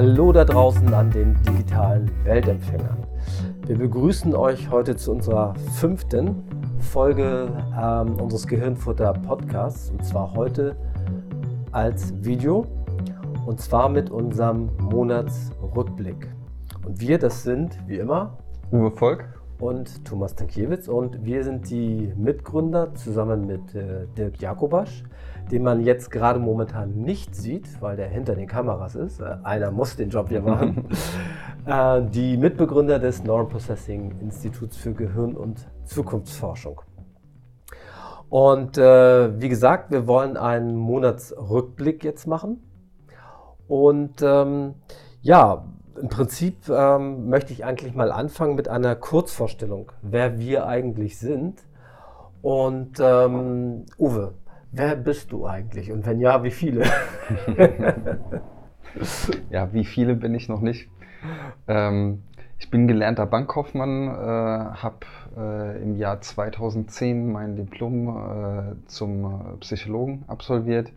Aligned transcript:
Hallo 0.00 0.30
da 0.30 0.44
draußen 0.44 0.94
an 0.94 1.10
den 1.10 1.34
digitalen 1.42 2.08
Weltempfängern. 2.22 2.98
Wir 3.66 3.76
begrüßen 3.76 4.32
euch 4.32 4.70
heute 4.70 4.94
zu 4.94 5.10
unserer 5.10 5.56
fünften 5.74 6.44
Folge 6.78 7.48
ähm, 7.76 8.14
unseres 8.14 8.46
Gehirnfutter 8.46 9.12
Podcasts 9.12 9.90
und 9.90 10.04
zwar 10.04 10.34
heute 10.34 10.76
als 11.72 12.14
Video 12.24 12.64
und 13.44 13.60
zwar 13.60 13.88
mit 13.88 14.08
unserem 14.08 14.70
Monatsrückblick. 14.78 16.28
Und 16.86 17.00
wir, 17.00 17.18
das 17.18 17.42
sind 17.42 17.76
wie 17.88 17.96
immer 17.96 18.38
Uwe 18.70 18.92
Volk 18.92 19.24
und 19.58 20.04
Thomas 20.04 20.36
Tankiewicz 20.36 20.86
und 20.86 21.24
wir 21.24 21.42
sind 21.42 21.68
die 21.70 22.12
Mitgründer 22.16 22.94
zusammen 22.94 23.48
mit 23.48 23.74
äh, 23.74 24.06
Dirk 24.16 24.40
Jakobasch 24.40 25.02
den 25.50 25.62
man 25.62 25.80
jetzt 25.80 26.10
gerade 26.10 26.38
momentan 26.38 26.94
nicht 26.94 27.34
sieht, 27.34 27.80
weil 27.80 27.96
der 27.96 28.08
hinter 28.08 28.34
den 28.34 28.46
Kameras 28.46 28.94
ist. 28.94 29.20
Äh, 29.20 29.36
einer 29.42 29.70
muss 29.70 29.96
den 29.96 30.10
Job 30.10 30.28
hier 30.28 30.42
machen. 30.42 30.88
Äh, 31.66 32.02
die 32.02 32.38
Mitbegründer 32.38 32.98
des 32.98 33.24
Neuroprocessing 33.24 34.20
Instituts 34.22 34.78
für 34.78 34.94
Gehirn- 34.94 35.36
und 35.36 35.68
Zukunftsforschung. 35.84 36.80
Und 38.30 38.78
äh, 38.78 39.40
wie 39.40 39.50
gesagt, 39.50 39.90
wir 39.90 40.06
wollen 40.06 40.38
einen 40.38 40.76
Monatsrückblick 40.76 42.04
jetzt 42.04 42.26
machen. 42.26 42.62
Und 43.66 44.22
ähm, 44.22 44.76
ja, 45.20 45.64
im 46.00 46.08
Prinzip 46.08 46.68
ähm, 46.68 47.28
möchte 47.28 47.52
ich 47.52 47.64
eigentlich 47.64 47.94
mal 47.94 48.12
anfangen 48.12 48.54
mit 48.54 48.68
einer 48.68 48.94
Kurzvorstellung, 48.96 49.92
wer 50.02 50.38
wir 50.38 50.66
eigentlich 50.66 51.18
sind. 51.18 51.62
Und 52.40 53.00
ähm, 53.00 53.86
Uwe, 53.98 54.34
Wer 54.70 54.96
bist 54.96 55.32
du 55.32 55.46
eigentlich? 55.46 55.90
Und 55.90 56.06
wenn 56.06 56.20
ja, 56.20 56.42
wie 56.44 56.50
viele? 56.50 56.84
ja, 59.50 59.72
wie 59.72 59.84
viele 59.84 60.14
bin 60.14 60.34
ich 60.34 60.48
noch 60.48 60.60
nicht. 60.60 60.88
Ähm, 61.66 62.22
ich 62.58 62.70
bin 62.70 62.88
gelernter 62.88 63.26
Bankkaufmann, 63.26 64.08
äh, 64.08 64.10
habe 64.10 65.06
äh, 65.36 65.82
im 65.82 65.96
Jahr 65.96 66.20
2010 66.20 67.30
mein 67.30 67.56
Diplom 67.56 68.08
äh, 68.08 68.88
zum 68.88 69.58
Psychologen 69.60 70.24
absolviert 70.26 70.92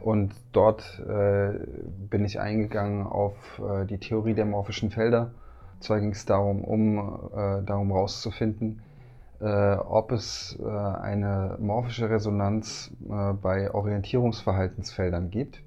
und 0.00 0.34
dort 0.52 1.02
äh, 1.08 1.58
bin 2.10 2.24
ich 2.24 2.38
eingegangen 2.38 3.06
auf 3.06 3.34
äh, 3.58 3.86
die 3.86 3.98
Theorie 3.98 4.34
der 4.34 4.46
morphischen 4.46 4.90
Felder. 4.90 5.32
Zwar 5.80 6.00
ging 6.00 6.10
es 6.10 6.26
darum, 6.26 6.62
um 6.62 6.98
äh, 7.34 7.62
darum 7.64 7.92
rauszufinden, 7.92 8.82
äh, 9.40 9.74
ob 9.74 10.12
es 10.12 10.58
äh, 10.60 10.66
eine 10.66 11.56
morphische 11.60 12.10
Resonanz 12.10 12.90
äh, 13.08 13.32
bei 13.32 13.72
Orientierungsverhaltensfeldern 13.72 15.30
gibt, 15.30 15.62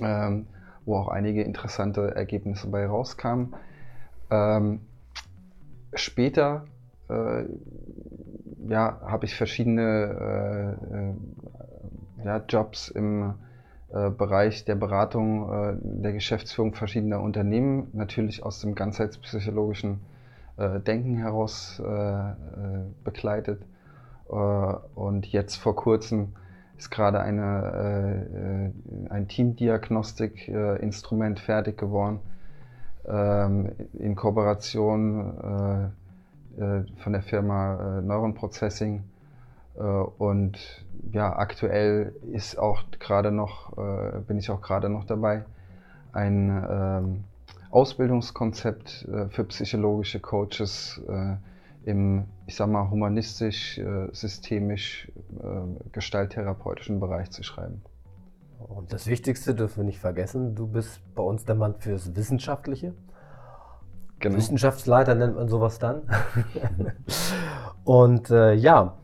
ähm, 0.00 0.46
wo 0.86 0.96
auch 0.96 1.08
einige 1.08 1.42
interessante 1.42 2.14
Ergebnisse 2.14 2.68
bei 2.68 2.86
rauskamen. 2.86 3.54
Ähm, 4.30 4.80
später 5.92 6.64
äh, 7.10 7.44
ja, 8.68 9.00
habe 9.02 9.26
ich 9.26 9.34
verschiedene 9.34 10.78
äh, 10.90 12.22
äh, 12.22 12.24
ja, 12.24 12.42
Jobs 12.48 12.88
im 12.88 13.34
Bereich 14.16 14.64
der 14.64 14.74
Beratung, 14.74 15.78
der 15.82 16.14
Geschäftsführung 16.14 16.72
verschiedener 16.72 17.20
Unternehmen, 17.20 17.88
natürlich 17.92 18.42
aus 18.42 18.58
dem 18.60 18.74
ganzheitspsychologischen 18.74 20.00
äh, 20.62 20.80
Denken 20.80 21.16
heraus 21.16 21.82
äh, 21.84 21.90
äh, 21.90 22.32
begleitet. 23.04 23.62
und 24.94 25.26
jetzt 25.26 25.56
vor 25.56 25.76
kurzem 25.76 26.32
ist 26.78 26.90
gerade 26.90 27.20
eine, 27.20 28.72
ein 29.10 29.28
Teamdiagnostik-Instrument 29.28 31.38
fertig 31.38 31.76
geworden 31.76 32.20
ähm, 33.06 33.72
in 33.92 34.16
Kooperation 34.16 35.92
von 36.96 37.12
der 37.12 37.22
Firma 37.22 38.00
Neuron 38.00 38.32
Processing. 38.34 39.04
und 40.16 40.86
ja, 41.12 41.36
aktuell 41.36 42.14
ist 42.32 42.58
auch 42.58 42.84
gerade 42.98 43.32
noch, 43.32 43.76
bin 44.26 44.38
ich 44.38 44.50
auch 44.50 44.62
gerade 44.62 44.88
noch 44.88 45.04
dabei, 45.04 45.44
ein 46.12 46.66
ähm, 46.70 47.24
Ausbildungskonzept 47.72 49.08
äh, 49.08 49.28
für 49.30 49.44
psychologische 49.44 50.20
Coaches 50.20 51.00
äh, 51.08 51.36
im, 51.84 52.26
ich 52.46 52.54
sag 52.54 52.68
mal, 52.68 52.88
humanistisch, 52.88 53.78
äh, 53.78 54.08
systemisch, 54.12 55.10
gestalttherapeutischen 55.90 57.00
Bereich 57.00 57.30
zu 57.30 57.42
schreiben. 57.42 57.82
Und 58.58 58.92
das 58.92 59.08
Wichtigste 59.08 59.54
dürfen 59.54 59.78
wir 59.78 59.84
nicht 59.84 59.98
vergessen, 59.98 60.54
du 60.54 60.68
bist 60.68 61.00
bei 61.16 61.22
uns 61.22 61.44
der 61.44 61.56
Mann 61.56 61.74
fürs 61.74 62.14
Wissenschaftliche. 62.14 62.94
Genau. 64.20 64.36
Wissenschaftsleiter 64.36 65.16
nennt 65.16 65.34
man 65.34 65.48
sowas 65.48 65.80
dann. 65.80 66.02
und 67.84 68.30
äh, 68.30 68.52
ja, 68.52 68.98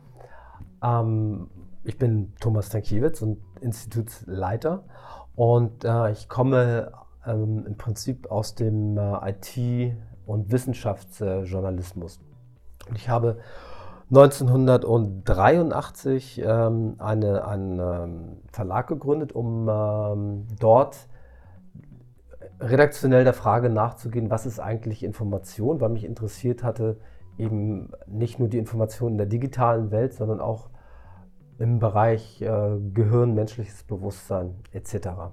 ähm, 0.81 1.49
ich 1.83 1.97
bin 1.97 2.33
Thomas 2.39 2.69
Tankiewicz 2.69 3.21
und 3.21 3.39
Institutsleiter 3.59 4.83
und 5.35 5.83
äh, 5.83 6.11
ich 6.11 6.29
komme 6.29 6.93
ähm, 7.25 7.65
im 7.65 7.77
Prinzip 7.77 8.29
aus 8.31 8.55
dem 8.55 8.97
äh, 8.97 9.31
IT- 9.31 9.95
und 10.25 10.51
Wissenschaftsjournalismus. 10.51 12.19
Und 12.87 12.97
ich 12.97 13.09
habe 13.09 13.39
1983 14.09 16.41
ähm, 16.43 16.95
eine, 16.97 17.45
einen 17.45 17.79
ähm, 17.79 18.37
Verlag 18.51 18.87
gegründet, 18.87 19.33
um 19.33 19.69
ähm, 19.69 20.47
dort 20.59 20.97
redaktionell 22.59 23.23
der 23.23 23.33
Frage 23.33 23.69
nachzugehen, 23.69 24.29
was 24.29 24.45
ist 24.45 24.59
eigentlich 24.59 25.03
Information, 25.03 25.79
weil 25.79 25.89
mich 25.89 26.05
interessiert 26.05 26.63
hatte, 26.63 26.97
eben 27.37 27.91
nicht 28.07 28.39
nur 28.39 28.49
die 28.49 28.57
Information 28.57 29.13
in 29.13 29.17
der 29.17 29.27
digitalen 29.27 29.91
Welt, 29.91 30.13
sondern 30.13 30.41
auch 30.41 30.69
im 31.57 31.79
Bereich 31.79 32.41
äh, 32.41 32.77
Gehirn, 32.93 33.33
menschliches 33.33 33.83
Bewusstsein 33.83 34.55
etc. 34.71 35.31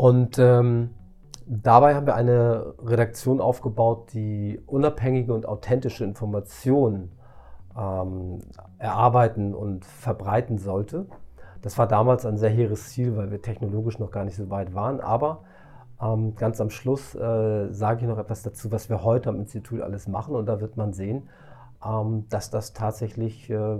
Und 0.00 0.38
ähm, 0.38 0.94
dabei 1.44 1.94
haben 1.94 2.06
wir 2.06 2.14
eine 2.14 2.72
Redaktion 2.82 3.38
aufgebaut, 3.38 4.14
die 4.14 4.58
unabhängige 4.66 5.34
und 5.34 5.44
authentische 5.44 6.04
Informationen 6.04 7.12
ähm, 7.76 8.38
erarbeiten 8.78 9.54
und 9.54 9.84
verbreiten 9.84 10.56
sollte. 10.56 11.04
Das 11.60 11.76
war 11.76 11.86
damals 11.86 12.24
ein 12.24 12.38
sehr 12.38 12.48
hehres 12.48 12.88
Ziel, 12.88 13.14
weil 13.14 13.30
wir 13.30 13.42
technologisch 13.42 13.98
noch 13.98 14.10
gar 14.10 14.24
nicht 14.24 14.36
so 14.36 14.48
weit 14.48 14.74
waren. 14.74 15.00
Aber 15.00 15.42
ähm, 16.00 16.34
ganz 16.34 16.62
am 16.62 16.70
Schluss 16.70 17.14
äh, 17.14 17.70
sage 17.70 18.00
ich 18.00 18.08
noch 18.08 18.16
etwas 18.16 18.42
dazu, 18.42 18.72
was 18.72 18.88
wir 18.88 19.04
heute 19.04 19.28
am 19.28 19.36
Institut 19.36 19.82
alles 19.82 20.08
machen. 20.08 20.34
Und 20.34 20.46
da 20.46 20.62
wird 20.62 20.78
man 20.78 20.94
sehen, 20.94 21.28
ähm, 21.86 22.24
dass 22.30 22.48
das 22.48 22.72
tatsächlich 22.72 23.50
äh, 23.50 23.76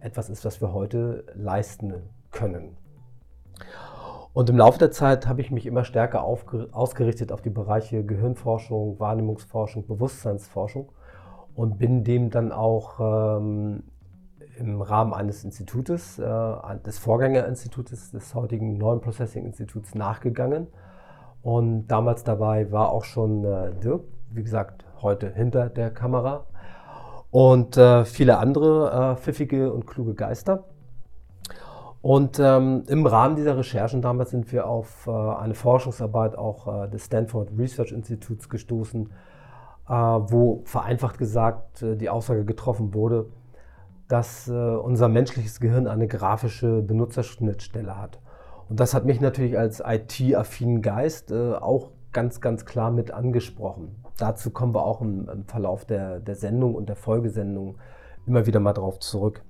etwas 0.00 0.30
ist, 0.30 0.44
was 0.44 0.60
wir 0.60 0.72
heute 0.72 1.22
leisten 1.36 1.94
können. 2.32 2.76
Und 4.32 4.48
im 4.48 4.56
Laufe 4.56 4.78
der 4.78 4.90
Zeit 4.92 5.26
habe 5.26 5.40
ich 5.40 5.50
mich 5.50 5.66
immer 5.66 5.84
stärker 5.84 6.22
ausgerichtet 6.22 7.32
auf 7.32 7.42
die 7.42 7.50
Bereiche 7.50 8.04
Gehirnforschung, 8.04 9.00
Wahrnehmungsforschung, 9.00 9.86
Bewusstseinsforschung 9.86 10.92
und 11.54 11.78
bin 11.78 12.04
dem 12.04 12.30
dann 12.30 12.52
auch 12.52 13.00
ähm, 13.38 13.82
im 14.56 14.82
Rahmen 14.82 15.14
eines 15.14 15.44
Institutes, 15.44 16.18
äh, 16.18 16.52
des 16.86 16.98
Vorgängerinstitutes, 16.98 18.12
des 18.12 18.34
heutigen 18.34 18.78
Neuen 18.78 19.00
Processing 19.00 19.44
Instituts 19.44 19.94
nachgegangen. 19.94 20.68
Und 21.42 21.88
damals 21.88 22.22
dabei 22.22 22.70
war 22.70 22.90
auch 22.90 23.04
schon 23.04 23.44
äh, 23.44 23.72
Dirk, 23.82 24.04
wie 24.30 24.42
gesagt, 24.42 24.84
heute 25.02 25.32
hinter 25.32 25.70
der 25.70 25.90
Kamera 25.90 26.44
und 27.30 27.76
äh, 27.76 28.04
viele 28.04 28.38
andere 28.38 29.14
äh, 29.14 29.20
pfiffige 29.20 29.72
und 29.72 29.86
kluge 29.86 30.14
Geister. 30.14 30.64
Und 32.02 32.38
ähm, 32.38 32.84
im 32.86 33.04
Rahmen 33.04 33.36
dieser 33.36 33.58
Recherchen 33.58 34.00
damals 34.00 34.30
sind 34.30 34.50
wir 34.52 34.66
auf 34.66 35.06
äh, 35.06 35.10
eine 35.10 35.54
Forschungsarbeit 35.54 36.36
auch 36.36 36.84
äh, 36.84 36.88
des 36.88 37.04
Stanford 37.04 37.50
Research 37.58 37.92
Instituts 37.92 38.48
gestoßen, 38.48 39.10
äh, 39.86 39.92
wo 39.92 40.62
vereinfacht 40.64 41.18
gesagt 41.18 41.82
äh, 41.82 41.96
die 41.96 42.08
Aussage 42.08 42.46
getroffen 42.46 42.94
wurde, 42.94 43.26
dass 44.08 44.48
äh, 44.48 44.52
unser 44.52 45.08
menschliches 45.08 45.60
Gehirn 45.60 45.86
eine 45.86 46.06
grafische 46.06 46.80
Benutzerschnittstelle 46.80 48.00
hat. 48.00 48.18
Und 48.70 48.80
das 48.80 48.94
hat 48.94 49.04
mich 49.04 49.20
natürlich 49.20 49.58
als 49.58 49.82
IT-affinen 49.84 50.80
Geist 50.80 51.30
äh, 51.32 51.52
auch 51.52 51.90
ganz, 52.12 52.40
ganz 52.40 52.64
klar 52.64 52.90
mit 52.90 53.10
angesprochen. 53.10 54.02
Dazu 54.16 54.50
kommen 54.50 54.74
wir 54.74 54.84
auch 54.84 55.02
im, 55.02 55.28
im 55.28 55.44
Verlauf 55.44 55.84
der, 55.84 56.20
der 56.20 56.34
Sendung 56.34 56.74
und 56.74 56.88
der 56.88 56.96
Folgesendung 56.96 57.76
immer 58.26 58.46
wieder 58.46 58.60
mal 58.60 58.72
drauf 58.72 59.00
zurück. 59.00 59.42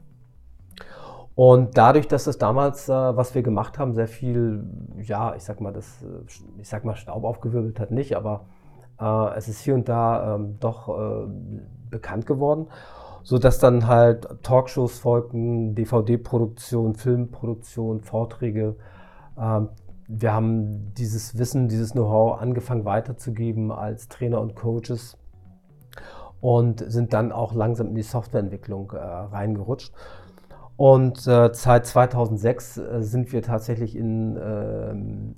Und 1.42 1.78
dadurch, 1.78 2.06
dass 2.06 2.24
das 2.24 2.36
damals, 2.36 2.90
äh, 2.90 2.92
was 2.92 3.34
wir 3.34 3.42
gemacht 3.42 3.78
haben, 3.78 3.94
sehr 3.94 4.08
viel, 4.08 4.62
ja, 4.98 5.34
ich 5.34 5.42
sag 5.42 5.62
mal, 5.62 5.72
das, 5.72 6.04
ich 6.58 6.68
sag 6.68 6.84
mal, 6.84 6.96
Staub 6.96 7.24
aufgewirbelt 7.24 7.80
hat, 7.80 7.92
nicht, 7.92 8.14
aber 8.14 8.44
äh, 9.00 9.38
es 9.38 9.48
ist 9.48 9.60
hier 9.60 9.74
und 9.74 9.88
da 9.88 10.34
ähm, 10.34 10.58
doch 10.60 10.90
äh, 10.90 11.26
bekannt 11.88 12.26
geworden, 12.26 12.66
so 13.22 13.38
dass 13.38 13.58
dann 13.58 13.86
halt 13.86 14.28
Talkshows 14.42 14.98
folgten, 14.98 15.74
DVD-Produktion, 15.74 16.94
Filmproduktion, 16.94 18.02
Vorträge, 18.02 18.76
ähm, 19.38 19.70
wir 20.08 20.34
haben 20.34 20.92
dieses 20.92 21.38
Wissen, 21.38 21.68
dieses 21.68 21.92
Know-how 21.92 22.38
angefangen 22.38 22.84
weiterzugeben 22.84 23.72
als 23.72 24.08
Trainer 24.08 24.42
und 24.42 24.56
Coaches 24.56 25.16
und 26.42 26.84
sind 26.86 27.14
dann 27.14 27.32
auch 27.32 27.54
langsam 27.54 27.88
in 27.88 27.94
die 27.94 28.02
Softwareentwicklung 28.02 28.92
äh, 28.92 28.98
reingerutscht. 28.98 29.94
Und 30.80 31.26
äh, 31.26 31.50
seit 31.52 31.84
2006 31.84 32.78
äh, 32.78 33.02
sind 33.02 33.34
wir 33.34 33.42
tatsächlich 33.42 33.94
in 33.94 34.38
ähm, 34.42 35.34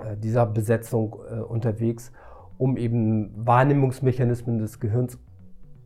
äh, 0.00 0.16
dieser 0.16 0.46
Besetzung 0.46 1.14
äh, 1.30 1.36
unterwegs, 1.36 2.10
um 2.58 2.76
eben 2.76 3.30
Wahrnehmungsmechanismen 3.36 4.58
des 4.58 4.80
Gehirns 4.80 5.16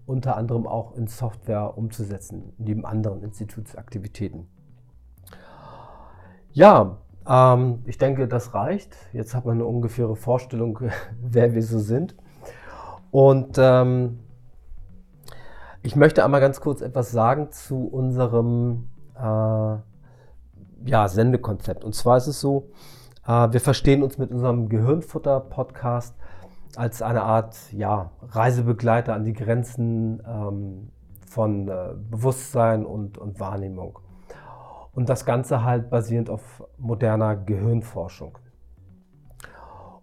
unter 0.06 0.38
anderem 0.38 0.67
auch 0.67 0.97
in 0.97 1.06
Software 1.06 1.76
umzusetzen, 1.76 2.55
neben 2.56 2.87
anderen 2.87 3.23
Institutsaktivitäten. 3.23 4.47
Ja, 6.52 6.97
ähm, 7.29 7.81
ich 7.85 7.99
denke, 7.99 8.26
das 8.26 8.55
reicht. 8.55 8.97
Jetzt 9.12 9.35
hat 9.35 9.44
man 9.44 9.56
eine 9.56 9.67
ungefähre 9.67 10.17
Vorstellung, 10.17 10.81
wer 11.20 11.52
wir 11.52 11.62
so 11.62 11.79
sind. 11.79 12.17
Und 13.11 13.59
ähm, 13.59 14.20
ich 15.87 15.94
möchte 15.94 16.25
einmal 16.25 16.41
ganz 16.41 16.61
kurz 16.61 16.81
etwas 16.81 17.12
sagen 17.12 17.53
zu 17.53 17.87
unserem 17.87 18.88
äh, 19.17 19.21
ja, 20.85 21.06
Sendekonzept. 21.06 21.85
Und 21.85 21.94
zwar 21.94 22.17
ist 22.17 22.27
es 22.27 22.41
so, 22.41 22.71
äh, 23.25 23.53
wir 23.53 23.61
verstehen 23.61 24.03
uns 24.03 24.19
mit 24.19 24.33
unserem 24.33 24.69
Gehirnfutter-Podcast 24.69 26.17
als 26.75 27.03
eine 27.03 27.23
Art 27.23 27.73
ja, 27.73 28.11
Reisebegleiter 28.21 29.15
an 29.15 29.23
die 29.23 29.33
Grenzen 29.33 30.21
ähm, 30.27 30.91
von 31.25 31.69
äh, 31.69 31.94
Bewusstsein 32.11 32.85
und, 32.85 33.17
und 33.17 33.38
Wahrnehmung. 33.38 34.00
Und 34.93 35.09
das 35.09 35.25
Ganze 35.25 35.62
halt 35.62 35.88
basierend 35.88 36.31
auf 36.31 36.65
moderner 36.79 37.37
Gehirnforschung. 37.37 38.38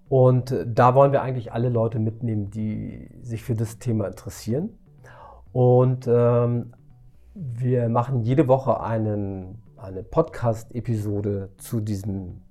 Und 0.08 0.56
da 0.66 0.96
wollen 0.96 1.12
wir 1.12 1.24
eigentlich 1.24 1.52
alle 1.52 1.68
Leute 1.68 2.00
mitnehmen, 2.00 2.52
die 2.52 3.10
sich 3.22 3.44
für 3.44 3.56
das 3.56 3.80
Thema 3.80 4.08
interessieren. 4.08 4.78
Und 5.54 6.08
ähm, 6.08 6.74
wir 7.36 7.88
machen 7.88 8.24
jede 8.24 8.48
Woche 8.48 8.82
einen, 8.82 9.62
eine 9.78 10.04
Podcast-Episode 10.04 11.50
zu 11.58 11.80
diesem 11.80 12.42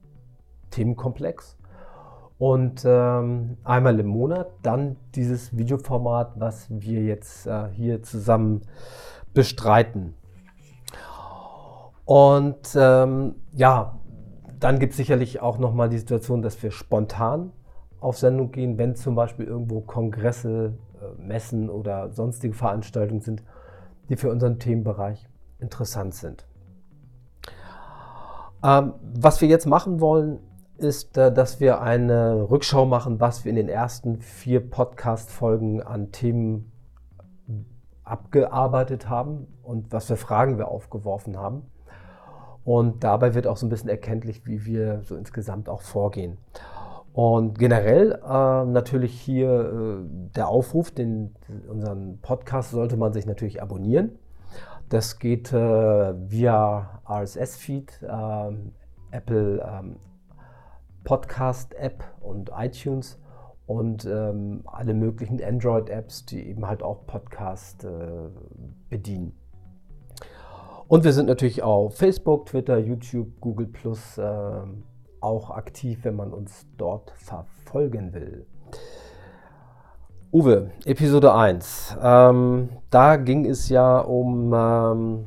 Themenkomplex. 0.71 1.59
Und 2.39 2.85
ähm, 2.85 3.57
einmal 3.65 3.99
im 4.01 4.07
Monat 4.07 4.53
dann 4.63 4.97
dieses 5.15 5.57
Videoformat, 5.57 6.41
was 6.41 6.67
wir 6.71 7.03
jetzt 7.03 7.47
äh, 7.47 7.69
hier 7.73 8.03
zusammen 8.03 8.63
bestreiten. 9.35 10.15
Und 12.05 12.77
ähm, 12.77 13.35
ja, 13.53 13.99
dann 14.59 14.79
gibt 14.79 14.93
es 14.93 14.97
sicherlich 14.97 15.41
auch 15.41 15.59
nochmal 15.59 15.89
die 15.89 15.99
Situation, 15.99 16.43
dass 16.43 16.63
wir 16.63 16.71
spontan 16.71 17.53
auf 18.01 18.19
Sendung 18.19 18.51
gehen, 18.51 18.79
wenn 18.79 18.95
zum 18.97 19.15
Beispiel 19.15 19.47
irgendwo 19.47 19.81
Kongresse, 19.81 20.75
Messen 21.19 21.71
oder 21.71 22.11
sonstige 22.11 22.55
Veranstaltungen 22.55 23.21
sind, 23.21 23.43
die 24.09 24.17
für 24.17 24.31
unseren 24.31 24.59
Themenbereich 24.59 25.29
interessant 25.59 26.15
sind. 26.15 26.47
Ähm, 28.65 28.95
was 29.15 29.41
wir 29.41 29.49
jetzt 29.49 29.67
machen 29.67 30.01
wollen, 30.01 30.39
ist, 30.79 31.17
äh, 31.17 31.33
dass 31.33 31.61
wir 31.61 31.81
eine 31.81 32.51
Rückschau 32.51 32.87
machen, 32.87 33.21
was 33.21 33.45
wir 33.45 33.51
in 33.51 33.57
den 33.57 33.69
ersten 33.69 34.21
vier 34.21 34.69
Podcast-Folgen 34.69 35.83
an 35.83 36.13
Themen 36.13 36.73
abgearbeitet 38.05 39.09
haben 39.09 39.47
und 39.63 39.93
was 39.93 40.07
für 40.07 40.17
Fragen 40.17 40.59
wir 40.59 40.69
aufgeworfen 40.69 41.37
haben. 41.37 41.63
Und 42.65 43.03
dabei 43.03 43.35
wird 43.35 43.47
auch 43.47 43.57
so 43.57 43.67
ein 43.67 43.71
bisschen 43.71 43.89
erkenntlich, 43.89 44.47
wie 44.47 44.65
wir 44.65 45.03
so 45.03 45.17
insgesamt 45.17 45.69
auch 45.69 45.83
vorgehen. 45.83 46.39
Und 47.13 47.59
generell 47.59 48.13
äh, 48.13 48.65
natürlich 48.65 49.21
hier 49.21 49.51
äh, 49.51 50.31
der 50.35 50.49
Aufruf, 50.49 50.91
den, 50.91 51.35
unseren 51.69 52.19
Podcast 52.23 52.71
sollte 52.71 52.97
man 52.97 53.13
sich 53.13 53.27
natürlich 53.27 53.61
abonnieren. 53.61 54.19
Das 54.89 55.19
geht 55.19 55.53
äh, 55.53 55.57
via 56.31 57.03
RSS-Feed, 57.09 58.07
ähm, 58.09 58.73
Apple 59.11 59.63
ähm, 59.67 59.97
Podcast-App 61.05 62.05
und 62.21 62.51
iTunes 62.57 63.19
und 63.67 64.07
ähm, 64.07 64.63
alle 64.67 64.95
möglichen 64.95 65.43
Android-Apps, 65.43 66.27
die 66.27 66.47
eben 66.49 66.67
halt 66.67 66.83
auch 66.83 67.07
Podcast 67.07 67.85
äh, 67.85 68.29
bedienen. 68.89 69.37
Und 70.89 71.05
wir 71.05 71.13
sind 71.13 71.27
natürlich 71.27 71.63
auf 71.63 71.97
Facebook, 71.97 72.47
Twitter, 72.47 72.79
YouTube, 72.79 73.41
Google 73.41 73.67
Plus 73.67 74.19
äh, 74.19 74.61
auch 75.23 75.51
aktiv, 75.51 76.01
wenn 76.03 76.17
man 76.17 76.33
uns 76.33 76.67
dort 76.77 77.13
verfolgen 77.13 78.13
will. 78.13 78.47
Uwe, 80.33 80.71
Episode 80.87 81.35
1. 81.35 81.97
Ähm, 82.03 82.71
da 82.91 83.17
ging 83.17 83.45
es 83.45 83.69
ja 83.69 83.99
um 83.99 84.55
ähm, 84.55 85.25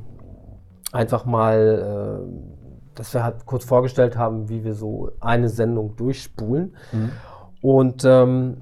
einfach 0.92 1.26
mal, 1.26 2.24
äh, 2.26 2.96
dass 2.96 3.14
wir 3.14 3.24
halt 3.24 3.46
kurz 3.46 3.66
vorgestellt 3.66 4.18
haben, 4.18 4.50
wie 4.50 4.64
wir 4.64 4.74
so 4.74 5.12
eine 5.20 5.50
Sendung 5.50 5.96
durchspulen. 5.96 6.76
Mhm. 6.92 7.12
Und 7.62 8.04
ähm, 8.06 8.62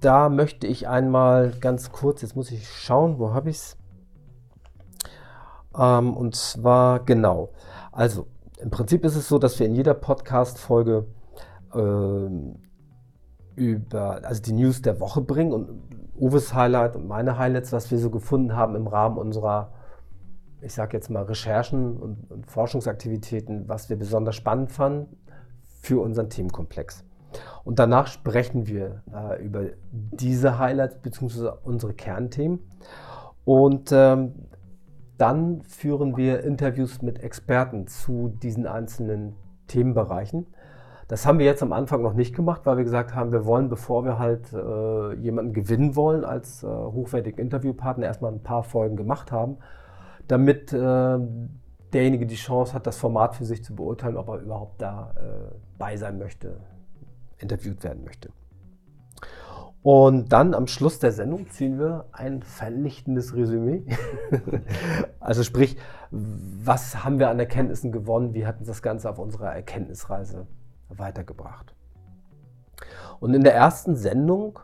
da 0.00 0.28
möchte 0.28 0.66
ich 0.66 0.88
einmal 0.88 1.52
ganz 1.60 1.92
kurz, 1.92 2.22
jetzt 2.22 2.34
muss 2.34 2.50
ich 2.50 2.68
schauen, 2.68 3.18
wo 3.18 3.32
habe 3.32 3.50
ich 3.50 3.56
es? 3.56 3.76
Ähm, 5.78 6.16
und 6.16 6.34
zwar 6.34 7.00
genau. 7.00 7.50
Also, 7.92 8.26
im 8.60 8.70
Prinzip 8.70 9.04
ist 9.04 9.16
es 9.16 9.28
so, 9.28 9.38
dass 9.38 9.58
wir 9.58 9.66
in 9.66 9.74
jeder 9.74 9.94
Podcast-Folge 9.94 11.06
äh, 11.74 12.28
über, 13.56 14.20
also 14.24 14.42
die 14.42 14.52
News 14.52 14.82
der 14.82 15.00
Woche 15.00 15.20
bringen 15.20 15.52
und 15.52 15.68
Uwes 16.14 16.54
Highlight 16.54 16.96
und 16.96 17.06
meine 17.06 17.38
Highlights, 17.38 17.72
was 17.72 17.90
wir 17.90 17.98
so 17.98 18.10
gefunden 18.10 18.54
haben 18.54 18.76
im 18.76 18.86
Rahmen 18.86 19.16
unserer, 19.16 19.72
ich 20.60 20.74
sage 20.74 20.96
jetzt 20.96 21.08
mal, 21.08 21.22
Recherchen 21.22 21.96
und, 21.96 22.30
und 22.30 22.46
Forschungsaktivitäten, 22.46 23.68
was 23.68 23.88
wir 23.88 23.96
besonders 23.96 24.36
spannend 24.36 24.70
fanden 24.70 25.16
für 25.80 26.00
unseren 26.00 26.28
Themenkomplex. 26.28 27.04
Und 27.64 27.78
danach 27.78 28.06
sprechen 28.06 28.66
wir 28.66 29.02
äh, 29.12 29.42
über 29.44 29.66
diese 29.90 30.58
Highlights 30.58 30.96
bzw. 30.96 31.52
unsere 31.62 31.94
Kernthemen. 31.94 32.60
Und 33.44 33.90
ähm, 33.92 34.34
dann 35.20 35.60
führen 35.62 36.16
wir 36.16 36.42
Interviews 36.44 37.02
mit 37.02 37.22
Experten 37.22 37.86
zu 37.86 38.28
diesen 38.42 38.66
einzelnen 38.66 39.36
Themenbereichen. 39.66 40.46
Das 41.08 41.26
haben 41.26 41.38
wir 41.38 41.44
jetzt 41.44 41.62
am 41.62 41.72
Anfang 41.72 42.00
noch 42.00 42.14
nicht 42.14 42.34
gemacht, 42.34 42.62
weil 42.64 42.78
wir 42.78 42.84
gesagt 42.84 43.14
haben, 43.14 43.30
wir 43.30 43.44
wollen, 43.44 43.68
bevor 43.68 44.04
wir 44.04 44.18
halt 44.18 44.52
äh, 44.52 45.14
jemanden 45.16 45.52
gewinnen 45.52 45.94
wollen 45.94 46.24
als 46.24 46.62
äh, 46.62 46.66
hochwertigen 46.68 47.38
Interviewpartner, 47.38 48.06
erstmal 48.06 48.32
ein 48.32 48.42
paar 48.42 48.62
Folgen 48.62 48.96
gemacht 48.96 49.30
haben, 49.30 49.58
damit 50.26 50.72
äh, 50.72 51.18
derjenige 51.92 52.24
die 52.26 52.36
Chance 52.36 52.72
hat, 52.72 52.86
das 52.86 52.96
Format 52.96 53.34
für 53.34 53.44
sich 53.44 53.62
zu 53.62 53.74
beurteilen, 53.74 54.16
ob 54.16 54.28
er 54.28 54.38
überhaupt 54.38 54.80
da 54.80 55.12
äh, 55.16 55.54
bei 55.76 55.96
sein 55.96 56.18
möchte, 56.18 56.60
interviewt 57.38 57.84
werden 57.84 58.04
möchte. 58.04 58.30
Und 59.82 60.30
dann 60.30 60.52
am 60.52 60.66
Schluss 60.66 60.98
der 60.98 61.10
Sendung 61.10 61.48
ziehen 61.48 61.78
wir 61.78 62.06
ein 62.12 62.42
vernichtendes 62.42 63.34
Resümee. 63.34 63.84
also 65.20 65.42
sprich, 65.42 65.78
was 66.10 67.02
haben 67.02 67.18
wir 67.18 67.30
an 67.30 67.38
Erkenntnissen 67.38 67.90
gewonnen? 67.90 68.34
Wie 68.34 68.46
hat 68.46 68.58
uns 68.58 68.68
das 68.68 68.82
Ganze 68.82 69.08
auf 69.08 69.18
unserer 69.18 69.54
Erkenntnisreise 69.54 70.46
weitergebracht? 70.88 71.74
Und 73.20 73.32
in 73.32 73.42
der 73.42 73.54
ersten 73.54 73.96
Sendung, 73.96 74.58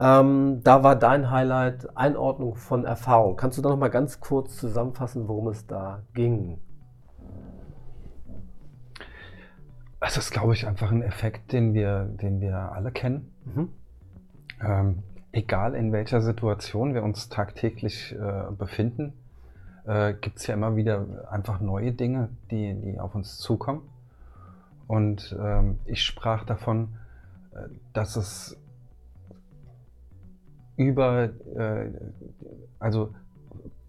ähm, 0.00 0.60
da 0.64 0.82
war 0.82 0.96
dein 0.96 1.30
Highlight 1.30 1.96
Einordnung 1.96 2.56
von 2.56 2.84
Erfahrung. 2.84 3.36
Kannst 3.36 3.58
du 3.58 3.62
da 3.62 3.68
noch 3.68 3.78
mal 3.78 3.88
ganz 3.88 4.18
kurz 4.18 4.56
zusammenfassen, 4.56 5.28
worum 5.28 5.48
es 5.48 5.66
da 5.68 6.02
ging? 6.14 6.60
Es 10.00 10.16
ist, 10.16 10.32
glaube 10.32 10.54
ich, 10.54 10.66
einfach 10.66 10.90
ein 10.90 11.02
Effekt, 11.02 11.52
den 11.52 11.74
wir, 11.74 12.04
den 12.04 12.40
wir 12.40 12.72
alle 12.72 12.90
kennen. 12.90 13.34
Mhm. 13.44 13.72
Ähm, 14.60 15.02
egal 15.32 15.74
in 15.74 15.92
welcher 15.92 16.20
Situation 16.20 16.94
wir 16.94 17.02
uns 17.02 17.28
tagtäglich 17.28 18.14
äh, 18.14 18.52
befinden, 18.52 19.12
äh, 19.86 20.14
gibt 20.14 20.38
es 20.38 20.46
ja 20.46 20.54
immer 20.54 20.76
wieder 20.76 21.28
einfach 21.30 21.60
neue 21.60 21.92
Dinge, 21.92 22.30
die, 22.50 22.74
die 22.74 23.00
auf 23.00 23.14
uns 23.14 23.38
zukommen. 23.38 23.82
Und 24.86 25.36
ähm, 25.38 25.78
ich 25.84 26.02
sprach 26.02 26.44
davon, 26.44 26.96
äh, 27.52 27.68
dass 27.92 28.16
es 28.16 28.56
über, 30.76 31.30
äh, 31.56 31.90
also 32.78 33.14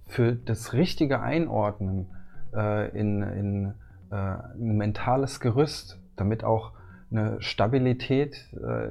für 0.07 0.33
das 0.33 0.73
richtige 0.73 1.21
Einordnen 1.21 2.07
äh, 2.53 2.89
in, 2.97 3.21
in 3.21 3.73
äh, 4.11 4.15
ein 4.15 4.77
mentales 4.77 5.39
Gerüst, 5.39 5.99
damit 6.15 6.43
auch 6.43 6.73
eine 7.11 7.41
Stabilität 7.41 8.47
äh, 8.53 8.89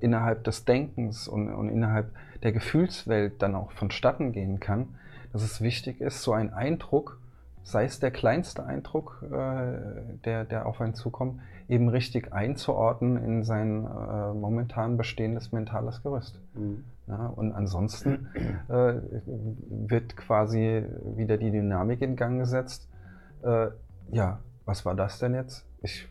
innerhalb 0.00 0.44
des 0.44 0.64
Denkens 0.64 1.28
und, 1.28 1.52
und, 1.52 1.68
innerhalb 1.70 2.10
der 2.42 2.52
Gefühlswelt 2.52 3.40
dann 3.40 3.54
auch 3.54 3.72
vonstatten 3.72 4.32
gehen 4.32 4.60
kann, 4.60 4.88
dass 5.32 5.42
es 5.42 5.60
wichtig 5.60 6.00
ist, 6.00 6.22
so 6.22 6.32
einen 6.32 6.52
Eindruck 6.52 7.18
sei 7.64 7.84
es 7.84 8.00
der 8.00 8.10
kleinste 8.10 8.64
Eindruck, 8.64 9.22
äh, 9.24 10.18
der, 10.24 10.44
der 10.44 10.66
auf 10.66 10.80
einen 10.80 10.94
zukommt, 10.94 11.40
eben 11.68 11.88
richtig 11.88 12.32
einzuordnen 12.32 13.16
in 13.22 13.44
sein 13.44 13.86
äh, 13.86 14.34
momentan 14.34 14.96
bestehendes 14.96 15.52
mentales 15.52 16.02
Gerüst. 16.02 16.40
Mhm. 16.54 16.84
Ja, 17.08 17.26
und 17.26 17.52
ansonsten 17.52 18.28
äh, 18.68 18.94
wird 19.68 20.16
quasi 20.16 20.84
wieder 21.16 21.36
die 21.36 21.50
Dynamik 21.50 22.00
in 22.00 22.16
Gang 22.16 22.38
gesetzt. 22.38 22.88
Äh, 23.42 23.68
ja, 24.10 24.38
was 24.64 24.84
war 24.84 24.94
das 24.94 25.18
denn 25.18 25.34
jetzt? 25.34 25.64
Ich 25.82 26.08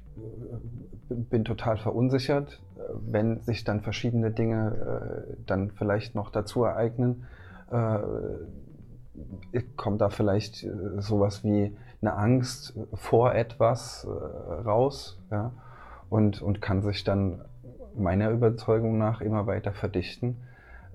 bin 1.09 1.43
total 1.43 1.77
verunsichert, 1.77 2.61
wenn 2.93 3.41
sich 3.41 3.63
dann 3.63 3.81
verschiedene 3.81 4.31
Dinge 4.31 5.25
äh, 5.29 5.35
dann 5.45 5.71
vielleicht 5.71 6.15
noch 6.15 6.29
dazu 6.29 6.63
ereignen. 6.63 7.25
kommt 9.77 10.01
da 10.01 10.09
vielleicht 10.09 10.67
sowas 10.97 11.43
wie 11.45 11.75
eine 12.01 12.15
Angst 12.15 12.77
vor 12.93 13.33
etwas 13.33 14.05
raus 14.05 15.19
ja? 15.31 15.53
und, 16.09 16.41
und 16.41 16.61
kann 16.61 16.81
sich 16.81 17.05
dann 17.05 17.45
meiner 17.95 18.29
Überzeugung 18.31 18.97
nach 18.97 19.21
immer 19.21 19.47
weiter 19.47 19.71
verdichten 19.71 20.37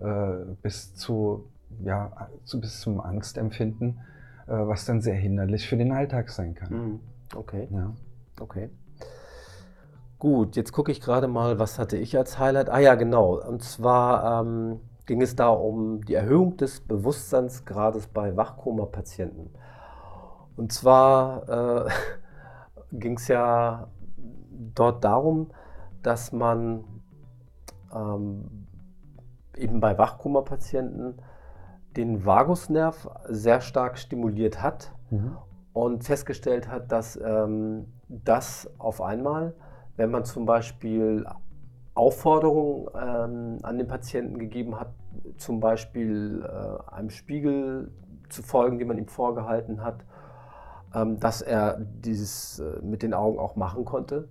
äh, 0.01 0.55
bis 0.63 0.95
zu, 0.95 1.49
ja, 1.83 2.29
zu, 2.45 2.61
bis 2.61 2.81
zum 2.81 3.01
Angstempfinden, 3.01 3.99
äh, 4.47 4.53
was 4.53 4.85
dann 4.85 5.01
sehr 5.01 5.15
hinderlich 5.15 5.69
für 5.69 5.77
den 5.77 5.93
Alltag 5.93 6.31
sein 6.31 6.55
kann. 6.55 6.73
Mhm. 6.73 7.01
Okay. 7.35 7.69
Ja. 7.71 7.95
Okay. 8.41 8.71
Gut, 10.19 10.57
jetzt 10.57 10.73
gucke 10.73 10.91
ich 10.93 11.01
gerade 11.01 11.29
mal, 11.29 11.59
was 11.59 11.79
hatte 11.79 11.97
ich 11.97 12.17
als 12.17 12.39
Highlight? 12.39 12.71
Ah 12.71 12.79
ja, 12.79 12.95
genau. 12.95 13.39
Und 13.39 13.63
zwar 13.63 14.43
ähm, 14.43 14.81
ging 15.05 15.21
es 15.21 15.37
da 15.37 15.49
um 15.49 16.05
die 16.05 16.15
Erhöhung 16.15 16.57
des 16.57 16.81
Bewusstseinsgrades 16.81 18.09
bei 18.09 18.37
Wachkoma-Patienten. 18.37 19.51
Und 20.57 20.73
zwar 20.73 21.87
äh, 21.87 21.91
ging 22.93 23.17
es 23.19 23.29
ja 23.29 23.89
dort 24.75 25.05
darum, 25.05 25.51
dass 26.03 26.33
man 26.33 26.85
ähm, 27.95 28.67
eben 29.57 29.81
bei 29.81 29.99
Wachkoma-Patienten 29.99 31.19
den 31.97 32.25
Vagusnerv 32.25 33.09
sehr 33.29 33.61
stark 33.61 33.99
stimuliert 33.99 34.63
hat 34.63 34.93
mhm. 35.11 35.37
und 35.73 36.05
festgestellt 36.05 36.69
hat, 36.69 36.93
dass 36.93 37.17
ähm, 37.17 37.93
das 38.09 38.71
auf 38.79 39.01
einmal, 39.01 39.55
wenn 39.97 40.11
man 40.11 40.25
zum 40.25 40.47
Beispiel 40.47 41.27
Aufforderungen 41.95 42.89
ähm, 42.95 43.59
an 43.63 43.79
den 43.79 43.89
Patienten 43.89 44.39
gegeben 44.39 44.79
hat, 44.79 44.93
zum 45.39 45.61
Beispiel 45.61 46.45
äh, 46.45 46.93
einem 46.93 47.11
Spiegel 47.11 47.91
zu 48.29 48.43
folgen, 48.43 48.79
den 48.79 48.89
man 48.89 48.99
ihm 48.99 49.09
vorgehalten 49.09 49.83
hat, 49.83 50.05
ähm, 50.95 51.19
dass 51.19 51.41
er 51.41 51.79
dieses 51.79 52.59
äh, 52.59 52.81
mit 52.83 53.03
den 53.03 53.15
Augen 53.15 53.39
auch 53.39 53.57
machen 53.57 53.85
konnte 53.85 54.29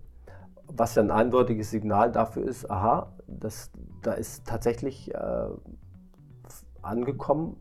was 0.67 0.95
ja 0.95 1.03
ein 1.03 1.12
eindeutiges 1.12 1.72
Signal 1.72 2.12
dafür 2.12 2.43
ist, 2.48 2.69
aha, 2.69 3.12
das, 3.27 3.72
da 4.01 4.13
ist 4.13 4.45
tatsächlich 4.45 5.13
äh, 5.13 5.48
angekommen, 6.81 7.57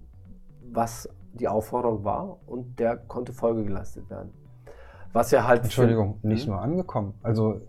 was 0.72 1.08
die 1.32 1.48
Aufforderung 1.48 2.04
war 2.04 2.38
und 2.46 2.78
der 2.78 2.96
konnte 2.96 3.32
Folge 3.32 3.64
geleistet 3.64 4.08
werden. 4.10 4.32
Was 5.14 5.30
ja 5.30 5.46
halt. 5.46 5.62
Entschuldigung, 5.62 6.18
für, 6.20 6.26
nicht 6.26 6.44
hm? 6.44 6.52
nur 6.52 6.60
angekommen. 6.60 7.14
Also 7.22 7.62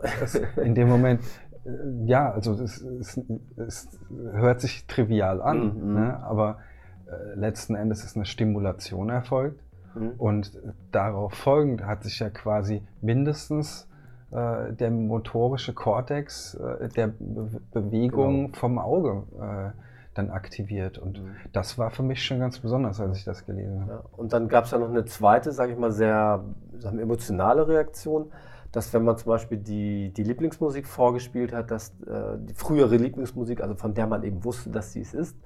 in 0.62 0.76
dem 0.76 0.90
Moment, 0.90 1.22
äh, 1.64 1.70
ja, 2.06 2.32
also 2.32 2.54
es, 2.54 2.82
es, 2.82 3.22
es, 3.56 4.00
hört 4.34 4.60
sich 4.60 4.88
trivial 4.88 5.42
an, 5.42 5.78
mhm. 5.78 5.94
ne? 5.94 6.24
aber 6.24 6.58
äh, 7.06 7.40
letzten 7.40 7.76
Endes 7.76 8.04
ist 8.04 8.16
eine 8.16 8.26
Stimulation 8.26 9.10
erfolgt 9.10 9.62
mhm. 9.94 10.14
und 10.18 10.60
darauf 10.92 11.34
folgend 11.34 11.86
hat 11.86 12.04
sich 12.04 12.20
ja 12.20 12.32
quasi 12.32 12.82
mindestens 13.02 13.88
äh, 14.32 14.74
der 14.74 14.90
motorische 14.90 15.74
Kortex 15.74 16.56
äh, 16.56 16.90
der 16.90 17.08
Be 17.08 17.62
Bewegung 17.72 18.48
genau. 18.48 18.58
vom 18.58 18.80
Auge 18.80 19.24
äh, 19.40 19.85
dann 20.16 20.32
aktiviert. 20.32 20.98
Und 20.98 21.22
mhm. 21.22 21.36
das 21.54 21.78
war 21.78 21.92
für 21.92 22.02
mich 22.02 22.24
schon 22.24 22.40
ganz 22.40 22.60
besonders, 22.60 23.00
als 23.00 23.18
ich 23.18 23.24
das 23.26 23.46
gelesen 23.46 23.82
habe. 23.82 23.92
Ja, 23.92 24.04
und 24.18 24.34
dann 24.34 24.48
gab 24.48 24.66
es 24.66 24.72
ja 24.72 24.80
noch 24.80 24.90
eine 24.90 25.06
zweite, 25.06 25.52
sage 25.52 25.74
ich 25.74 25.78
mal, 25.78 25.92
sehr 25.92 26.44
sagen, 26.78 27.00
emotionale 27.00 27.68
Reaktion, 27.68 28.32
dass 28.72 28.94
wenn 28.94 29.04
man 29.04 29.18
zum 29.18 29.30
Beispiel 29.30 29.58
die, 29.58 30.12
die 30.12 30.24
Lieblingsmusik 30.24 30.88
vorgespielt 30.88 31.54
hat, 31.54 31.70
dass 31.70 31.90
äh, 32.08 32.38
die 32.40 32.54
frühere 32.54 32.96
Lieblingsmusik, 32.96 33.62
also 33.62 33.76
von 33.76 33.94
der 33.94 34.08
man 34.08 34.24
eben 34.24 34.44
wusste, 34.44 34.70
dass 34.70 34.94
sie 34.94 35.02
es 35.02 35.14
ist, 35.14 35.38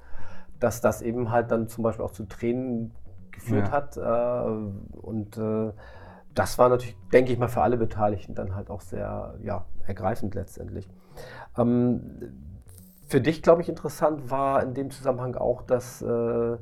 dass 0.60 0.82
das 0.82 1.02
eben 1.02 1.32
halt 1.32 1.52
dann 1.52 1.68
zum 1.68 1.84
Beispiel 1.84 2.06
auch 2.06 2.12
zu 2.12 2.26
Tränen 2.26 2.92
geführt 3.32 3.68
ja. 3.68 3.72
hat. 3.72 3.98
Äh, 3.98 4.98
und 4.98 5.38
äh, 5.38 5.74
das 6.36 6.58
war 6.60 6.70
natürlich, 6.70 6.96
denke 7.12 7.34
ich 7.34 7.40
mal, 7.40 7.48
für 7.48 7.62
alle 7.62 7.78
Beteiligten 7.78 8.36
dann 8.36 8.56
halt 8.56 8.70
auch 8.70 8.82
sehr 8.82 9.36
ja, 9.44 9.66
ergreifend 9.86 10.36
letztendlich. 10.36 10.88
Ähm, 11.58 12.59
für 13.10 13.22
dich, 13.22 13.42
glaube 13.42 13.62
ich, 13.62 13.70
interessant 13.70 14.30
war 14.30 14.64
in 14.64 14.74
dem 14.74 14.92
Zusammenhang 14.92 15.36
auch, 15.36 15.64
dass 15.64 16.02
äh, 16.02 16.58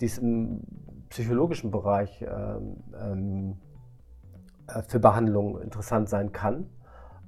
dies 0.00 0.18
im 0.18 0.62
psychologischen 1.08 1.70
Bereich 1.70 2.22
ähm, 2.22 2.82
ähm 2.94 3.56
äh, 4.68 4.82
für 4.82 5.00
Behandlung 5.00 5.60
interessant 5.60 6.08
sein 6.08 6.32
kann, 6.32 6.66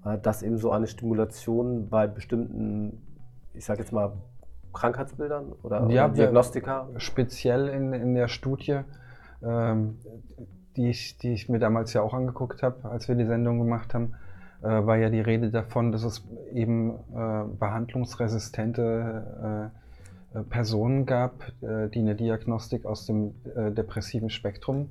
äh, 0.04 0.18
dass 0.18 0.42
eben 0.42 0.58
so 0.58 0.70
eine 0.70 0.86
Stimulation 0.86 1.88
bei 1.88 2.06
bestimmten, 2.06 3.02
ich 3.52 3.64
sage 3.64 3.80
jetzt 3.80 3.92
mal, 3.92 4.12
Krankheitsbildern 4.72 5.52
oder, 5.62 5.88
ja, 5.88 6.06
oder 6.06 6.14
Diagnostika? 6.14 6.88
Speziell 6.96 7.68
in, 7.68 7.92
in 7.92 8.14
der 8.14 8.28
Studie 8.28 8.80
ähm, 9.42 9.98
die 10.76 10.90
ich, 10.90 11.18
die 11.18 11.32
ich 11.32 11.48
mir 11.48 11.58
damals 11.58 11.92
ja 11.92 12.02
auch 12.02 12.14
angeguckt 12.14 12.62
habe, 12.62 12.88
als 12.88 13.08
wir 13.08 13.14
die 13.14 13.24
Sendung 13.24 13.58
gemacht 13.58 13.94
haben, 13.94 14.14
war 14.64 14.96
ja 14.96 15.10
die 15.10 15.20
Rede 15.20 15.50
davon, 15.50 15.92
dass 15.92 16.02
es 16.04 16.24
eben 16.52 16.90
äh, 16.90 16.94
behandlungsresistente 17.58 19.70
äh, 20.34 20.38
äh 20.38 20.42
Personen 20.44 21.06
gab, 21.06 21.52
äh, 21.60 21.88
die 21.88 22.00
eine 22.00 22.14
Diagnostik 22.14 22.86
aus 22.86 23.06
dem 23.06 23.34
äh, 23.54 23.70
depressiven 23.70 24.30
Spektrum 24.30 24.90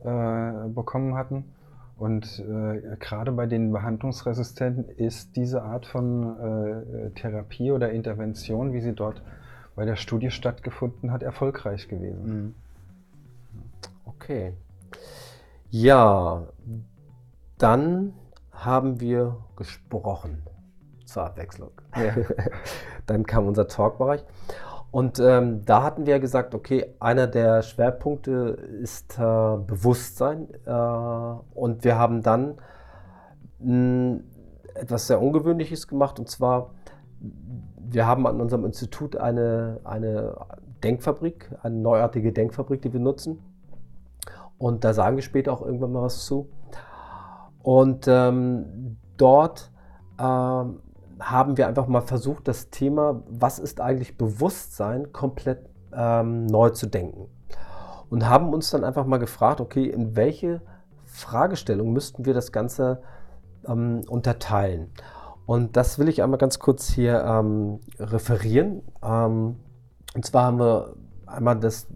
bekommen 0.00 1.16
hatten. 1.16 1.42
Und 1.96 2.40
gerade 3.00 3.32
bei 3.32 3.46
den 3.46 3.72
Behandlungsresistenten 3.72 4.84
ist 4.96 5.34
diese 5.34 5.62
Art 5.62 5.86
von 5.86 7.10
Therapie 7.16 7.72
oder 7.72 7.90
Intervention, 7.90 8.72
wie 8.72 8.80
sie 8.80 8.92
dort 8.92 9.20
bei 9.74 9.84
der 9.84 9.96
Studie 9.96 10.30
stattgefunden 10.30 11.10
hat, 11.10 11.24
erfolgreich 11.24 11.88
gewesen. 11.88 12.24
Mhm. 12.24 12.54
Okay. 14.04 14.52
Ja, 15.70 16.46
dann 17.58 18.14
haben 18.64 19.00
wir 19.00 19.36
gesprochen 19.56 20.42
zur 21.04 21.24
Abwechslung. 21.24 21.70
Ja. 21.96 22.14
dann 23.06 23.24
kam 23.24 23.46
unser 23.46 23.68
Talkbereich. 23.68 24.24
Und 24.90 25.18
ähm, 25.20 25.64
da 25.64 25.82
hatten 25.82 26.06
wir 26.06 26.18
gesagt, 26.18 26.54
okay, 26.54 26.94
einer 26.98 27.26
der 27.26 27.62
Schwerpunkte 27.62 28.58
ist 28.82 29.18
äh, 29.18 29.22
Bewusstsein. 29.22 30.48
Äh, 30.64 30.70
und 31.54 31.84
wir 31.84 31.98
haben 31.98 32.22
dann 32.22 32.56
mh, 33.58 34.20
etwas 34.74 35.06
sehr 35.06 35.20
Ungewöhnliches 35.20 35.88
gemacht. 35.88 36.18
Und 36.18 36.28
zwar, 36.28 36.70
wir 37.20 38.06
haben 38.06 38.26
an 38.26 38.40
unserem 38.40 38.64
Institut 38.64 39.16
eine, 39.16 39.80
eine 39.84 40.36
Denkfabrik, 40.82 41.50
eine 41.62 41.76
neuartige 41.76 42.32
Denkfabrik, 42.32 42.80
die 42.82 42.92
wir 42.92 43.00
nutzen. 43.00 43.42
Und 44.56 44.84
da 44.84 44.94
sagen 44.94 45.16
wir 45.16 45.22
später 45.22 45.52
auch 45.52 45.62
irgendwann 45.62 45.92
mal 45.92 46.02
was 46.02 46.24
zu. 46.24 46.48
Und 47.62 48.06
ähm, 48.08 48.96
dort 49.16 49.70
ähm, 50.18 50.80
haben 51.20 51.56
wir 51.56 51.66
einfach 51.66 51.86
mal 51.86 52.00
versucht, 52.00 52.48
das 52.48 52.70
Thema, 52.70 53.22
was 53.28 53.58
ist 53.58 53.80
eigentlich 53.80 54.16
Bewusstsein, 54.16 55.12
komplett 55.12 55.68
ähm, 55.92 56.46
neu 56.46 56.70
zu 56.70 56.86
denken. 56.86 57.28
Und 58.10 58.28
haben 58.28 58.52
uns 58.54 58.70
dann 58.70 58.84
einfach 58.84 59.04
mal 59.04 59.18
gefragt, 59.18 59.60
okay, 59.60 59.84
in 59.84 60.16
welche 60.16 60.62
Fragestellung 61.04 61.92
müssten 61.92 62.24
wir 62.24 62.34
das 62.34 62.52
Ganze 62.52 63.02
ähm, 63.66 64.02
unterteilen? 64.08 64.90
Und 65.46 65.76
das 65.76 65.98
will 65.98 66.08
ich 66.08 66.22
einmal 66.22 66.38
ganz 66.38 66.58
kurz 66.58 66.88
hier 66.88 67.22
ähm, 67.24 67.80
referieren. 67.98 68.82
Ähm, 69.02 69.56
und 70.14 70.24
zwar 70.24 70.44
haben 70.44 70.58
wir 70.58 70.94
einmal 71.26 71.58
das 71.58 71.86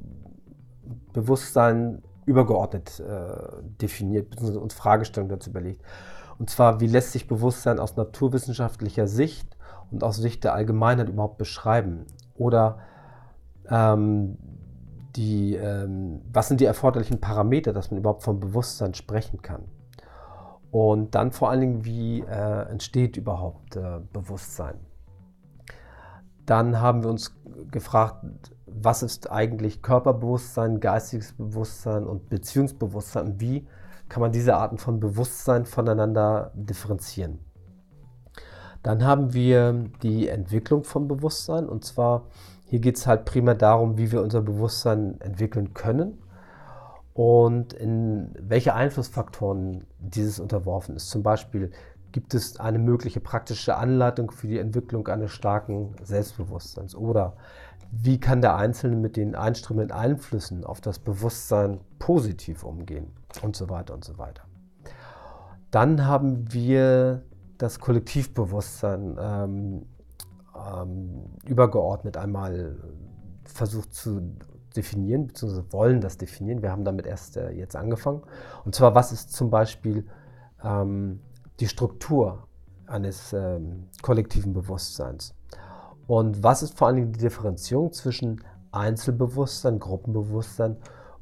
Bewusstsein 1.12 2.02
übergeordnet 2.26 3.00
äh, 3.00 3.62
definiert 3.80 4.30
bzw. 4.30 4.58
uns 4.58 4.74
Fragestellungen 4.74 5.30
dazu 5.30 5.50
überlegt. 5.50 5.82
Und 6.38 6.50
zwar, 6.50 6.80
wie 6.80 6.86
lässt 6.86 7.12
sich 7.12 7.28
Bewusstsein 7.28 7.78
aus 7.78 7.96
naturwissenschaftlicher 7.96 9.06
Sicht 9.06 9.56
und 9.90 10.02
aus 10.02 10.16
Sicht 10.16 10.44
der 10.44 10.54
Allgemeinheit 10.54 11.08
überhaupt 11.08 11.38
beschreiben? 11.38 12.06
Oder 12.36 12.78
ähm, 13.68 14.38
die, 15.16 15.54
ähm, 15.54 16.22
was 16.32 16.48
sind 16.48 16.60
die 16.60 16.64
erforderlichen 16.64 17.20
Parameter, 17.20 17.72
dass 17.72 17.90
man 17.90 18.00
überhaupt 18.00 18.22
vom 18.22 18.40
Bewusstsein 18.40 18.94
sprechen 18.94 19.42
kann? 19.42 19.64
Und 20.70 21.14
dann 21.14 21.32
vor 21.32 21.50
allen 21.50 21.60
Dingen, 21.60 21.84
wie 21.84 22.20
äh, 22.20 22.62
entsteht 22.70 23.16
überhaupt 23.16 23.76
äh, 23.76 24.00
Bewusstsein? 24.12 24.76
Dann 26.46 26.80
haben 26.80 27.02
wir 27.02 27.10
uns 27.10 27.34
gefragt, 27.70 28.24
was 28.66 29.02
ist 29.02 29.30
eigentlich 29.30 29.82
Körperbewusstsein, 29.82 30.80
geistiges 30.80 31.32
Bewusstsein 31.32 32.04
und 32.04 32.28
Beziehungsbewusstsein 32.28 33.26
und 33.26 33.40
wie 33.40 33.66
kann 34.08 34.20
man 34.20 34.32
diese 34.32 34.56
Arten 34.56 34.78
von 34.78 35.00
Bewusstsein 35.00 35.64
voneinander 35.64 36.52
differenzieren. 36.54 37.38
Dann 38.82 39.04
haben 39.04 39.32
wir 39.32 39.90
die 40.02 40.28
Entwicklung 40.28 40.84
von 40.84 41.06
Bewusstsein 41.06 41.68
und 41.68 41.84
zwar 41.84 42.26
hier 42.64 42.80
geht 42.80 42.96
es 42.96 43.06
halt 43.06 43.26
primär 43.26 43.54
darum, 43.54 43.98
wie 43.98 44.10
wir 44.10 44.22
unser 44.22 44.40
Bewusstsein 44.40 45.20
entwickeln 45.20 45.74
können 45.74 46.18
und 47.14 47.74
in 47.74 48.34
welche 48.38 48.74
Einflussfaktoren 48.74 49.86
dieses 49.98 50.40
unterworfen 50.40 50.96
ist. 50.96 51.10
Zum 51.10 51.22
Beispiel 51.22 51.70
gibt 52.12 52.34
es 52.34 52.60
eine 52.60 52.78
mögliche 52.78 53.20
praktische 53.20 53.76
Anleitung 53.76 54.30
für 54.30 54.46
die 54.46 54.58
Entwicklung 54.58 55.08
eines 55.08 55.32
starken 55.32 55.94
Selbstbewusstseins 56.02 56.94
oder 56.94 57.34
wie 57.90 58.18
kann 58.18 58.40
der 58.40 58.56
Einzelne 58.56 58.96
mit 58.96 59.16
den 59.16 59.34
einströmenden 59.34 59.96
Einflüssen 59.96 60.64
auf 60.64 60.80
das 60.80 60.98
Bewusstsein 60.98 61.80
positiv 61.98 62.64
umgehen 62.64 63.12
und 63.42 63.54
so 63.54 63.68
weiter 63.68 63.92
und 63.92 64.04
so 64.04 64.16
weiter. 64.18 64.44
Dann 65.70 66.06
haben 66.06 66.52
wir 66.52 67.22
das 67.58 67.80
Kollektivbewusstsein 67.80 69.16
ähm, 69.20 69.86
ähm, 70.54 71.24
übergeordnet 71.46 72.16
einmal 72.16 72.76
versucht 73.44 73.94
zu 73.94 74.36
definieren, 74.74 75.26
beziehungsweise 75.26 75.72
wollen 75.72 76.00
das 76.00 76.16
definieren. 76.16 76.62
Wir 76.62 76.72
haben 76.72 76.84
damit 76.84 77.06
erst 77.06 77.36
äh, 77.36 77.50
jetzt 77.50 77.76
angefangen. 77.76 78.22
Und 78.64 78.74
zwar, 78.74 78.94
was 78.94 79.12
ist 79.12 79.32
zum 79.32 79.50
Beispiel 79.50 80.06
ähm, 80.64 81.20
die 81.62 81.68
Struktur 81.68 82.48
eines 82.86 83.32
ähm, 83.32 83.84
kollektiven 84.02 84.52
Bewusstseins? 84.52 85.32
Und 86.08 86.42
was 86.42 86.64
ist 86.64 86.76
vor 86.76 86.88
allen 86.88 86.96
Dingen 86.96 87.12
die 87.12 87.20
Differenzierung 87.20 87.92
zwischen 87.92 88.42
Einzelbewusstsein, 88.72 89.78
Gruppenbewusstsein 89.78 90.76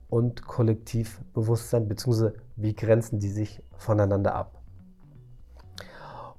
und 0.09 0.47
Kollektivbewusstsein, 0.47 1.87
beziehungsweise 1.87 2.35
wie 2.57 2.75
grenzen 2.75 3.19
die 3.19 3.29
sich 3.29 3.63
voneinander 3.77 4.35
ab? 4.35 4.63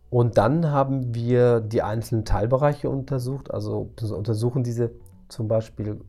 Und 0.09 0.37
dann 0.39 0.71
haben 0.71 1.13
wir 1.13 1.61
die 1.61 1.83
einzelnen 1.83 2.25
Teilbereiche 2.25 2.89
untersucht, 2.89 3.53
also 3.53 3.91
untersuchen 4.01 4.63
diese 4.63 4.91
zum 5.29 5.47
Beispiel, 5.47 6.01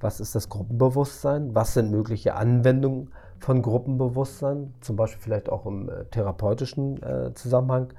was 0.00 0.18
ist 0.18 0.34
das 0.34 0.48
Gruppenbewusstsein, 0.48 1.54
was 1.54 1.74
sind 1.74 1.90
mögliche 1.90 2.34
Anwendungen 2.34 3.10
von 3.38 3.62
Gruppenbewusstsein, 3.62 4.74
zum 4.80 4.96
Beispiel 4.96 5.22
vielleicht 5.22 5.48
auch 5.48 5.66
im 5.66 5.88
äh, 5.88 6.04
therapeutischen 6.06 7.02
äh, 7.02 7.34
Zusammenhang. 7.34 7.92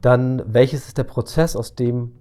Dann, 0.00 0.42
welches 0.46 0.88
ist 0.88 0.98
der 0.98 1.04
Prozess, 1.04 1.54
aus 1.54 1.74
dem 1.74 2.12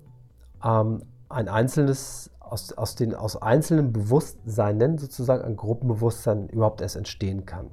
ähm, 0.64 1.04
ein 1.30 1.48
einzelnes, 1.48 2.32
aus, 2.40 2.74
aus, 2.74 2.96
den, 2.96 3.16
aus 3.16 3.42
einzelnen 3.42 3.94
Bewusstseinen 3.94 4.98
sozusagen 4.98 5.44
ein 5.44 5.56
Gruppenbewusstsein 5.56 6.50
überhaupt 6.50 6.82
erst 6.82 6.96
entstehen 6.96 7.46
kann. 7.46 7.72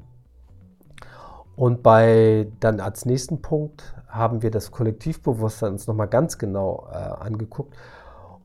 Und 1.57 1.83
bei 1.83 2.53
dann 2.61 2.79
als 2.79 3.05
nächsten 3.05 3.43
Punkt 3.43 3.83
haben 4.07 4.43
wir 4.43 4.53
das 4.53 4.71
Kollektivbewusstsein 4.71 5.73
uns 5.73 5.89
nochmal 5.89 6.07
ganz 6.07 6.39
genau 6.39 6.89
äh, 6.93 6.95
angeguckt. 6.95 7.75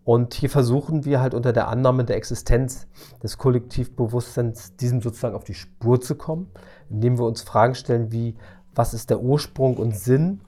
Und 0.05 0.33
hier 0.33 0.49
versuchen 0.49 1.05
wir 1.05 1.21
halt 1.21 1.33
unter 1.33 1.53
der 1.53 1.69
Annahme 1.69 2.03
der 2.03 2.17
Existenz 2.17 2.87
des 3.21 3.37
Kollektivbewusstseins 3.37 4.75
diesem 4.75 5.01
sozusagen 5.01 5.35
auf 5.35 5.45
die 5.45 5.53
Spur 5.53 6.01
zu 6.01 6.15
kommen, 6.15 6.51
indem 6.89 7.17
wir 7.17 7.25
uns 7.25 7.41
Fragen 7.41 7.75
stellen 7.75 8.11
wie, 8.11 8.35
was 8.75 8.93
ist 8.93 9.09
der 9.09 9.21
Ursprung 9.21 9.77
und 9.77 9.95
Sinn 9.95 10.41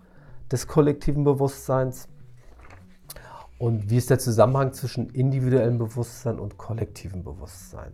des 0.51 0.67
kollektiven 0.67 1.23
Bewusstseins 1.23 2.09
und 3.57 3.89
wie 3.89 3.97
ist 3.97 4.09
der 4.09 4.19
Zusammenhang 4.19 4.73
zwischen 4.73 5.09
individuellem 5.09 5.77
Bewusstsein 5.77 6.37
und 6.37 6.57
kollektivem 6.57 7.23
Bewusstsein. 7.23 7.93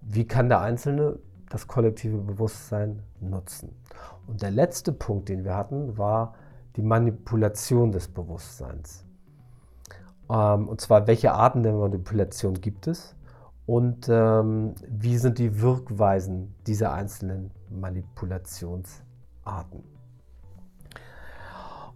Wie 0.00 0.26
kann 0.26 0.48
der 0.48 0.60
Einzelne 0.60 1.20
das 1.52 1.66
kollektive 1.66 2.16
Bewusstsein 2.16 3.02
nutzen. 3.20 3.76
Und 4.26 4.40
der 4.40 4.50
letzte 4.50 4.90
Punkt, 4.90 5.28
den 5.28 5.44
wir 5.44 5.54
hatten, 5.54 5.98
war 5.98 6.34
die 6.76 6.82
Manipulation 6.82 7.92
des 7.92 8.08
Bewusstseins. 8.08 9.01
Ähm, 10.32 10.68
und 10.68 10.80
zwar, 10.80 11.06
welche 11.06 11.32
Arten 11.32 11.62
der 11.62 11.74
Manipulation 11.74 12.54
gibt 12.54 12.86
es 12.86 13.14
und 13.66 14.08
ähm, 14.08 14.74
wie 14.88 15.18
sind 15.18 15.36
die 15.38 15.60
Wirkweisen 15.60 16.54
dieser 16.66 16.94
einzelnen 16.94 17.50
Manipulationsarten. 17.68 19.84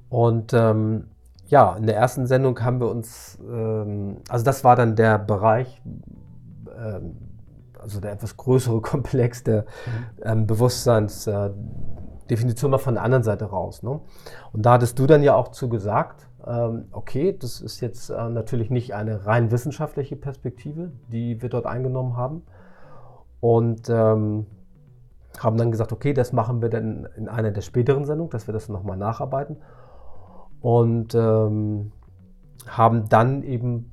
Und 0.08 0.52
ähm, 0.52 1.08
ja, 1.48 1.74
in 1.76 1.86
der 1.86 1.96
ersten 1.96 2.26
Sendung 2.26 2.60
haben 2.60 2.78
wir 2.80 2.90
uns, 2.90 3.38
ähm, 3.48 4.18
also 4.28 4.44
das 4.44 4.62
war 4.64 4.76
dann 4.76 4.96
der 4.96 5.18
Bereich, 5.18 5.80
ähm, 6.76 7.16
also 7.80 8.00
der 8.00 8.12
etwas 8.12 8.36
größere 8.36 8.80
Komplex 8.82 9.44
der 9.44 9.64
ähm, 10.22 10.46
Bewusstseinsdefinition 10.46 12.70
mal 12.70 12.78
von 12.78 12.94
der 12.94 13.02
anderen 13.02 13.24
Seite 13.24 13.46
raus. 13.46 13.82
Ne? 13.82 14.00
Und 14.52 14.66
da 14.66 14.72
hattest 14.72 14.98
du 14.98 15.06
dann 15.06 15.22
ja 15.22 15.34
auch 15.34 15.48
zu 15.48 15.68
gesagt, 15.68 16.20
ähm, 16.20 16.25
okay, 16.92 17.36
das 17.36 17.60
ist 17.60 17.80
jetzt 17.80 18.10
äh, 18.10 18.28
natürlich 18.28 18.70
nicht 18.70 18.94
eine 18.94 19.26
rein 19.26 19.50
wissenschaftliche 19.50 20.16
Perspektive, 20.16 20.92
die 21.08 21.42
wir 21.42 21.48
dort 21.48 21.66
eingenommen 21.66 22.16
haben. 22.16 22.42
Und 23.40 23.88
ähm, 23.90 24.46
haben 25.38 25.58
dann 25.58 25.70
gesagt, 25.70 25.92
okay, 25.92 26.14
das 26.14 26.32
machen 26.32 26.62
wir 26.62 26.68
dann 26.68 27.08
in 27.16 27.28
einer 27.28 27.50
der 27.50 27.60
späteren 27.60 28.04
Sendungen, 28.04 28.30
dass 28.30 28.46
wir 28.46 28.52
das 28.52 28.68
nochmal 28.68 28.96
nacharbeiten. 28.96 29.56
Und 30.60 31.14
ähm, 31.14 31.92
haben 32.66 33.08
dann 33.08 33.42
eben 33.42 33.92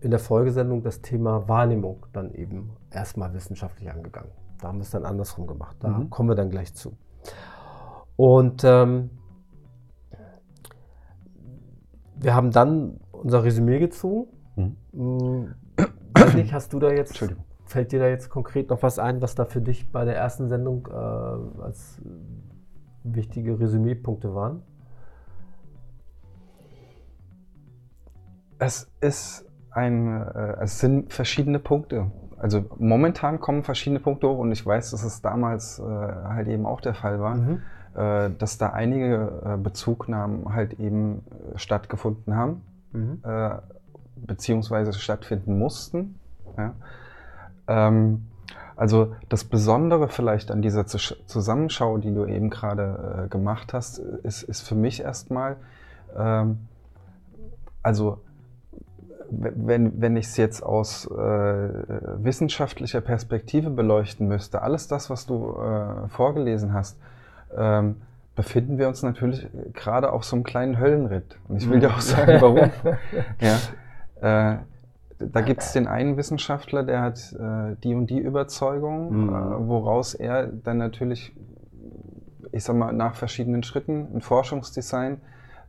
in 0.00 0.10
der 0.10 0.20
Folgesendung 0.20 0.82
das 0.82 1.00
Thema 1.00 1.48
Wahrnehmung 1.48 2.06
dann 2.12 2.32
eben 2.34 2.70
erstmal 2.90 3.32
wissenschaftlich 3.34 3.90
angegangen. 3.90 4.30
Da 4.60 4.68
haben 4.68 4.78
wir 4.78 4.82
es 4.82 4.90
dann 4.90 5.04
andersrum 5.04 5.46
gemacht. 5.46 5.76
Da 5.80 5.88
mhm. 5.88 6.10
kommen 6.10 6.28
wir 6.28 6.36
dann 6.36 6.50
gleich 6.50 6.74
zu. 6.74 6.96
Und 8.16 8.62
ähm, 8.64 9.10
wir 12.16 12.34
haben 12.34 12.50
dann 12.50 13.00
unser 13.12 13.44
Resümee 13.44 13.78
gezogen. 13.78 14.28
Mhm. 14.56 14.76
Hm, 14.92 15.54
weiß 16.14 16.34
nicht, 16.34 16.52
hast 16.52 16.72
du 16.72 16.78
da 16.78 16.90
jetzt, 16.90 17.24
fällt 17.64 17.92
dir 17.92 18.00
da 18.00 18.08
jetzt 18.08 18.28
konkret 18.28 18.70
noch 18.70 18.82
was 18.82 18.98
ein, 18.98 19.20
was 19.20 19.34
da 19.34 19.44
für 19.44 19.60
dich 19.60 19.90
bei 19.90 20.04
der 20.04 20.16
ersten 20.16 20.48
Sendung 20.48 20.88
äh, 20.90 21.62
als 21.62 22.00
wichtige 23.02 23.58
Resümee-Punkte 23.58 24.34
waren? 24.34 24.62
Es 28.58 28.90
ist 29.00 29.46
ein, 29.70 30.22
äh, 30.22 30.56
es 30.60 30.78
sind 30.78 31.12
verschiedene 31.12 31.58
Punkte. 31.58 32.10
Also 32.38 32.64
momentan 32.78 33.40
kommen 33.40 33.62
verschiedene 33.62 34.00
Punkte 34.00 34.28
hoch 34.28 34.38
und 34.38 34.52
ich 34.52 34.64
weiß, 34.64 34.90
dass 34.90 35.02
es 35.02 35.22
damals 35.22 35.78
äh, 35.78 35.82
halt 35.82 36.48
eben 36.48 36.66
auch 36.66 36.80
der 36.80 36.94
Fall 36.94 37.20
war, 37.20 37.36
mhm. 37.36 37.62
Äh, 37.94 38.30
dass 38.38 38.58
da 38.58 38.70
einige 38.70 39.42
äh, 39.44 39.56
Bezugnahmen 39.56 40.52
halt 40.54 40.78
eben 40.80 41.18
äh, 41.54 41.58
stattgefunden 41.58 42.34
haben, 42.34 42.62
mhm. 42.92 43.18
Äh, 43.22 43.50
beziehungsweise 44.16 44.92
stattfinden 44.92 45.58
mussten. 45.58 46.18
Ja. 46.56 46.74
Ähm, 47.68 48.26
also 48.76 49.14
das 49.28 49.44
Besondere 49.44 50.08
vielleicht 50.08 50.50
an 50.50 50.60
dieser 50.60 50.86
Zusammenschau, 50.86 51.98
die 51.98 52.12
du 52.12 52.26
eben 52.26 52.50
gerade 52.50 53.28
gemacht 53.30 53.72
hast, 53.72 53.98
ist, 53.98 54.42
ist 54.42 54.62
für 54.62 54.74
mich 54.74 55.00
erstmal, 55.00 55.56
ähm, 56.16 56.58
also 57.84 58.18
wenn, 59.30 60.00
wenn 60.00 60.16
ich 60.16 60.26
es 60.26 60.36
jetzt 60.36 60.62
aus 60.62 61.06
äh, 61.06 61.12
wissenschaftlicher 61.12 63.00
Perspektive 63.00 63.70
beleuchten 63.70 64.26
müsste, 64.26 64.62
alles 64.62 64.88
das, 64.88 65.10
was 65.10 65.26
du 65.26 65.56
äh, 65.56 66.08
vorgelesen 66.08 66.72
hast, 66.72 66.98
ähm, 67.56 67.96
befinden 68.34 68.78
wir 68.78 68.88
uns 68.88 69.02
natürlich 69.02 69.46
gerade 69.72 70.12
auf 70.12 70.24
so 70.24 70.36
einem 70.36 70.44
kleinen 70.44 70.78
Höllenritt. 70.78 71.38
Und 71.48 71.56
ich 71.56 71.70
will 71.70 71.80
dir 71.80 71.90
auch 71.90 72.00
sagen, 72.00 72.40
warum. 72.40 72.70
ja, 73.40 74.54
äh, 74.54 74.58
da 75.18 75.40
gibt 75.40 75.62
es 75.62 75.72
den 75.72 75.86
einen 75.86 76.16
Wissenschaftler, 76.16 76.82
der 76.82 77.00
hat 77.00 77.32
äh, 77.32 77.76
die 77.82 77.94
und 77.94 78.08
die 78.08 78.18
Überzeugung, 78.18 79.26
mhm. 79.26 79.28
Äh, 79.28 79.68
woraus 79.68 80.14
er 80.14 80.46
dann 80.48 80.78
natürlich, 80.78 81.34
ich 82.52 82.64
sag 82.64 82.76
mal, 82.76 82.92
nach 82.92 83.14
verschiedenen 83.14 83.62
Schritten 83.62 84.08
ein 84.14 84.20
Forschungsdesign 84.20 85.20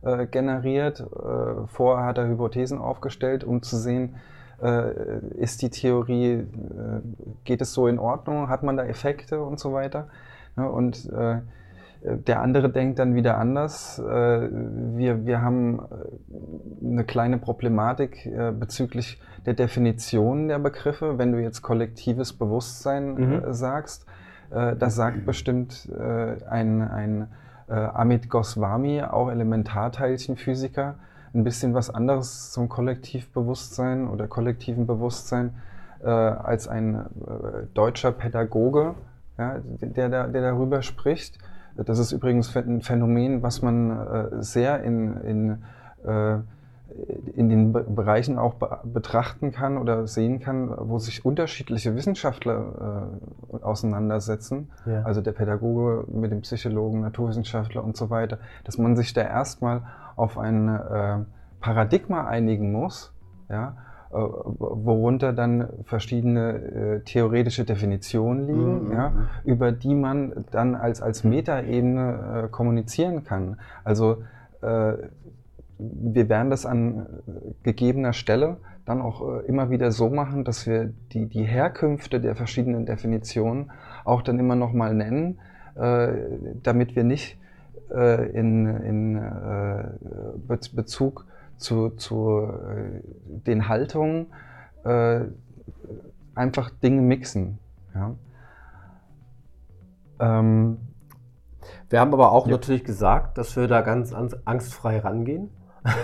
äh, 0.02 0.26
generiert. 0.26 1.00
Äh, 1.00 1.66
vorher 1.66 2.06
hat 2.06 2.18
er 2.18 2.26
Hypothesen 2.26 2.78
aufgestellt, 2.78 3.44
um 3.44 3.62
zu 3.62 3.76
sehen, 3.76 4.16
äh, 4.60 5.20
ist 5.36 5.62
die 5.62 5.70
Theorie, 5.70 6.46
geht 7.44 7.60
es 7.60 7.74
so 7.74 7.86
in 7.88 7.98
Ordnung, 7.98 8.48
hat 8.48 8.62
man 8.62 8.76
da 8.76 8.84
Effekte 8.84 9.42
und 9.42 9.60
so 9.60 9.72
weiter. 9.72 10.08
Ja, 10.56 10.64
und 10.64 11.10
äh, 11.12 11.40
der 12.02 12.40
andere 12.40 12.70
denkt 12.70 12.98
dann 12.98 13.14
wieder 13.14 13.38
anders. 13.38 14.00
Wir, 14.00 15.26
wir 15.26 15.42
haben 15.42 15.80
eine 16.84 17.04
kleine 17.04 17.38
Problematik 17.38 18.30
bezüglich 18.58 19.20
der 19.44 19.54
Definition 19.54 20.48
der 20.48 20.58
Begriffe. 20.58 21.18
Wenn 21.18 21.32
du 21.32 21.40
jetzt 21.40 21.62
kollektives 21.62 22.32
Bewusstsein 22.32 23.14
mhm. 23.14 23.52
sagst, 23.52 24.06
das 24.50 24.94
sagt 24.94 25.26
bestimmt 25.26 25.90
ein, 26.48 26.82
ein 26.82 27.28
äh, 27.68 27.74
Amit 27.74 28.28
Goswami, 28.30 29.02
auch 29.02 29.30
Elementarteilchenphysiker, 29.30 30.96
ein 31.34 31.44
bisschen 31.44 31.74
was 31.74 31.90
anderes 31.90 32.52
zum 32.52 32.68
Kollektivbewusstsein 32.68 34.08
oder 34.08 34.26
kollektiven 34.26 34.86
Bewusstsein 34.86 35.54
äh, 36.02 36.08
als 36.08 36.68
ein 36.68 36.94
äh, 36.94 37.66
deutscher 37.74 38.12
Pädagoge, 38.12 38.94
ja, 39.38 39.56
der, 39.64 40.08
der, 40.08 40.28
der 40.28 40.42
darüber 40.42 40.82
spricht. 40.82 41.38
Das 41.84 41.98
ist 41.98 42.12
übrigens 42.12 42.56
ein 42.56 42.80
Phänomen, 42.82 43.42
was 43.42 43.62
man 43.62 43.90
äh, 43.90 44.42
sehr 44.42 44.82
in, 44.82 45.16
in, 45.22 45.62
äh, 46.04 46.38
in 47.34 47.48
den 47.48 47.72
Bereichen 47.72 48.38
auch 48.38 48.54
betrachten 48.84 49.52
kann 49.52 49.76
oder 49.76 50.06
sehen 50.06 50.40
kann, 50.40 50.72
wo 50.76 50.98
sich 50.98 51.24
unterschiedliche 51.24 51.94
Wissenschaftler 51.94 53.10
äh, 53.52 53.56
auseinandersetzen. 53.62 54.70
Ja. 54.86 55.02
Also 55.02 55.20
der 55.20 55.32
Pädagoge 55.32 56.04
mit 56.10 56.30
dem 56.30 56.40
Psychologen, 56.42 57.00
Naturwissenschaftler 57.00 57.84
und 57.84 57.96
so 57.96 58.08
weiter, 58.08 58.38
dass 58.64 58.78
man 58.78 58.96
sich 58.96 59.12
da 59.12 59.22
erstmal 59.22 59.82
auf 60.16 60.38
ein 60.38 60.68
äh, 60.68 61.18
Paradigma 61.60 62.26
einigen 62.26 62.72
muss, 62.72 63.12
ja, 63.50 63.76
worunter 64.10 65.32
dann 65.32 65.68
verschiedene 65.84 66.54
äh, 66.54 67.00
theoretische 67.00 67.64
Definitionen 67.64 68.46
liegen, 68.46 68.84
mhm. 68.86 68.92
ja, 68.92 69.10
mhm. 69.10 69.26
über 69.44 69.72
die 69.72 69.94
man 69.94 70.44
dann 70.50 70.74
als, 70.74 71.02
als 71.02 71.24
Metaebene 71.24 72.44
äh, 72.44 72.48
kommunizieren 72.48 73.24
kann. 73.24 73.58
Also 73.84 74.22
äh, 74.62 74.92
wir 75.78 76.28
werden 76.28 76.50
das 76.50 76.64
an 76.64 77.06
gegebener 77.62 78.12
Stelle 78.12 78.58
dann 78.84 79.02
auch 79.02 79.40
äh, 79.40 79.46
immer 79.46 79.70
wieder 79.70 79.90
so 79.90 80.08
machen, 80.08 80.44
dass 80.44 80.66
wir 80.66 80.92
die, 81.12 81.26
die 81.26 81.44
Herkünfte 81.44 82.20
der 82.20 82.36
verschiedenen 82.36 82.86
Definitionen 82.86 83.70
auch 84.04 84.22
dann 84.22 84.38
immer 84.38 84.54
noch 84.54 84.72
mal 84.72 84.94
nennen, 84.94 85.40
äh, 85.74 86.08
damit 86.62 86.96
wir 86.96 87.04
nicht 87.04 87.38
in, 87.88 88.66
in 88.66 89.20
Bezug 90.48 91.24
zu, 91.56 91.90
zu 91.90 92.42
äh, 92.42 93.00
den 93.26 93.68
Haltungen 93.68 94.26
äh, 94.84 95.20
einfach 96.34 96.70
Dinge 96.70 97.02
mixen. 97.02 97.58
Ja. 97.94 98.14
Ähm, 100.20 100.78
wir 101.88 102.00
haben 102.00 102.12
aber 102.12 102.32
auch 102.32 102.46
ja. 102.46 102.52
natürlich 102.52 102.84
gesagt, 102.84 103.38
dass 103.38 103.56
wir 103.56 103.68
da 103.68 103.80
ganz 103.80 104.12
angstfrei 104.12 104.98
rangehen. 104.98 105.50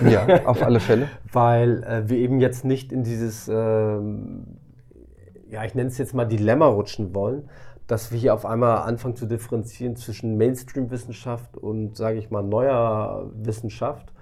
Ja, 0.09 0.47
auf 0.47 0.63
alle 0.63 0.81
Fälle. 0.81 1.09
Weil 1.33 1.83
äh, 1.83 2.09
wir 2.09 2.19
eben 2.19 2.41
jetzt 2.41 2.65
nicht 2.65 2.93
in 2.93 3.03
dieses, 3.03 3.49
äh, 3.49 3.53
ja, 3.53 5.65
ich 5.65 5.75
nenne 5.75 5.89
es 5.89 5.99
jetzt 5.99 6.15
mal 6.15 6.25
Dilemma 6.25 6.67
rutschen 6.67 7.15
wollen, 7.15 7.51
dass 7.89 8.13
wir 8.13 8.19
hier 8.19 8.33
auf 8.33 8.47
einmal 8.47 8.79
anfangen 8.79 9.17
zu 9.17 9.27
differenzieren 9.27 9.97
zwischen 9.97 10.37
Mainstream-Wissenschaft 10.37 11.57
und, 11.57 11.97
sage 11.97 12.19
ich 12.19 12.31
mal, 12.31 12.43
neuer 12.43 13.29
Wissenschaft 13.35 14.13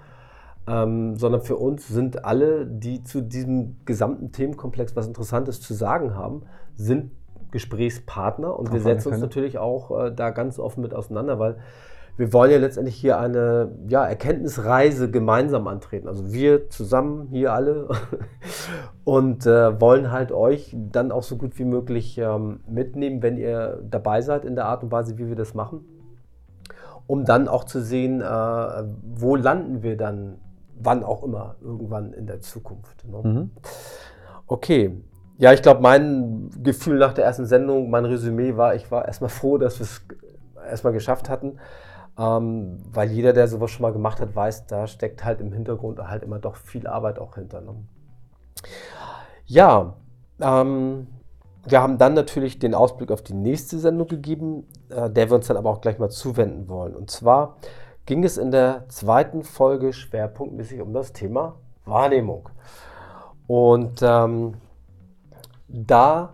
ähm, 0.67 1.15
sondern 1.17 1.41
für 1.41 1.57
uns 1.57 1.87
sind 1.87 2.23
alle, 2.23 2.65
die 2.65 3.03
zu 3.03 3.21
diesem 3.21 3.77
gesamten 3.85 4.31
Themenkomplex 4.31 4.95
was 4.95 5.07
Interessantes 5.07 5.61
zu 5.61 5.73
sagen 5.73 6.15
haben, 6.15 6.43
sind 6.75 7.11
Gesprächspartner. 7.51 8.57
Und 8.57 8.69
Auf 8.69 8.73
wir 8.73 8.81
setzen 8.81 9.09
uns 9.09 9.21
natürlich 9.21 9.57
auch 9.57 10.05
äh, 10.05 10.11
da 10.11 10.29
ganz 10.29 10.59
offen 10.59 10.81
mit 10.81 10.93
auseinander, 10.93 11.39
weil 11.39 11.57
wir 12.17 12.33
wollen 12.33 12.51
ja 12.51 12.57
letztendlich 12.57 12.95
hier 12.95 13.17
eine 13.19 13.71
ja, 13.87 14.05
Erkenntnisreise 14.05 15.09
gemeinsam 15.09 15.67
antreten. 15.67 16.07
Also 16.07 16.31
wir 16.31 16.69
zusammen 16.69 17.27
hier 17.31 17.53
alle. 17.53 17.87
Und 19.03 19.47
äh, 19.47 19.81
wollen 19.81 20.11
halt 20.11 20.31
euch 20.31 20.75
dann 20.91 21.11
auch 21.11 21.23
so 21.23 21.35
gut 21.37 21.57
wie 21.57 21.65
möglich 21.65 22.19
ähm, 22.19 22.59
mitnehmen, 22.67 23.23
wenn 23.23 23.37
ihr 23.37 23.81
dabei 23.89 24.21
seid 24.21 24.45
in 24.45 24.55
der 24.55 24.65
Art 24.65 24.83
und 24.83 24.91
Weise, 24.91 25.17
wie 25.17 25.27
wir 25.27 25.35
das 25.35 25.55
machen, 25.55 25.83
um 27.07 27.25
dann 27.25 27.47
auch 27.47 27.63
zu 27.63 27.81
sehen, 27.81 28.21
äh, 28.21 28.25
wo 28.25 29.35
landen 29.35 29.81
wir 29.81 29.97
dann 29.97 30.37
wann 30.75 31.03
auch 31.03 31.23
immer, 31.23 31.55
irgendwann 31.61 32.13
in 32.13 32.27
der 32.27 32.41
Zukunft. 32.41 33.07
Ne? 33.07 33.21
Mhm. 33.23 33.51
Okay. 34.47 35.01
Ja, 35.37 35.53
ich 35.53 35.61
glaube, 35.61 35.81
mein 35.81 36.51
Gefühl 36.61 36.99
nach 36.99 37.13
der 37.13 37.25
ersten 37.25 37.45
Sendung, 37.45 37.89
mein 37.89 38.05
Resümee 38.05 38.57
war, 38.57 38.75
ich 38.75 38.91
war 38.91 39.05
erstmal 39.05 39.29
froh, 39.29 39.57
dass 39.57 39.79
wir 39.79 39.85
es 39.85 40.01
erstmal 40.69 40.93
geschafft 40.93 41.29
hatten. 41.29 41.57
Ähm, 42.19 42.79
weil 42.91 43.09
jeder, 43.09 43.33
der 43.33 43.47
sowas 43.47 43.71
schon 43.71 43.83
mal 43.83 43.93
gemacht 43.93 44.19
hat, 44.19 44.35
weiß, 44.35 44.67
da 44.67 44.85
steckt 44.85 45.23
halt 45.23 45.39
im 45.39 45.53
Hintergrund 45.53 45.99
halt 45.99 46.23
immer 46.23 46.39
doch 46.39 46.55
viel 46.55 46.85
Arbeit 46.85 47.19
auch 47.19 47.35
hinter. 47.35 47.61
Ne? 47.61 47.75
Ja, 49.45 49.95
ähm, 50.41 51.07
wir 51.65 51.81
haben 51.81 51.97
dann 51.97 52.13
natürlich 52.13 52.59
den 52.59 52.73
Ausblick 52.75 53.11
auf 53.11 53.21
die 53.21 53.33
nächste 53.33 53.79
Sendung 53.79 54.07
gegeben, 54.07 54.67
äh, 54.89 55.09
der 55.09 55.29
wir 55.29 55.35
uns 55.35 55.47
dann 55.47 55.57
aber 55.57 55.69
auch 55.69 55.81
gleich 55.81 55.99
mal 55.99 56.09
zuwenden 56.09 56.67
wollen. 56.67 56.95
Und 56.95 57.09
zwar 57.09 57.57
ging 58.05 58.23
es 58.23 58.37
in 58.37 58.51
der 58.51 58.87
zweiten 58.89 59.43
Folge 59.43 59.93
schwerpunktmäßig 59.93 60.81
um 60.81 60.93
das 60.93 61.13
Thema 61.13 61.55
Wahrnehmung. 61.85 62.49
Und 63.47 64.01
ähm, 64.01 64.55
da 65.67 66.33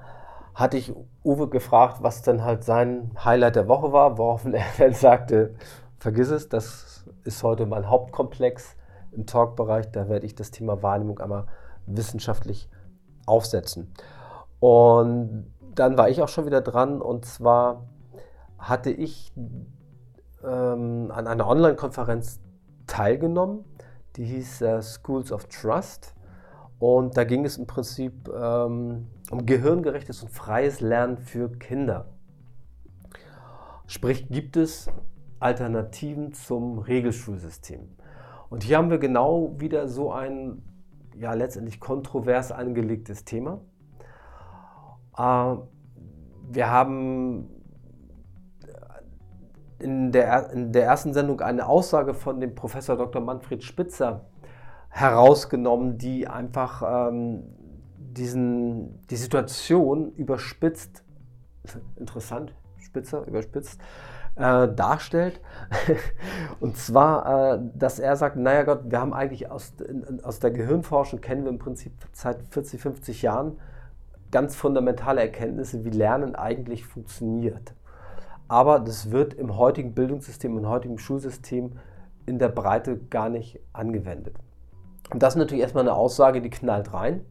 hatte 0.54 0.78
ich 0.78 0.94
Uwe 1.24 1.50
gefragt, 1.50 1.98
was 2.02 2.22
dann 2.22 2.44
halt 2.44 2.64
sein 2.64 3.12
Highlight 3.24 3.56
der 3.56 3.68
Woche 3.68 3.92
war, 3.92 4.18
woraufhin 4.18 4.54
er 4.56 4.66
dann 4.78 4.94
sagte, 4.94 5.56
vergiss 6.00 6.30
es, 6.30 6.50
das 6.50 7.06
ist 7.24 7.44
heute 7.44 7.66
mein 7.66 7.90
Hauptkomplex 7.90 8.76
im 9.12 9.26
Talkbereich, 9.26 9.92
da 9.92 10.10
werde 10.10 10.26
ich 10.26 10.36
das 10.36 10.52
Thema 10.52 10.82
Wahrnehmung 10.84 11.20
einmal 11.20 11.48
wissenschaftlich 11.86 12.70
aufsetzen. 13.26 13.94
Und 14.60 15.52
dann 15.76 15.98
war 15.98 16.10
ich 16.10 16.22
auch 16.22 16.28
schon 16.28 16.46
wieder 16.46 16.62
dran 16.62 17.02
und 17.02 17.26
zwar 17.26 17.84
hatte 18.58 18.90
ich 18.90 19.32
ähm, 20.44 21.12
an 21.12 21.28
einer 21.28 21.48
Online-Konferenz 21.48 22.40
teilgenommen, 22.86 23.66
die 24.16 24.26
hieß 24.26 24.62
äh, 24.62 24.82
Schools 24.82 25.32
of 25.32 25.46
Trust. 25.46 26.16
Und 26.80 27.18
da 27.18 27.24
ging 27.24 27.44
es 27.46 27.58
im 27.58 27.66
Prinzip 27.66 28.30
ähm, 28.30 29.08
um 29.32 29.46
gehirngerechtes 29.46 30.22
und 30.24 30.30
freies 30.30 30.80
Lernen 30.80 31.18
für 31.18 31.50
Kinder. 31.50 32.06
Sprich, 33.88 34.28
gibt 34.30 34.58
es 34.58 34.88
Alternativen 35.40 36.34
zum 36.34 36.78
Regelschulsystem? 36.78 37.88
Und 38.50 38.64
hier 38.64 38.78
haben 38.78 38.90
wir 38.90 39.00
genau 39.00 39.56
wieder 39.60 39.88
so 39.88 40.12
ein 40.12 40.62
ja 41.16 41.34
letztendlich 41.34 41.80
kontrovers 41.80 42.52
angelegtes 42.52 43.26
Thema. 43.26 43.62
Äh, 45.18 45.56
wir 46.50 46.70
haben 46.70 47.50
in 49.80 50.12
der, 50.12 50.52
in 50.52 50.72
der 50.72 50.86
ersten 50.86 51.14
Sendung 51.14 51.42
eine 51.42 51.68
Aussage 51.68 52.14
von 52.14 52.40
dem 52.40 52.56
Professor 52.56 52.98
Dr. 52.98 53.22
Manfred 53.22 53.64
Spitzer 53.64 54.26
herausgenommen, 54.90 55.98
die 55.98 56.28
einfach 56.28 57.10
ähm, 57.12 57.44
diesen, 57.98 59.06
die 59.08 59.16
Situation 59.16 60.12
überspitzt, 60.14 61.04
interessant, 61.98 62.54
Spitzer, 62.80 63.26
überspitzt, 63.28 63.80
äh, 64.36 64.68
darstellt. 64.68 65.42
und 66.60 66.78
zwar, 66.78 67.56
äh, 67.56 67.60
dass 67.76 68.00
er 68.00 68.16
sagt, 68.16 68.38
naja 68.38 68.64
Gott, 68.64 68.82
wir 68.86 69.00
haben 69.00 69.14
eigentlich 69.14 69.52
aus, 69.52 69.74
in, 69.88 70.24
aus 70.24 70.40
der 70.40 70.52
Gehirnforschung, 70.52 71.22
kennen 71.22 71.44
wir 71.44 71.52
im 71.52 71.60
Prinzip 71.60 71.94
seit 72.14 72.42
40, 72.50 72.82
50 72.82 73.22
Jahren 73.22 73.60
ganz 74.32 74.56
fundamentale 74.56 75.22
Erkenntnisse, 75.22 75.86
wie 75.86 75.90
Lernen 75.90 76.36
eigentlich 76.36 76.86
funktioniert 76.86 77.74
aber 78.48 78.80
das 78.80 79.12
wird 79.12 79.34
im 79.34 79.58
heutigen 79.58 79.94
Bildungssystem, 79.94 80.58
im 80.58 80.68
heutigen 80.68 80.98
Schulsystem 80.98 81.74
in 82.26 82.40
der 82.40 82.50
Breite 82.50 82.98
gar 82.98 83.30
nicht 83.30 83.60
angewendet. 83.74 84.36
Und 85.12 85.24
das 85.24 85.34
ist 85.34 85.40
natürlich 85.40 85.62
erstmal 85.62 85.84
eine 85.84 85.96
Aussage, 85.96 86.42
die 86.42 86.50
knallt 86.50 86.94
rein 86.94 87.22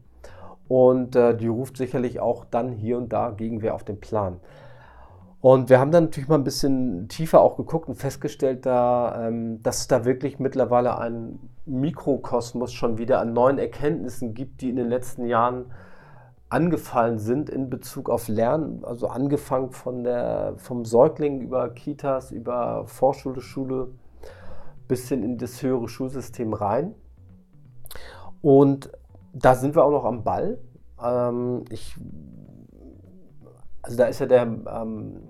und 0.69 1.15
äh, 1.15 1.37
die 1.37 1.49
ruft 1.49 1.77
sicherlich 1.77 2.21
auch 2.21 2.45
dann 2.45 2.73
hier 2.73 2.97
und 2.97 3.13
da 3.13 3.31
Gegenwehr 3.31 3.75
auf 3.75 3.85
den 3.85 4.01
Plan. 4.01 4.41
Und 5.41 5.69
wir 5.69 5.79
haben 5.79 5.93
dann 5.93 6.05
natürlich 6.05 6.29
mal 6.29 6.37
ein 6.37 6.45
bisschen 6.45 7.09
tiefer 7.09 7.41
auch 7.41 7.57
geguckt 7.57 7.89
und 7.89 7.95
festgestellt, 7.95 8.67
da, 8.67 9.29
ähm, 9.29 9.63
dass 9.63 9.81
es 9.81 9.87
da 9.87 10.05
wirklich 10.05 10.39
mittlerweile 10.39 10.99
einen 10.99 11.51
Mikrokosmos 11.67 12.73
schon 12.73 12.99
wieder 12.99 13.21
an 13.21 13.33
neuen 13.33 13.59
Erkenntnissen 13.59 14.35
gibt, 14.35 14.61
die 14.61 14.71
in 14.71 14.77
den 14.77 14.89
letzten 14.89 15.27
Jahren 15.27 15.67
angefallen 16.49 17.19
sind 17.19 17.51
in 17.51 17.69
Bezug 17.69 18.09
auf 18.09 18.29
Lernen, 18.29 18.85
also 18.85 19.09
angefangen 19.09 19.73
von 19.73 20.05
der, 20.05 20.55
vom 20.57 20.85
Säugling 20.85 21.41
über 21.41 21.71
Kitas, 21.71 22.31
über 22.31 22.87
Vorschule, 22.87 23.41
Schule 23.41 23.89
bis 24.87 25.09
hin 25.09 25.23
in 25.23 25.39
das 25.39 25.63
höhere 25.63 25.89
Schulsystem 25.89 26.53
rein. 26.53 26.95
Und 28.43 28.93
da 29.33 29.55
sind 29.55 29.75
wir 29.75 29.85
auch 29.85 29.91
noch 29.91 30.05
am 30.05 30.23
Ball. 30.23 30.59
Ähm, 31.03 31.65
ich, 31.71 31.97
also 33.83 33.97
da 33.97 34.07
ist 34.07 34.21
ja 34.21 34.27
der 34.27 34.43
ähm, 34.43 35.23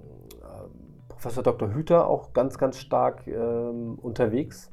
Professor 1.09 1.42
Dr. 1.42 1.72
Hüter 1.72 2.07
auch 2.07 2.35
ganz, 2.35 2.59
ganz 2.59 2.76
stark 2.79 3.26
ähm, 3.26 3.98
unterwegs 4.02 4.70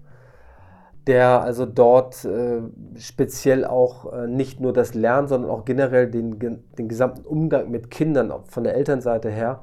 der 1.07 1.41
also 1.41 1.65
dort 1.65 2.23
äh, 2.25 2.61
speziell 2.95 3.65
auch 3.65 4.13
äh, 4.13 4.27
nicht 4.27 4.59
nur 4.59 4.73
das 4.73 4.93
Lernen, 4.93 5.27
sondern 5.27 5.51
auch 5.51 5.65
generell 5.65 6.09
den, 6.09 6.39
den 6.39 6.87
gesamten 6.87 7.25
Umgang 7.25 7.69
mit 7.69 7.91
Kindern 7.91 8.31
von 8.47 8.63
der 8.63 8.75
Elternseite 8.75 9.29
her 9.29 9.61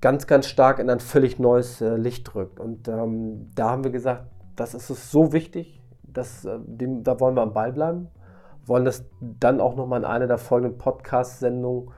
ganz, 0.00 0.26
ganz 0.26 0.46
stark 0.46 0.78
in 0.78 0.90
ein 0.90 1.00
völlig 1.00 1.38
neues 1.38 1.80
äh, 1.80 1.96
Licht 1.96 2.32
drückt. 2.32 2.60
Und 2.60 2.88
ähm, 2.88 3.50
da 3.54 3.70
haben 3.70 3.84
wir 3.84 3.90
gesagt, 3.90 4.26
das 4.56 4.74
ist 4.74 4.90
es 4.90 5.10
so 5.10 5.32
wichtig, 5.32 5.80
Das, 6.02 6.44
äh, 6.44 6.58
dem, 6.64 7.02
da 7.02 7.20
wollen 7.20 7.36
wir 7.36 7.42
am 7.42 7.52
Ball 7.52 7.72
bleiben. 7.72 8.08
Wollen 8.66 8.84
das 8.84 9.04
dann 9.20 9.60
auch 9.60 9.76
nochmal 9.76 10.00
in 10.00 10.04
einer 10.04 10.26
der 10.26 10.38
folgenden 10.38 10.78
Podcast-Sendungen 10.78 11.90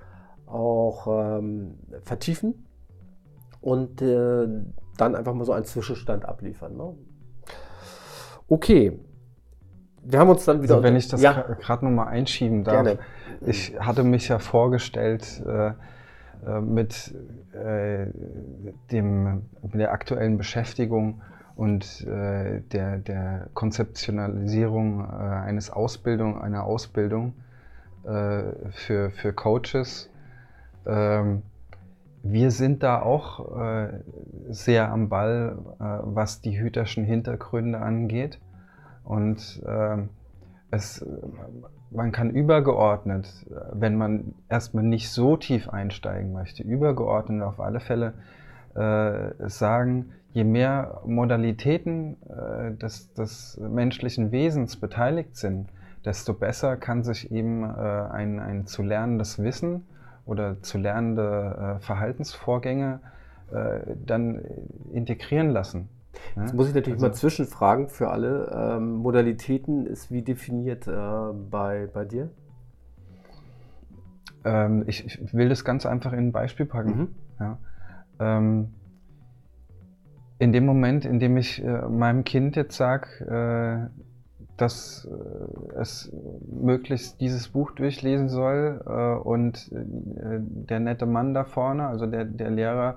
auch 0.46 1.06
ähm, 1.06 1.78
vertiefen 2.02 2.66
und 3.60 4.02
äh, 4.02 4.46
dann 4.96 5.14
einfach 5.14 5.34
mal 5.34 5.44
so 5.44 5.52
einen 5.52 5.64
Zwischenstand 5.64 6.24
abliefern. 6.24 6.76
Ne? 6.76 6.94
Okay. 8.50 8.98
Wir 10.02 10.18
haben 10.18 10.28
uns 10.28 10.44
dann 10.44 10.62
wieder. 10.62 10.74
Also 10.74 10.84
wenn 10.84 10.96
ich 10.96 11.08
das 11.08 11.22
ja. 11.22 11.32
gerade 11.32 11.84
nochmal 11.84 12.08
einschieben 12.08 12.64
darf. 12.64 12.84
Gerne. 12.84 12.98
Ich 13.46 13.78
hatte 13.78 14.02
mich 14.02 14.28
ja 14.28 14.38
vorgestellt 14.38 15.42
äh, 15.46 15.68
äh, 16.46 16.60
mit, 16.60 17.14
äh, 17.52 18.06
dem, 18.90 19.42
mit 19.62 19.74
der 19.74 19.92
aktuellen 19.92 20.36
Beschäftigung 20.36 21.22
und 21.54 22.06
äh, 22.06 22.60
der, 22.72 22.98
der 22.98 23.48
Konzeptionalisierung 23.54 25.00
äh, 25.00 25.04
eines 25.04 25.70
Ausbildung, 25.70 26.40
einer 26.40 26.64
Ausbildung 26.64 27.34
äh, 28.04 28.42
für, 28.72 29.10
für 29.10 29.32
Coaches. 29.32 30.10
Ähm, 30.86 31.42
wir 32.22 32.50
sind 32.50 32.82
da 32.82 33.00
auch 33.00 33.60
äh, 33.60 33.88
sehr 34.48 34.90
am 34.90 35.08
Ball, 35.08 35.58
äh, 35.78 35.84
was 36.02 36.40
die 36.40 36.58
hüterschen 36.58 37.04
Hintergründe 37.04 37.78
angeht. 37.78 38.40
Und 39.04 39.62
äh, 39.66 39.96
es, 40.70 41.04
man 41.90 42.12
kann 42.12 42.30
übergeordnet, 42.30 43.46
wenn 43.72 43.96
man 43.96 44.34
erstmal 44.48 44.84
nicht 44.84 45.10
so 45.10 45.36
tief 45.36 45.68
einsteigen 45.68 46.32
möchte, 46.32 46.62
übergeordnet 46.62 47.42
auf 47.42 47.58
alle 47.58 47.80
Fälle 47.80 48.14
äh, 48.74 49.48
sagen, 49.48 50.12
je 50.32 50.44
mehr 50.44 51.00
Modalitäten 51.04 52.16
äh, 52.28 52.72
des, 52.76 53.12
des, 53.14 53.58
menschlichen 53.60 54.30
Wesens 54.30 54.76
beteiligt 54.76 55.36
sind, 55.36 55.68
desto 56.04 56.34
besser 56.34 56.76
kann 56.76 57.02
sich 57.02 57.32
eben 57.32 57.64
äh, 57.64 57.66
ein, 57.68 58.38
ein 58.38 58.66
zu 58.66 58.82
lernendes 58.82 59.42
Wissen 59.42 59.86
oder 60.30 60.62
zu 60.62 60.78
lernende 60.78 61.78
äh, 61.78 61.80
Verhaltensvorgänge 61.80 63.00
äh, 63.52 63.80
dann 64.06 64.40
integrieren 64.92 65.50
lassen. 65.50 65.88
Jetzt 66.36 66.54
muss 66.54 66.68
ich 66.68 66.74
natürlich 66.74 66.98
also, 66.98 67.06
mal 67.08 67.14
zwischenfragen 67.14 67.88
für 67.88 68.10
alle. 68.10 68.50
Ähm, 68.54 68.92
Modalitäten 68.94 69.86
ist 69.86 70.12
wie 70.12 70.22
definiert 70.22 70.86
äh, 70.86 70.92
bei, 71.50 71.88
bei 71.92 72.04
dir? 72.04 72.30
Ähm, 74.44 74.84
ich, 74.86 75.04
ich, 75.04 75.34
will 75.34 75.48
das 75.48 75.64
ganz 75.64 75.84
einfach 75.84 76.12
in 76.12 76.28
ein 76.28 76.32
Beispiel 76.32 76.66
packen. 76.66 76.96
Mhm. 76.96 77.08
Ja. 77.40 77.58
Ähm, 78.20 78.74
in 80.38 80.52
dem 80.52 80.64
Moment, 80.64 81.04
in 81.04 81.18
dem 81.18 81.36
ich 81.36 81.62
äh, 81.62 81.88
meinem 81.88 82.22
Kind 82.22 82.54
jetzt 82.54 82.76
sage, 82.76 83.90
äh, 83.90 84.00
dass 84.60 85.08
äh, 85.10 85.78
es 85.78 86.12
möglichst 86.46 87.20
dieses 87.20 87.48
Buch 87.48 87.70
durchlesen 87.70 88.28
soll 88.28 88.82
äh, 88.86 89.26
und 89.26 89.72
äh, 89.72 90.38
der 90.38 90.80
nette 90.80 91.06
Mann 91.06 91.32
da 91.32 91.44
vorne, 91.44 91.86
also 91.86 92.06
der, 92.06 92.24
der 92.24 92.50
Lehrer, 92.50 92.96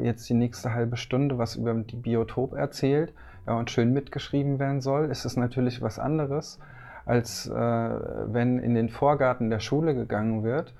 jetzt 0.00 0.28
die 0.28 0.34
nächste 0.34 0.72
halbe 0.72 0.96
Stunde 0.96 1.38
was 1.38 1.56
über 1.56 1.74
die 1.74 1.96
Biotop 1.96 2.54
erzählt 2.54 3.12
und 3.46 3.68
schön 3.68 3.92
mitgeschrieben 3.92 4.60
werden 4.60 4.80
soll, 4.80 5.06
ist 5.06 5.24
es 5.24 5.36
natürlich 5.36 5.82
was 5.82 5.98
anderes, 5.98 6.60
als 7.04 7.50
wenn 7.50 8.60
in 8.60 8.76
den 8.76 8.88
Vorgarten 8.88 9.50
der 9.50 9.58
Schule 9.58 9.96
gegangen 9.96 10.44
wird 10.44 10.72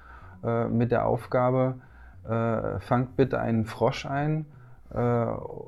mit 0.71 0.93
der 0.93 1.05
Aufgabe, 1.05 1.75
fangt 2.23 3.17
bitte 3.17 3.41
einen 3.41 3.65
Frosch 3.65 4.07
ein, 4.07 4.47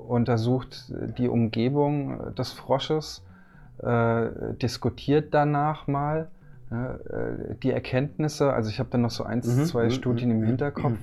untersucht 0.06 0.94
die 1.18 1.28
Umgebung 1.28 2.36
des 2.36 2.52
Frosches, 2.52 3.24
äh, 3.82 4.54
diskutiert 4.60 5.34
danach 5.34 5.86
mal 5.86 6.28
äh, 6.70 7.54
die 7.62 7.70
Erkenntnisse. 7.70 8.52
Also 8.52 8.70
ich 8.70 8.78
habe 8.78 8.90
dann 8.90 9.02
noch 9.02 9.10
so 9.10 9.24
eins, 9.24 9.46
mhm. 9.46 9.64
zwei 9.64 9.84
mhm. 9.84 9.90
Studien 9.90 10.30
im 10.30 10.40
mhm. 10.40 10.46
Hinterkopf, 10.46 10.98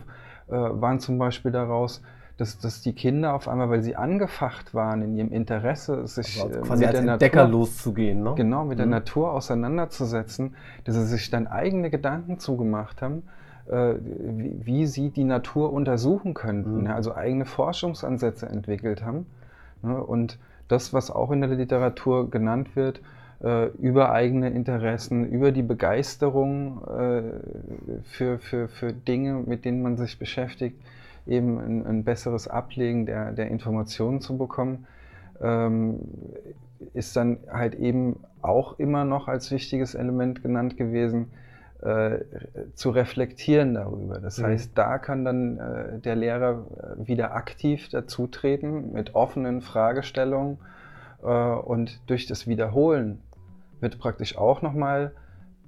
äh, 0.47 0.51
waren 0.51 0.99
zum 0.99 1.17
Beispiel 1.17 1.51
daraus, 1.51 2.01
dass, 2.37 2.59
dass 2.59 2.81
die 2.81 2.93
Kinder 2.93 3.33
auf 3.33 3.47
einmal, 3.47 3.69
weil 3.69 3.81
sie 3.81 3.95
angefacht 3.95 4.73
waren 4.73 5.01
in 5.01 5.17
ihrem 5.17 5.31
Interesse, 5.31 6.05
sich 6.05 6.41
also 6.41 6.59
quasi 6.59 6.85
mit 6.85 6.89
als 6.89 7.01
der 7.01 7.13
Entdecker 7.13 7.43
Natur, 7.43 7.59
loszugehen, 7.59 8.23
ne? 8.23 8.33
genau 8.35 8.65
mit 8.65 8.77
mhm. 8.77 8.81
der 8.81 8.87
Natur 8.87 9.31
auseinanderzusetzen, 9.31 10.55
dass 10.83 10.95
sie 10.95 11.05
sich 11.05 11.29
dann 11.29 11.47
eigene 11.47 11.89
Gedanken 11.89 12.39
zugemacht 12.39 13.01
haben, 13.01 13.23
äh, 13.67 13.95
wie, 14.01 14.65
wie, 14.65 14.85
sie 14.85 15.11
die 15.11 15.23
Natur 15.23 15.71
untersuchen 15.71 16.33
könnten, 16.33 16.81
mhm. 16.81 16.87
also 16.87 17.15
eigene 17.15 17.45
Forschungsansätze 17.45 18.47
entwickelt 18.47 19.03
haben 19.03 19.25
ne? 19.81 20.03
und 20.03 20.37
das, 20.67 20.93
was 20.93 21.11
auch 21.11 21.31
in 21.31 21.41
der 21.41 21.49
Literatur 21.49 22.29
genannt 22.29 22.75
wird, 22.75 23.01
äh, 23.43 23.67
über 23.77 24.11
eigene 24.11 24.49
Interessen, 24.49 25.29
über 25.29 25.51
die 25.51 25.61
Begeisterung 25.61 26.81
äh, 26.85 27.21
für, 28.03 28.39
für, 28.39 28.67
für 28.67 28.93
Dinge, 28.93 29.43
mit 29.45 29.65
denen 29.65 29.81
man 29.81 29.97
sich 29.97 30.17
beschäftigt, 30.17 30.77
eben 31.27 31.59
ein, 31.59 31.85
ein 31.85 32.03
besseres 32.03 32.47
Ablegen 32.47 33.05
der, 33.05 33.31
der 33.31 33.49
Informationen 33.49 34.21
zu 34.21 34.37
bekommen, 34.37 34.87
ähm, 35.41 35.99
ist 36.93 37.15
dann 37.15 37.37
halt 37.51 37.75
eben 37.75 38.19
auch 38.41 38.79
immer 38.79 39.05
noch 39.05 39.27
als 39.27 39.51
wichtiges 39.51 39.95
Element 39.95 40.43
genannt 40.43 40.77
gewesen, 40.77 41.31
äh, 41.85 42.25
zu 42.73 42.89
reflektieren 42.89 43.75
darüber. 43.75 44.19
Das 44.19 44.39
mhm. 44.39 44.45
heißt, 44.45 44.71
da 44.75 44.97
kann 44.97 45.23
dann 45.23 45.59
äh, 45.59 45.99
der 45.99 46.15
Lehrer 46.15 46.65
äh, 46.77 47.07
wieder 47.07 47.35
aktiv 47.35 47.89
dazutreten 47.89 48.91
mit 48.91 49.13
offenen 49.13 49.61
Fragestellungen 49.61 50.57
äh, 51.21 51.27
und 51.27 52.01
durch 52.09 52.25
das 52.25 52.47
Wiederholen 52.47 53.21
wird 53.81 53.99
praktisch 53.99 54.35
auch 54.35 54.63
nochmal, 54.63 55.11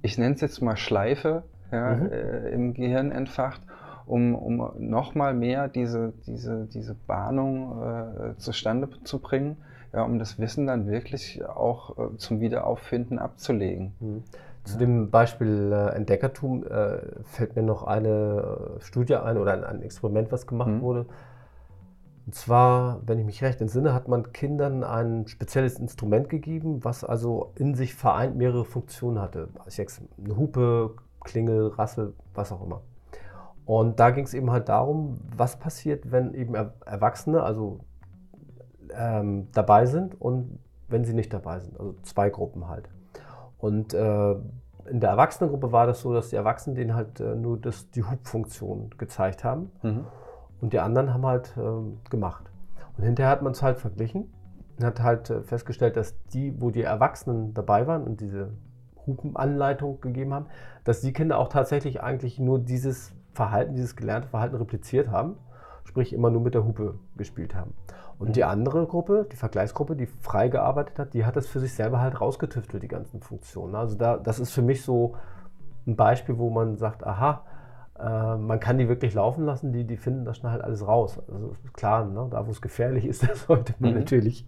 ich 0.02 0.18
nenne 0.18 0.34
es 0.34 0.40
jetzt 0.40 0.60
mal 0.60 0.76
Schleife, 0.76 1.44
ja, 1.70 1.94
mhm. 1.94 2.10
Äh, 2.10 2.48
im 2.50 2.74
Gehirn 2.74 3.12
entfacht, 3.12 3.60
um, 4.06 4.34
um 4.34 4.72
nochmal 4.78 5.34
mehr 5.34 5.68
diese, 5.68 6.14
diese, 6.26 6.66
diese 6.66 6.94
Bahnung 6.94 8.34
zustande 8.38 8.88
zu 9.04 9.18
bringen, 9.18 9.58
ja, 9.92 10.02
um 10.02 10.18
das 10.18 10.38
Wissen 10.38 10.66
dann 10.66 10.88
wirklich 10.88 11.44
auch 11.44 12.16
zum 12.16 12.40
Wiederauffinden 12.40 13.18
abzulegen. 13.18 13.92
Mhm. 14.00 14.22
Zu 14.68 14.78
dem 14.78 15.10
Beispiel 15.10 15.72
äh, 15.72 15.94
Entdeckertum 15.94 16.64
äh, 16.66 16.98
fällt 17.24 17.56
mir 17.56 17.62
noch 17.62 17.84
eine 17.84 18.76
äh, 18.78 18.80
Studie 18.80 19.16
ein 19.16 19.38
oder 19.38 19.52
ein, 19.52 19.64
ein 19.64 19.82
Experiment, 19.82 20.30
was 20.30 20.46
gemacht 20.46 20.70
mhm. 20.70 20.80
wurde. 20.82 21.06
Und 22.26 22.34
zwar, 22.34 23.00
wenn 23.06 23.18
ich 23.18 23.24
mich 23.24 23.42
recht 23.42 23.60
entsinne, 23.62 23.94
hat 23.94 24.06
man 24.06 24.32
Kindern 24.32 24.84
ein 24.84 25.26
spezielles 25.28 25.78
Instrument 25.78 26.28
gegeben, 26.28 26.84
was 26.84 27.02
also 27.02 27.52
in 27.54 27.74
sich 27.74 27.94
vereint 27.94 28.36
mehrere 28.36 28.66
Funktionen 28.66 29.18
hatte. 29.18 29.48
Also 29.64 29.82
eine 30.22 30.36
Hupe, 30.36 30.96
Klingel, 31.24 31.68
Rassel, 31.68 32.12
was 32.34 32.52
auch 32.52 32.62
immer. 32.62 32.82
Und 33.64 33.98
da 33.98 34.10
ging 34.10 34.24
es 34.24 34.34
eben 34.34 34.50
halt 34.50 34.68
darum, 34.68 35.18
was 35.36 35.58
passiert, 35.58 36.10
wenn 36.12 36.34
eben 36.34 36.54
Erwachsene, 36.54 37.42
also 37.42 37.80
ähm, 38.94 39.48
dabei 39.52 39.86
sind 39.86 40.20
und 40.20 40.58
wenn 40.88 41.04
sie 41.04 41.14
nicht 41.14 41.32
dabei 41.32 41.60
sind. 41.60 41.78
Also 41.78 41.94
zwei 42.02 42.30
Gruppen 42.30 42.68
halt. 42.68 42.88
Und 43.58 43.94
äh, 43.94 44.34
in 44.88 45.00
der 45.00 45.10
Erwachsenengruppe 45.10 45.72
war 45.72 45.86
das 45.86 46.00
so, 46.00 46.12
dass 46.14 46.30
die 46.30 46.36
Erwachsenen 46.36 46.76
denen 46.76 46.94
halt 46.94 47.20
äh, 47.20 47.34
nur 47.34 47.58
das, 47.58 47.90
die 47.90 48.02
Hubfunktion 48.02 48.90
gezeigt 48.96 49.44
haben 49.44 49.70
mhm. 49.82 50.04
und 50.60 50.72
die 50.72 50.80
anderen 50.80 51.12
haben 51.12 51.26
halt 51.26 51.54
äh, 51.56 52.10
gemacht. 52.10 52.50
Und 52.96 53.04
hinterher 53.04 53.30
hat 53.30 53.42
man 53.42 53.52
es 53.52 53.62
halt 53.62 53.78
verglichen 53.78 54.32
und 54.78 54.84
hat 54.84 55.02
halt 55.02 55.30
äh, 55.30 55.42
festgestellt, 55.42 55.96
dass 55.96 56.14
die, 56.32 56.60
wo 56.60 56.70
die 56.70 56.82
Erwachsenen 56.82 57.54
dabei 57.54 57.86
waren 57.86 58.04
und 58.04 58.20
diese 58.20 58.50
Hupenanleitung 59.06 60.00
gegeben 60.00 60.34
haben, 60.34 60.46
dass 60.84 61.00
die 61.00 61.12
Kinder 61.12 61.38
auch 61.38 61.48
tatsächlich 61.48 62.02
eigentlich 62.02 62.38
nur 62.38 62.58
dieses 62.58 63.12
Verhalten, 63.32 63.74
dieses 63.74 63.96
gelernte 63.96 64.28
Verhalten 64.28 64.56
repliziert 64.56 65.10
haben, 65.10 65.36
sprich 65.84 66.12
immer 66.12 66.30
nur 66.30 66.42
mit 66.42 66.54
der 66.54 66.64
Hupe 66.64 66.98
gespielt 67.16 67.54
haben. 67.54 67.74
Und 68.18 68.34
die 68.34 68.44
andere 68.44 68.86
Gruppe, 68.86 69.26
die 69.30 69.36
Vergleichsgruppe, 69.36 69.94
die 69.94 70.06
frei 70.06 70.48
gearbeitet 70.48 70.98
hat, 70.98 71.14
die 71.14 71.24
hat 71.24 71.36
das 71.36 71.46
für 71.46 71.60
sich 71.60 71.74
selber 71.74 72.00
halt 72.00 72.20
rausgetüftelt, 72.20 72.82
die 72.82 72.88
ganzen 72.88 73.20
Funktionen. 73.20 73.76
Also 73.76 73.96
da, 73.96 74.16
das 74.16 74.40
ist 74.40 74.50
für 74.50 74.62
mich 74.62 74.82
so 74.82 75.14
ein 75.86 75.94
Beispiel, 75.94 76.36
wo 76.36 76.50
man 76.50 76.76
sagt, 76.76 77.06
aha, 77.06 77.44
äh, 77.98 78.36
man 78.36 78.58
kann 78.58 78.78
die 78.78 78.88
wirklich 78.88 79.14
laufen 79.14 79.44
lassen, 79.44 79.72
die, 79.72 79.84
die 79.84 79.96
finden 79.96 80.24
das 80.24 80.38
schnell 80.38 80.50
halt 80.50 80.62
alles 80.62 80.86
raus. 80.86 81.20
Also 81.32 81.54
klar, 81.72 82.04
ne, 82.04 82.26
da 82.28 82.46
wo 82.46 82.50
es 82.50 82.60
gefährlich 82.60 83.06
ist, 83.06 83.22
da 83.28 83.34
sollte 83.36 83.74
man 83.78 83.92
mhm. 83.92 83.98
natürlich 83.98 84.44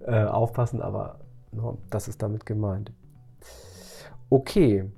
äh, 0.00 0.24
aufpassen, 0.24 0.82
aber 0.82 1.20
no, 1.52 1.78
das 1.90 2.08
ist 2.08 2.20
damit 2.20 2.46
gemeint. 2.46 2.92
Okay, 4.28 4.90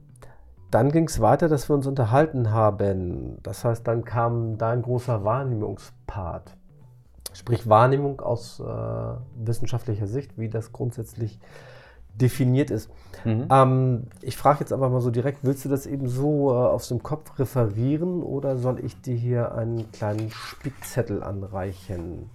dann 0.71 0.91
ging 0.91 1.05
es 1.05 1.21
weiter, 1.21 1.49
dass 1.49 1.69
wir 1.69 1.75
uns 1.75 1.87
unterhalten 1.87 2.51
haben. 2.51 3.39
Das 3.43 3.65
heißt, 3.65 3.87
dann 3.87 4.05
kam 4.05 4.57
dein 4.57 4.83
großer 4.83 5.23
Wahrnehmungspart 5.25 6.57
sprich 7.37 7.69
Wahrnehmung 7.69 8.21
aus 8.21 8.61
äh, 8.61 8.65
wissenschaftlicher 9.37 10.07
Sicht, 10.07 10.39
wie 10.39 10.49
das 10.49 10.73
grundsätzlich 10.73 11.39
definiert 12.15 12.71
ist. 12.71 12.91
Mhm. 13.25 13.47
Ähm, 13.51 14.03
ich 14.23 14.37
frage 14.37 14.61
jetzt 14.61 14.73
aber 14.73 14.89
mal 14.89 15.01
so 15.01 15.11
direkt, 15.11 15.41
willst 15.43 15.65
du 15.65 15.69
das 15.69 15.87
eben 15.87 16.09
so 16.09 16.51
äh, 16.51 16.55
aus 16.55 16.89
dem 16.89 17.03
Kopf 17.03 17.39
referieren 17.39 18.23
oder 18.23 18.57
soll 18.57 18.83
ich 18.85 19.01
dir 19.01 19.15
hier 19.15 19.55
einen 19.55 19.91
kleinen 19.93 20.31
Spickzettel 20.31 21.23
anreichen? 21.23 22.31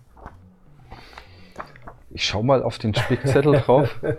Ich 2.12 2.26
schaue 2.26 2.44
mal 2.44 2.62
auf 2.62 2.78
den 2.78 2.94
Spickzettel 2.94 3.54
drauf. 3.54 4.00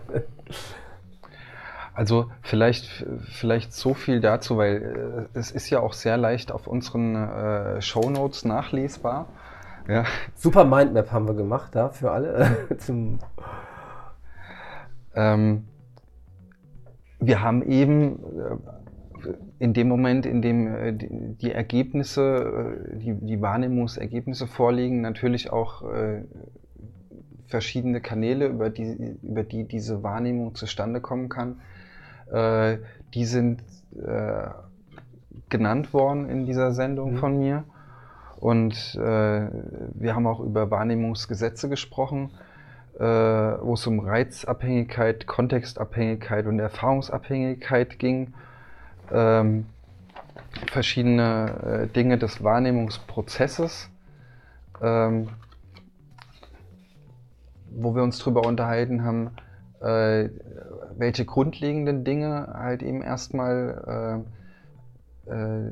Also 1.95 2.31
vielleicht, 2.41 3.05
vielleicht 3.33 3.75
so 3.75 3.93
viel 3.93 4.21
dazu, 4.21 4.57
weil 4.57 5.29
äh, 5.35 5.39
es 5.39 5.51
ist 5.51 5.69
ja 5.69 5.81
auch 5.81 5.93
sehr 5.93 6.17
leicht 6.17 6.51
auf 6.51 6.67
unseren 6.67 7.15
äh, 7.15 7.83
Shownotes 7.83 8.47
nachlesbar. 8.47 9.27
Ja. 9.89 10.05
Super 10.35 10.65
Mindmap 10.65 11.11
haben 11.11 11.27
wir 11.27 11.35
gemacht 11.35 11.75
da 11.75 11.89
für 11.91 12.11
alle. 12.11 12.69
Zum 12.79 13.19
ähm, 15.15 15.65
wir 17.23 17.41
haben 17.41 17.63
eben 17.63 18.19
äh, 18.19 19.33
in 19.59 19.73
dem 19.75 19.89
Moment, 19.89 20.27
in 20.27 20.43
dem 20.43 20.67
äh, 20.67 20.93
die, 20.93 21.53
Ergebnisse, 21.53 22.83
äh, 22.93 22.99
die, 22.99 23.15
die 23.15 23.41
Wahrnehmungsergebnisse 23.41 24.47
vorliegen, 24.47 25.01
natürlich 25.01 25.53
auch 25.53 25.85
verschiedene 27.47 28.01
Kanäle, 28.01 28.47
über 28.47 28.71
die, 28.71 29.17
über 29.23 29.43
die 29.43 29.65
diese 29.65 30.03
Wahrnehmung 30.03 30.55
zustande 30.55 31.01
kommen 31.01 31.29
kann. 31.29 31.61
Die 33.13 33.27
sind 33.27 33.63
genannt 35.51 35.93
worden 35.93 36.31
in 36.31 36.47
dieser 36.47 36.73
Sendung 36.73 37.13
mhm. 37.13 37.17
von 37.19 37.39
mir. 37.39 37.65
Und 38.43 38.97
äh, 38.97 39.49
wir 39.95 40.17
haben 40.17 40.27
auch 40.27 40.41
über 40.41 40.69
Wahrnehmungsgesetze 40.69 41.69
gesprochen, 41.69 42.33
äh, 42.99 43.05
wo 43.05 43.75
es 43.75 43.87
um 43.87 44.01
Reizabhängigkeit, 44.01 45.29
Kontextabhängigkeit 45.29 46.47
und 46.47 46.59
Erfahrungsabhängigkeit 46.59 48.01
ging. 48.01 48.35
Ähm, 49.13 49.67
verschiedene 50.73 51.85
äh, 51.85 51.95
Dinge 51.95 52.19
des 52.19 52.43
Wahrnehmungsprozesses. 52.43 53.89
Ähm, 54.83 55.29
wo 57.71 57.95
wir 57.95 58.03
uns 58.03 58.19
darüber 58.19 58.45
unterhalten 58.45 59.05
haben, 59.05 59.31
äh, 59.81 60.31
welche 60.97 61.25
grundlegenden 61.25 62.03
Dinge 62.03 62.49
halt 62.55 62.83
eben 62.83 63.03
erstmal 63.03 64.25
äh, 65.29 65.31
äh, 65.31 65.71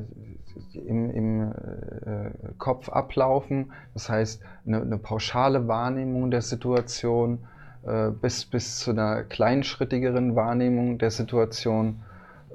im, 0.75 1.11
im 1.11 1.53
äh, 1.53 2.31
Kopf 2.59 2.89
ablaufen. 2.89 3.73
Das 3.95 4.09
heißt, 4.09 4.43
eine, 4.67 4.83
eine, 4.83 4.99
pauschale 4.99 5.69
Wahrnehmung 5.69 6.31
der 6.31 6.43
Situation 6.43 7.39
äh, 7.87 8.11
bis, 8.11 8.45
bis 8.47 8.79
zu 8.79 8.91
einer 8.91 9.25
kleinschrittigeren 9.25 10.37
Wahrnehmung 10.37 10.99
der 10.99 11.11
Situation 11.11 12.03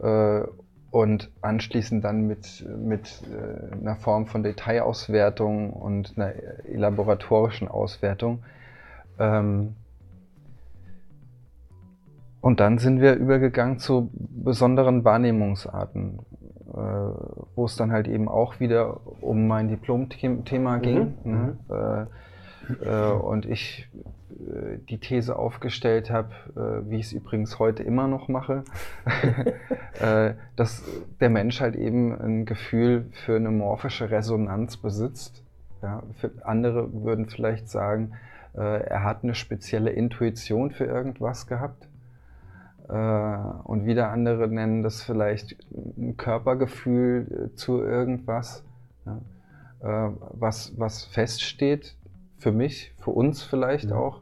äh, 0.01 0.41
und 0.91 1.31
anschließend 1.41 2.03
dann 2.05 2.25
mit, 2.27 2.65
mit 2.77 3.21
einer 3.71 3.97
Form 3.97 4.27
von 4.27 4.43
Detailauswertung 4.43 5.73
und 5.73 6.13
einer 6.15 6.33
elaboratorischen 6.65 7.67
Auswertung 7.67 8.43
ähm, 9.19 9.75
und 12.45 12.59
dann 12.59 12.77
sind 12.77 13.01
wir 13.01 13.15
übergegangen 13.15 13.79
zu 13.79 14.11
besonderen 14.13 15.03
Wahrnehmungsarten, 15.03 16.19
äh, 16.19 16.34
wo 17.55 17.65
es 17.65 17.75
dann 17.75 17.91
halt 17.91 18.07
eben 18.07 18.27
auch 18.27 18.59
wieder 18.59 18.99
um 19.21 19.47
mein 19.47 19.67
Diplom-Thema 19.69 20.77
mhm. 20.77 20.81
ging. 20.81 21.13
Mhm. 21.23 21.31
Ne? 21.31 21.57
Äh, 21.69 22.85
äh, 22.85 23.11
und 23.11 23.45
ich 23.45 23.87
äh, 24.31 24.77
die 24.89 24.99
These 24.99 25.37
aufgestellt 25.37 26.09
habe, 26.09 26.29
äh, 26.55 26.89
wie 26.89 26.97
ich 26.97 27.07
es 27.07 27.13
übrigens 27.13 27.59
heute 27.59 27.83
immer 27.83 28.07
noch 28.07 28.27
mache, 28.27 28.63
äh, 29.99 30.33
dass 30.55 30.83
der 31.19 31.29
Mensch 31.29 31.61
halt 31.61 31.75
eben 31.75 32.19
ein 32.19 32.45
Gefühl 32.45 33.07
für 33.11 33.35
eine 33.35 33.51
morphische 33.51 34.09
Resonanz 34.09 34.77
besitzt. 34.77 35.43
Ja, 35.81 36.03
andere 36.43 36.91
würden 37.03 37.27
vielleicht 37.27 37.69
sagen, 37.69 38.13
äh, 38.55 38.59
er 38.59 39.03
hat 39.03 39.23
eine 39.23 39.35
spezielle 39.35 39.91
Intuition 39.91 40.71
für 40.71 40.85
irgendwas 40.85 41.47
gehabt. 41.47 41.87
Äh, 42.87 43.37
und 43.63 43.85
wieder 43.85 44.11
andere 44.11 44.47
nennen 44.47 44.83
das 44.83 45.01
vielleicht 45.01 45.57
ein 45.71 46.17
Körpergefühl 46.17 47.49
äh, 47.51 47.55
zu 47.55 47.81
irgendwas, 47.81 48.63
was, 49.81 50.73
was 50.79 51.03
feststeht. 51.03 51.95
Für 52.39 52.51
mich, 52.51 52.95
für 52.97 53.11
uns 53.11 53.43
vielleicht 53.43 53.91
ja. 53.91 53.97
auch, 53.97 54.21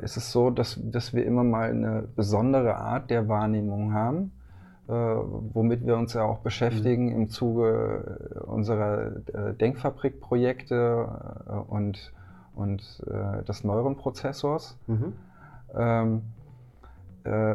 ist 0.00 0.16
es 0.16 0.32
so, 0.32 0.48
dass, 0.48 0.80
dass 0.82 1.12
wir 1.12 1.26
immer 1.26 1.44
mal 1.44 1.68
eine 1.68 2.08
besondere 2.16 2.76
Art 2.76 3.10
der 3.10 3.28
Wahrnehmung 3.28 3.92
haben, 3.92 4.32
womit 4.86 5.84
wir 5.84 5.98
uns 5.98 6.14
ja 6.14 6.22
auch 6.22 6.38
beschäftigen 6.38 7.06
mhm. 7.06 7.14
im 7.14 7.28
Zuge 7.28 8.44
unserer 8.46 9.10
Denkfabrik-Projekte 9.60 11.66
und 11.68 12.14
und 12.54 13.02
äh, 13.06 13.42
des 13.44 13.64
Neuronprozessors, 13.64 14.78
mhm. 14.86 15.12
ähm, 15.74 16.22
äh, 17.24 17.54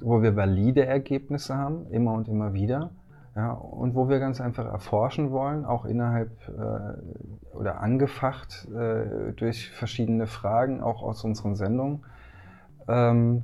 wo 0.00 0.22
wir 0.22 0.36
valide 0.36 0.86
Ergebnisse 0.86 1.56
haben, 1.56 1.86
immer 1.90 2.12
und 2.12 2.28
immer 2.28 2.54
wieder. 2.54 2.90
Ja, 3.34 3.52
und 3.52 3.94
wo 3.94 4.08
wir 4.08 4.18
ganz 4.18 4.40
einfach 4.40 4.64
erforschen 4.64 5.30
wollen, 5.30 5.66
auch 5.66 5.84
innerhalb 5.84 6.30
äh, 6.48 7.54
oder 7.54 7.80
angefacht 7.82 8.66
äh, 8.74 9.32
durch 9.34 9.70
verschiedene 9.70 10.26
Fragen, 10.26 10.80
auch 10.82 11.02
aus 11.02 11.22
unseren 11.22 11.54
Sendungen, 11.54 12.04
ähm, 12.88 13.42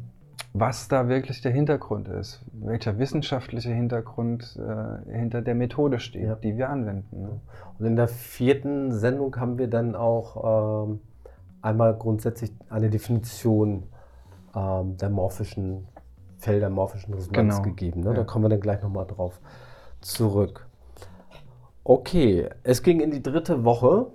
was 0.55 0.89
da 0.89 1.09
wirklich 1.09 1.43
der 1.43 1.53
Hintergrund 1.53 2.09
ist, 2.09 2.43
welcher 2.53 2.99
wissenschaftliche 2.99 3.71
Hintergrund 3.71 4.59
äh, 4.59 5.13
hinter 5.13 5.43
der 5.43 5.55
Methode 5.55 5.99
steht, 5.99 6.25
ja. 6.25 6.35
die 6.37 6.57
wir 6.57 6.71
anwenden. 6.71 7.23
Ne? 7.23 7.41
Und 7.79 7.87
in 7.87 7.97
der 7.97 8.09
vierten 8.09 8.93
Sendung 8.93 9.37
haben 9.37 9.59
wir 9.59 9.69
dann 9.69 9.95
auch 9.95 10.87
ähm, 10.89 11.01
einmal 11.61 11.95
grundsätzlich 11.97 12.53
eine 12.71 12.89
Definition 12.89 13.85
ähm, 14.55 14.97
der 14.97 15.11
morphischen 15.11 15.89
Felder, 16.39 16.71
morphischen 16.71 17.15
Resonanz 17.15 17.57
genau. 17.57 17.63
gegeben. 17.63 18.01
Ne? 18.01 18.11
Ja. 18.11 18.15
Da 18.15 18.25
kommen 18.25 18.45
wir 18.45 18.49
dann 18.49 18.61
gleich 18.61 18.83
nochmal 18.83 19.07
drauf 19.07 19.41
zurück. 20.01 20.67
Okay, 21.85 22.49
es 22.63 22.83
ging 22.83 23.01
in 23.01 23.11
die 23.11 23.23
dritte 23.23 23.65
Woche. 23.65 24.07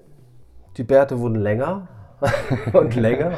Die 0.78 0.84
Bärte 0.84 1.20
wurden 1.20 1.36
länger 1.36 1.88
und 2.74 2.96
länger. 2.96 3.34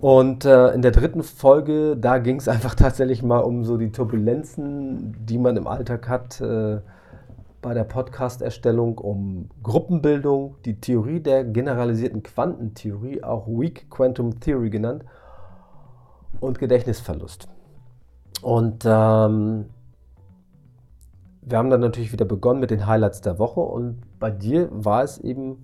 Und 0.00 0.44
äh, 0.44 0.68
in 0.68 0.82
der 0.82 0.92
dritten 0.92 1.22
Folge, 1.22 1.96
da 1.96 2.18
ging 2.18 2.36
es 2.36 2.48
einfach 2.48 2.74
tatsächlich 2.74 3.22
mal 3.22 3.40
um 3.40 3.64
so 3.64 3.76
die 3.76 3.90
Turbulenzen, 3.90 5.16
die 5.26 5.38
man 5.38 5.56
im 5.56 5.66
Alltag 5.66 6.08
hat 6.08 6.40
äh, 6.40 6.78
bei 7.60 7.74
der 7.74 7.84
Podcast-Erstellung, 7.84 8.98
um 8.98 9.50
Gruppenbildung, 9.62 10.56
die 10.64 10.80
Theorie 10.80 11.20
der 11.20 11.44
generalisierten 11.44 12.22
Quantentheorie, 12.22 13.24
auch 13.24 13.48
Weak 13.48 13.90
Quantum 13.90 14.38
Theory 14.38 14.70
genannt, 14.70 15.04
und 16.40 16.58
Gedächtnisverlust. 16.58 17.48
Und 18.42 18.84
ähm, 18.86 19.66
wir 21.42 21.58
haben 21.58 21.70
dann 21.70 21.80
natürlich 21.80 22.12
wieder 22.12 22.24
begonnen 22.24 22.60
mit 22.60 22.70
den 22.70 22.86
Highlights 22.86 23.20
der 23.20 23.38
Woche 23.38 23.60
und 23.60 24.02
bei 24.18 24.30
dir 24.30 24.68
war 24.70 25.02
es 25.02 25.18
eben 25.18 25.62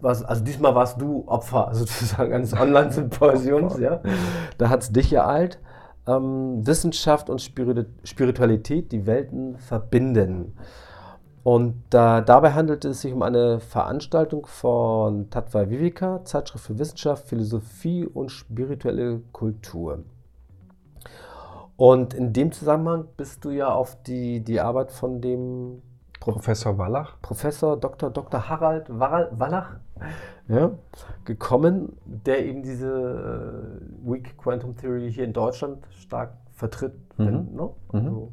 was, 0.00 0.24
also 0.24 0.44
diesmal 0.44 0.74
warst 0.74 1.00
du 1.00 1.24
Opfer 1.26 1.70
sozusagen 1.72 2.32
eines 2.32 2.52
Online-Symposiums, 2.54 3.78
ja. 3.78 4.00
Da 4.56 4.68
hat 4.68 4.82
es 4.82 4.92
dich 4.92 5.12
ereilt. 5.12 5.58
Ähm, 6.06 6.66
Wissenschaft 6.66 7.28
und 7.28 7.40
Spiritualität, 7.40 8.92
die 8.92 9.06
Welten 9.06 9.58
verbinden. 9.58 10.54
Und 11.48 11.94
äh, 11.94 12.22
dabei 12.22 12.52
handelt 12.52 12.84
es 12.84 13.00
sich 13.00 13.14
um 13.14 13.22
eine 13.22 13.58
Veranstaltung 13.58 14.44
von 14.44 15.30
Tatva 15.30 15.70
Viveka, 15.70 16.22
Zeitschrift 16.26 16.66
für 16.66 16.78
Wissenschaft, 16.78 17.26
Philosophie 17.26 18.04
und 18.04 18.28
spirituelle 18.30 19.22
Kultur. 19.32 20.00
Und 21.78 22.12
in 22.12 22.34
dem 22.34 22.52
Zusammenhang 22.52 23.06
bist 23.16 23.46
du 23.46 23.50
ja 23.50 23.70
auf 23.70 23.96
die, 24.02 24.40
die 24.44 24.60
Arbeit 24.60 24.92
von 24.92 25.22
dem 25.22 25.80
Professor 26.20 26.76
Wallach. 26.76 27.16
Professor 27.22 27.78
Dr. 27.78 28.10
Dr. 28.10 28.46
Harald 28.46 28.90
Wallach 28.90 29.76
ja, 30.48 30.72
gekommen, 31.24 31.96
der 32.04 32.44
eben 32.44 32.62
diese 32.62 33.80
äh, 34.04 34.06
Weak 34.06 34.36
Quantum 34.36 34.76
Theory 34.76 35.10
hier 35.10 35.24
in 35.24 35.32
Deutschland 35.32 35.78
stark 35.92 36.34
vertritt. 36.52 36.92
Mhm. 37.16 37.24
Wenn, 37.24 37.54
ne? 37.54 37.70
mhm. 37.92 38.28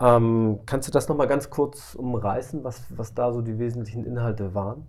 Ähm, 0.00 0.60
kannst 0.64 0.88
du 0.88 0.92
das 0.92 1.08
nochmal 1.08 1.28
ganz 1.28 1.50
kurz 1.50 1.94
umreißen, 1.94 2.64
was, 2.64 2.84
was 2.96 3.14
da 3.14 3.32
so 3.32 3.42
die 3.42 3.58
wesentlichen 3.58 4.04
Inhalte 4.04 4.54
waren? 4.54 4.86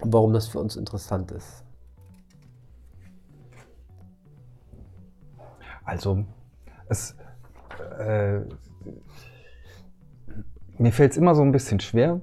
Und 0.00 0.12
warum 0.12 0.32
das 0.32 0.48
für 0.48 0.58
uns 0.58 0.76
interessant 0.76 1.30
ist? 1.30 1.64
Also, 5.84 6.24
es, 6.88 7.16
äh, 7.98 8.40
mir 10.78 10.92
fällt 10.92 11.12
es 11.12 11.16
immer 11.16 11.34
so 11.34 11.42
ein 11.42 11.52
bisschen 11.52 11.80
schwer, 11.80 12.20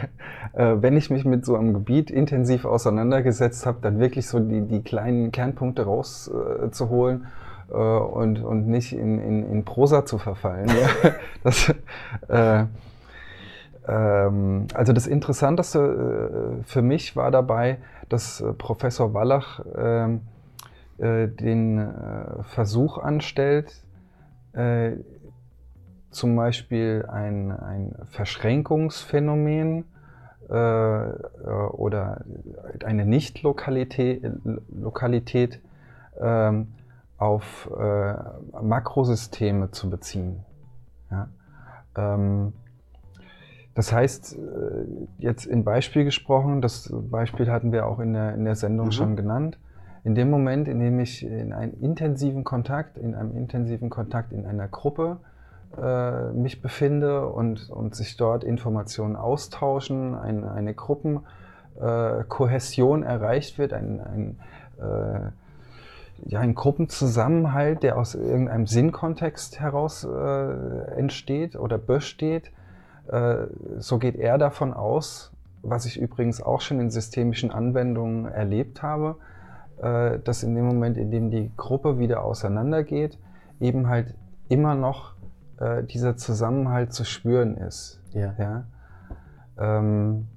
äh, 0.52 0.76
wenn 0.78 0.96
ich 0.96 1.10
mich 1.10 1.24
mit 1.24 1.44
so 1.44 1.56
einem 1.56 1.74
Gebiet 1.74 2.10
intensiv 2.10 2.64
auseinandergesetzt 2.64 3.66
habe, 3.66 3.78
dann 3.80 3.98
wirklich 3.98 4.28
so 4.28 4.38
die, 4.38 4.62
die 4.62 4.82
kleinen 4.82 5.32
Kernpunkte 5.32 5.82
rauszuholen 5.82 7.24
äh, 7.24 7.47
äh, 7.70 7.74
und, 7.74 8.42
und 8.42 8.68
nicht 8.68 8.92
in, 8.92 9.18
in, 9.18 9.50
in 9.50 9.64
Prosa 9.64 10.04
zu 10.04 10.18
verfallen. 10.18 10.68
Ja? 10.68 11.10
Das, 11.42 11.74
äh, 12.28 12.66
Ähm, 13.88 14.66
also 14.74 14.92
das 14.92 15.06
Interessanteste 15.06 16.60
äh, 16.60 16.62
für 16.64 16.82
mich 16.82 17.16
war 17.16 17.30
dabei, 17.30 17.78
dass 18.08 18.40
äh, 18.40 18.52
Professor 18.52 19.14
Wallach 19.14 19.60
ähm, 19.76 20.20
äh, 20.98 21.26
den 21.26 21.78
äh, 21.78 22.42
Versuch 22.42 22.98
anstellt, 22.98 23.82
äh, 24.52 24.92
zum 26.10 26.36
Beispiel 26.36 27.06
ein, 27.08 27.50
ein 27.50 27.94
Verschränkungsphänomen 28.10 29.84
äh, 30.48 30.52
oder 30.52 32.24
eine 32.84 33.06
Nicht-Lokalität 33.06 34.22
Lokalität, 34.70 35.60
auf 37.18 37.68
Makrosysteme 38.62 39.72
zu 39.72 39.90
beziehen. 39.90 40.44
Ja? 41.10 41.28
Ähm, 41.96 42.52
das 43.74 43.92
heißt, 43.92 44.36
äh, 44.36 44.86
jetzt 45.18 45.44
im 45.46 45.62
Beispiel 45.62 46.04
gesprochen, 46.04 46.60
das 46.60 46.92
Beispiel 46.92 47.48
hatten 47.50 47.70
wir 47.70 47.86
auch 47.86 48.00
in 48.00 48.12
der, 48.12 48.34
in 48.34 48.44
der 48.44 48.56
Sendung 48.56 48.86
mhm. 48.86 48.92
schon 48.92 49.14
genannt. 49.14 49.60
In 50.02 50.16
dem 50.16 50.30
Moment, 50.30 50.68
in 50.68 50.80
dem 50.80 50.98
ich 50.98 51.24
in 51.24 51.52
einem 51.52 51.74
intensiven 51.80 52.42
Kontakt, 52.42 52.98
in 52.98 53.14
einem 53.14 53.36
intensiven 53.36 53.88
Kontakt 53.90 54.32
in 54.32 54.46
einer 54.46 54.66
Gruppe 54.66 55.18
äh, 55.76 56.32
mich 56.32 56.62
befinde 56.62 57.28
und, 57.28 57.68
und 57.70 57.94
sich 57.94 58.16
dort 58.16 58.42
Informationen 58.42 59.14
austauschen, 59.16 60.16
ein, 60.16 60.44
eine 60.44 60.74
Gruppenkohäsion 60.74 63.02
äh, 63.02 63.06
erreicht 63.06 63.58
wird, 63.58 63.72
ein, 63.72 64.00
ein, 64.00 64.38
äh, 64.78 65.30
ja, 66.26 66.40
ein 66.40 66.54
Gruppenzusammenhalt, 66.54 67.82
der 67.82 67.96
aus 67.96 68.14
irgendeinem 68.14 68.66
Sinnkontext 68.66 69.60
heraus 69.60 70.04
äh, 70.04 70.92
entsteht 70.96 71.56
oder 71.56 71.78
besteht, 71.78 72.50
äh, 73.08 73.46
so 73.78 73.98
geht 73.98 74.16
er 74.16 74.38
davon 74.38 74.74
aus, 74.74 75.32
was 75.62 75.86
ich 75.86 76.00
übrigens 76.00 76.42
auch 76.42 76.60
schon 76.60 76.80
in 76.80 76.90
systemischen 76.90 77.50
Anwendungen 77.50 78.26
erlebt 78.26 78.82
habe, 78.82 79.16
äh, 79.78 80.18
dass 80.18 80.42
in 80.42 80.54
dem 80.54 80.66
Moment, 80.66 80.96
in 80.96 81.10
dem 81.10 81.30
die 81.30 81.50
Gruppe 81.56 81.98
wieder 81.98 82.24
auseinandergeht, 82.24 83.18
eben 83.60 83.88
halt 83.88 84.14
immer 84.48 84.74
noch 84.74 85.14
äh, 85.58 85.82
dieser 85.84 86.16
Zusammenhalt 86.16 86.92
zu 86.92 87.04
spüren 87.04 87.56
ist. 87.56 88.00
Ja. 88.12 88.34
ja? 88.38 88.64
Ähm, 89.58 90.28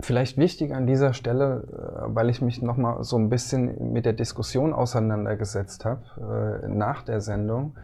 vielleicht 0.00 0.36
wichtig 0.36 0.74
an 0.74 0.86
dieser 0.86 1.12
Stelle, 1.12 1.64
weil 2.06 2.30
ich 2.30 2.40
mich 2.40 2.62
nochmal 2.62 3.02
so 3.04 3.16
ein 3.16 3.28
bisschen 3.28 3.92
mit 3.92 4.06
der 4.06 4.12
Diskussion 4.12 4.72
auseinandergesetzt 4.72 5.84
habe 5.84 6.62
nach 6.68 7.02
der 7.02 7.20
Sendung, 7.20 7.76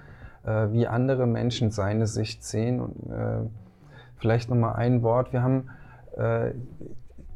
äh, 0.45 0.73
wie 0.73 0.87
andere 0.87 1.27
Menschen 1.27 1.71
seine 1.71 2.07
Sicht 2.07 2.45
sehen. 2.45 2.81
Und 2.81 3.11
äh, 3.11 3.49
vielleicht 4.25 4.49
nochmal 4.49 4.77
ein 4.77 5.03
Wort. 5.03 5.33
Wir 5.33 5.43
haben, 5.43 5.69
äh, 6.17 6.53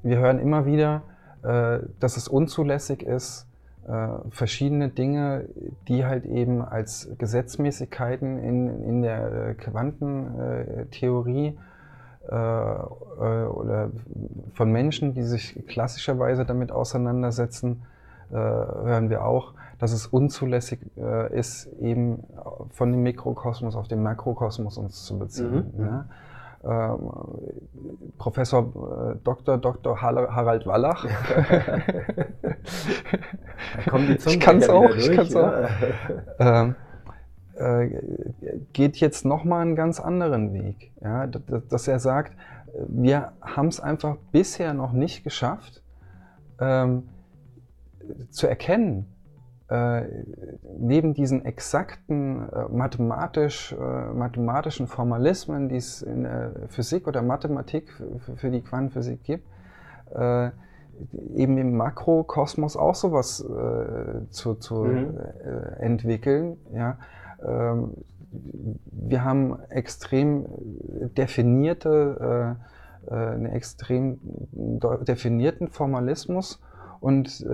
wir 0.03 0.19
hören 0.19 0.39
immer 0.39 0.67
wieder, 0.67 1.03
äh, 1.43 1.81
dass 2.01 2.17
es 2.17 2.29
unzulässig 2.29 3.03
ist, 3.03 3.47
äh, 3.87 4.09
verschiedene 4.31 4.89
Dinge, 4.89 5.45
die 5.89 6.05
halt 6.05 6.25
eben 6.25 6.63
als 6.63 7.11
Gesetzmäßigkeiten 7.19 8.39
in, 8.39 8.85
in 8.85 9.03
der 9.03 9.55
Quantentheorie 9.55 11.59
oder 12.29 13.91
von 14.53 14.71
Menschen, 14.71 15.15
die 15.15 15.23
sich 15.23 15.65
klassischerweise 15.67 16.45
damit 16.45 16.71
auseinandersetzen, 16.71 17.83
hören 18.31 19.09
wir 19.09 19.25
auch, 19.25 19.55
dass 19.79 19.93
es 19.93 20.07
unzulässig 20.07 20.81
äh, 20.97 21.33
ist, 21.39 21.67
eben 21.81 22.25
von 22.71 22.91
dem 22.91 23.03
Mikrokosmos 23.03 23.77
auf 23.77 23.89
den 23.89 24.03
Makrokosmos 24.03 24.77
uns 24.77 25.05
zu 25.05 25.19
beziehen. 25.19 25.73
Mhm. 25.77 25.85
Ne? 25.85 26.05
Ähm, 26.65 27.13
Professor 28.19 29.15
äh, 29.15 29.17
Dr. 29.23 29.59
Dr. 29.59 30.03
Harald 30.03 30.67
Wallach. 30.67 31.07
ich 34.27 34.41
kann 34.41 34.59
es 34.59 34.69
auch, 34.69 34.91
ich 34.91 35.13
kann 35.13 35.27
es 35.27 35.37
auch. 35.37 35.53
Ähm, 36.41 36.75
äh, 37.59 38.03
geht 38.73 38.97
jetzt 38.99 39.25
nochmal 39.25 39.63
einen 39.63 39.77
ganz 39.77 40.01
anderen 40.01 40.53
Weg. 40.53 40.93
Ja? 41.03 41.27
Dass, 41.27 41.89
er 41.89 41.99
sagt, 41.99 42.37
wir 42.87 43.33
haben 43.41 43.69
es 43.69 43.81
einfach 43.81 44.17
bisher 44.33 44.75
noch 44.75 44.93
nicht 44.93 45.25
geschafft, 45.25 45.83
ähm, 46.61 47.09
zu 48.31 48.47
erkennen, 48.47 49.07
äh, 49.69 50.03
neben 50.79 51.13
diesen 51.13 51.45
exakten 51.45 52.49
äh, 52.49 52.69
mathematisch, 52.71 53.73
äh, 53.73 54.13
mathematischen 54.13 54.87
Formalismen, 54.87 55.69
die 55.69 55.77
es 55.77 56.01
in 56.01 56.23
der 56.23 56.53
Physik 56.69 57.07
oder 57.07 57.23
Mathematik 57.23 57.93
für 58.37 58.51
die 58.51 58.63
Quantenphysik 58.63 59.23
gibt, 59.25 59.47
äh, 60.15 60.51
eben 61.35 61.59
im 61.59 61.77
Makrokosmos 61.77 62.77
auch 62.77 62.95
sowas 62.95 63.41
äh, 63.41 64.31
zu, 64.31 64.55
zu 64.55 64.85
mhm. 64.85 65.19
Äh, 65.19 65.83
entwickeln. 65.83 66.57
Ja? 66.73 66.99
Ähm, 67.47 67.95
wir 68.31 69.25
haben 69.25 69.59
extrem 69.71 70.47
definierte, 71.17 72.57
einen 73.07 73.47
extrem 73.47 74.19
definierten 74.53 75.69
Formalismus 75.69 76.61
und 77.01 77.47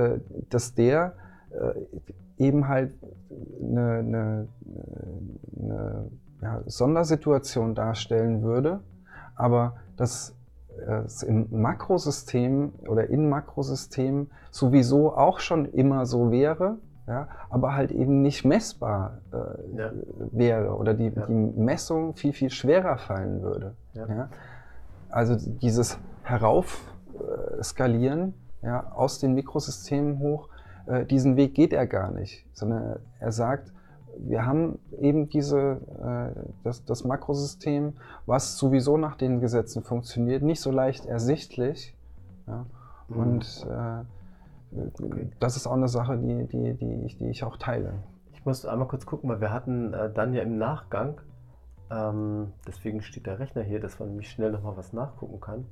dass 0.50 0.74
der 0.74 1.14
äh, 1.54 2.42
eben 2.42 2.66
halt 2.66 2.92
eine, 3.62 3.98
eine, 3.98 4.48
eine 5.56 6.10
ja, 6.42 6.62
Sondersituation 6.66 7.76
darstellen 7.76 8.42
würde, 8.42 8.80
aber 9.36 9.76
dass 9.96 10.34
es 11.06 11.22
im 11.22 11.46
Makrosystem 11.50 12.72
oder 12.88 13.08
in 13.08 13.28
Makrosystemen 13.28 14.32
sowieso 14.50 15.16
auch 15.16 15.38
schon 15.38 15.66
immer 15.66 16.04
so 16.04 16.32
wäre, 16.32 16.78
ja, 17.06 17.28
aber 17.50 17.74
halt 17.74 17.92
eben 17.92 18.22
nicht 18.22 18.44
messbar 18.44 19.18
äh, 19.32 19.36
ja. 19.76 19.92
wäre 20.32 20.76
oder 20.76 20.94
die, 20.94 21.12
ja. 21.14 21.26
die, 21.26 21.34
Messung 21.34 22.14
viel, 22.14 22.32
viel 22.32 22.50
schwerer 22.50 22.98
fallen 22.98 23.42
würde. 23.42 23.76
Ja. 23.92 24.30
Also 25.10 25.36
dieses 25.36 25.98
Heraufskalieren 26.22 28.34
ja, 28.62 28.90
aus 28.92 29.18
den 29.18 29.34
Mikrosystemen 29.34 30.18
hoch 30.18 30.48
äh, 30.86 31.06
diesen 31.06 31.36
Weg 31.36 31.54
geht 31.54 31.72
er 31.72 31.86
gar 31.86 32.10
nicht, 32.10 32.46
sondern 32.52 32.98
er 33.18 33.32
sagt, 33.32 33.72
wir 34.18 34.46
haben 34.46 34.78
eben 35.00 35.28
diese, 35.28 35.80
äh, 36.02 36.40
das, 36.62 36.84
das 36.84 37.04
Makrosystem, 37.04 37.94
was 38.26 38.58
sowieso 38.58 38.96
nach 38.96 39.16
den 39.16 39.40
Gesetzen 39.40 39.82
funktioniert, 39.82 40.42
nicht 40.42 40.60
so 40.60 40.70
leicht 40.70 41.06
ersichtlich. 41.06 41.96
Ja? 42.46 42.66
Mhm. 43.08 43.16
Und 43.16 43.66
äh, 43.68 44.04
okay. 45.02 45.30
das 45.40 45.56
ist 45.56 45.66
auch 45.66 45.72
eine 45.72 45.88
Sache, 45.88 46.18
die, 46.18 46.46
die, 46.46 46.74
die, 46.74 47.04
ich, 47.06 47.18
die 47.18 47.28
ich 47.28 47.44
auch 47.44 47.56
teile. 47.56 48.02
Ich 48.32 48.44
muss 48.44 48.66
einmal 48.66 48.88
kurz 48.88 49.06
gucken, 49.06 49.30
weil 49.30 49.40
wir 49.40 49.52
hatten 49.52 49.94
äh, 49.94 50.12
dann 50.12 50.34
ja 50.34 50.42
im 50.42 50.58
Nachgang, 50.58 51.20
ähm, 51.90 52.52
deswegen 52.66 53.02
steht 53.02 53.26
der 53.26 53.38
Rechner 53.38 53.62
hier, 53.62 53.80
dass 53.80 53.98
man 53.98 54.08
nämlich 54.08 54.30
schnell 54.30 54.52
nochmal 54.52 54.76
was 54.76 54.92
nachgucken 54.92 55.40
kann. 55.40 55.66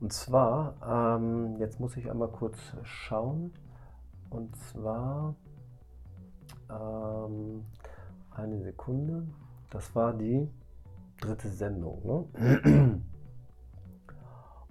Und 0.00 0.12
zwar, 0.12 0.74
ähm, 0.86 1.56
jetzt 1.58 1.80
muss 1.80 1.96
ich 1.96 2.10
einmal 2.10 2.28
kurz 2.28 2.58
schauen. 2.82 3.52
Und 4.28 4.54
zwar 4.56 5.34
ähm, 6.70 7.64
eine 8.30 8.60
Sekunde. 8.60 9.26
Das 9.70 9.94
war 9.94 10.12
die 10.12 10.48
dritte 11.20 11.48
Sendung. 11.48 12.02
Ne? 12.04 13.02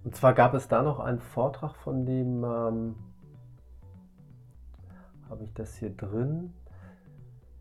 Und 0.03 0.15
zwar 0.15 0.33
gab 0.33 0.53
es 0.53 0.67
da 0.67 0.83
noch 0.83 0.99
einen 0.99 1.19
Vortrag 1.19 1.75
von 1.77 2.05
dem, 2.05 2.43
ähm, 2.43 2.95
habe 5.29 5.43
ich 5.43 5.53
das 5.53 5.75
hier 5.75 5.89
drin? 5.89 6.53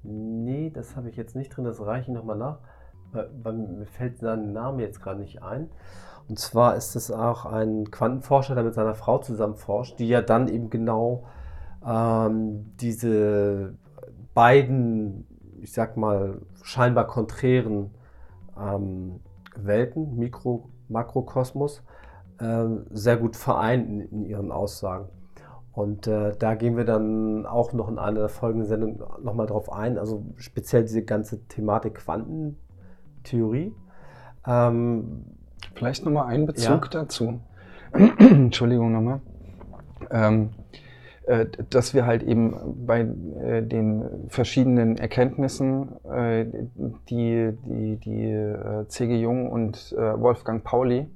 Nee, 0.02 0.70
das 0.70 0.96
habe 0.96 1.08
ich 1.08 1.16
jetzt 1.16 1.34
nicht 1.34 1.56
drin, 1.56 1.64
das 1.64 1.80
reiche 1.80 2.10
ich 2.10 2.16
nochmal 2.16 2.36
nach, 2.36 2.58
weil, 3.12 3.54
mir 3.54 3.86
fällt 3.86 4.18
sein 4.18 4.52
Name 4.52 4.82
jetzt 4.82 5.00
gerade 5.00 5.20
nicht 5.20 5.42
ein. 5.42 5.70
Und 6.28 6.38
zwar 6.38 6.76
ist 6.76 6.94
es 6.96 7.10
auch 7.10 7.44
ein 7.46 7.90
Quantenforscher, 7.90 8.54
der 8.54 8.64
mit 8.64 8.74
seiner 8.74 8.94
Frau 8.94 9.18
zusammen 9.18 9.56
forscht, 9.56 9.98
die 9.98 10.08
ja 10.08 10.22
dann 10.22 10.48
eben 10.48 10.70
genau 10.70 11.24
ähm, 11.86 12.72
diese 12.80 13.74
beiden, 14.34 15.26
ich 15.60 15.72
sag 15.72 15.96
mal, 15.96 16.40
scheinbar 16.62 17.06
konträren 17.06 17.90
ähm, 18.58 19.20
Welten, 19.56 20.16
Mikro, 20.16 20.70
Makrokosmos, 20.88 21.82
äh, 22.38 22.66
sehr 22.90 23.16
gut 23.16 23.36
vereinen 23.36 24.00
in, 24.00 24.08
in 24.10 24.24
ihren 24.24 24.52
Aussagen. 24.52 25.08
Und 25.74 26.06
äh, 26.06 26.32
da 26.38 26.54
gehen 26.54 26.76
wir 26.76 26.84
dann 26.84 27.46
auch 27.46 27.72
noch 27.72 27.88
in 27.88 27.98
einer 27.98 28.28
folgenden 28.28 28.68
Sendung 28.68 29.02
nochmal 29.22 29.46
drauf 29.46 29.72
ein, 29.72 29.98
also 29.98 30.24
speziell 30.36 30.82
diese 30.82 31.02
ganze 31.02 31.44
Thematik 31.48 31.96
Quantentheorie. 31.96 33.72
Ähm, 34.46 35.24
Vielleicht 35.74 36.04
nochmal 36.04 36.26
ein 36.26 36.46
Bezug 36.46 36.84
ja. 36.84 37.00
dazu. 37.00 37.40
Entschuldigung 38.18 38.92
nochmal. 38.92 39.20
Ähm, 40.10 40.50
äh, 41.26 41.46
dass 41.70 41.94
wir 41.94 42.04
halt 42.04 42.22
eben 42.22 42.84
bei 42.86 43.00
äh, 43.00 43.62
den 43.62 44.28
verschiedenen 44.28 44.98
Erkenntnissen, 44.98 45.88
äh, 46.04 46.44
die, 47.08 47.52
die, 47.64 47.96
die 47.96 48.54
C.G. 48.88 49.16
Jung 49.20 49.50
und 49.50 49.94
Wolfgang 49.96 50.62
Pauli 50.62 51.08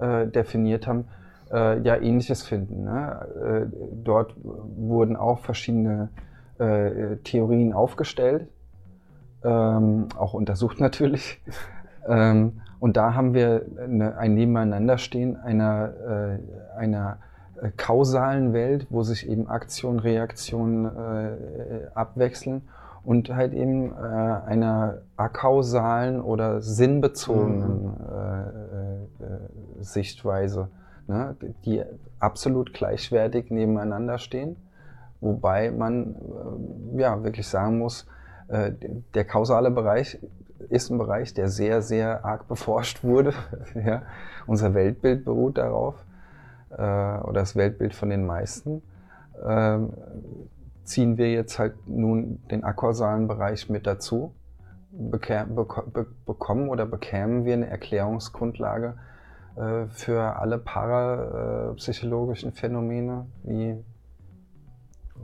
definiert 0.00 0.88
haben, 0.88 1.04
ja 1.50 1.96
ähnliches 1.96 2.42
finden. 2.42 2.84
Ne? 2.84 3.68
Dort 4.02 4.34
wurden 4.42 5.14
auch 5.14 5.40
verschiedene 5.40 6.08
Theorien 7.24 7.72
aufgestellt, 7.72 8.48
ähm, 9.44 10.08
auch 10.16 10.34
untersucht 10.34 10.80
natürlich. 10.80 11.40
Ähm, 12.06 12.60
und 12.80 12.98
da 12.98 13.14
haben 13.14 13.32
wir 13.32 13.64
eine, 13.82 14.18
ein 14.18 14.34
Nebeneinanderstehen 14.34 15.38
einer, 15.38 16.38
einer 16.76 17.16
äh, 17.60 17.70
kausalen 17.76 18.52
Welt, 18.52 18.86
wo 18.90 19.02
sich 19.02 19.28
eben 19.28 19.48
Aktion, 19.48 19.98
Reaktion 19.98 20.86
äh, 20.86 21.86
abwechseln 21.94 22.62
und 23.04 23.34
halt 23.34 23.52
eben 23.52 23.92
äh, 23.92 23.94
einer 23.94 24.98
akausalen 25.16 26.20
oder 26.20 26.60
sinnbezogenen 26.60 27.84
mhm. 27.84 27.94
äh, 28.12 29.24
äh, 29.24 29.82
Sichtweise, 29.82 30.68
ne, 31.06 31.36
die 31.64 31.82
absolut 32.18 32.72
gleichwertig 32.74 33.50
nebeneinander 33.50 34.18
stehen, 34.18 34.56
wobei 35.20 35.70
man 35.70 36.16
äh, 36.96 37.00
ja 37.00 37.22
wirklich 37.22 37.48
sagen 37.48 37.78
muss, 37.78 38.06
der 38.46 39.24
kausale 39.24 39.70
Bereich 39.70 40.18
ist 40.68 40.90
ein 40.90 40.98
Bereich, 40.98 41.34
der 41.34 41.48
sehr, 41.48 41.82
sehr 41.82 42.24
arg 42.24 42.48
beforscht 42.48 43.02
wurde. 43.02 43.32
ja. 43.74 44.02
Unser 44.46 44.74
Weltbild 44.74 45.24
beruht 45.24 45.58
darauf 45.58 45.94
äh, 46.70 46.74
oder 46.74 47.40
das 47.40 47.56
Weltbild 47.56 47.94
von 47.94 48.10
den 48.10 48.26
meisten, 48.26 48.82
äh, 49.42 49.78
ziehen 50.84 51.16
wir 51.16 51.32
jetzt 51.32 51.58
halt 51.58 51.74
nun 51.86 52.40
den 52.50 52.64
akausalen 52.64 53.26
Bereich 53.26 53.70
mit 53.70 53.86
dazu, 53.86 54.34
bekommen 54.92 56.68
oder 56.68 56.86
bekämen 56.86 57.44
wir 57.44 57.54
eine 57.54 57.68
Erklärungsgrundlage 57.68 58.94
äh, 59.56 59.86
für 59.86 60.36
alle 60.36 60.58
parapsychologischen 60.58 62.52
Phänomene 62.52 63.26
wie 63.42 63.76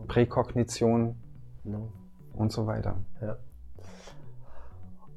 Präkognition 0.07 1.17
no. 1.65 1.93
und 2.35 2.53
so 2.53 2.67
weiter. 2.67 2.97
Ja. 3.21 3.37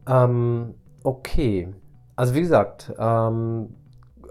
Ähm, 0.06 0.76
okay, 1.04 1.74
also 2.16 2.36
wie 2.36 2.42
gesagt, 2.42 2.94
ähm, 2.98 3.76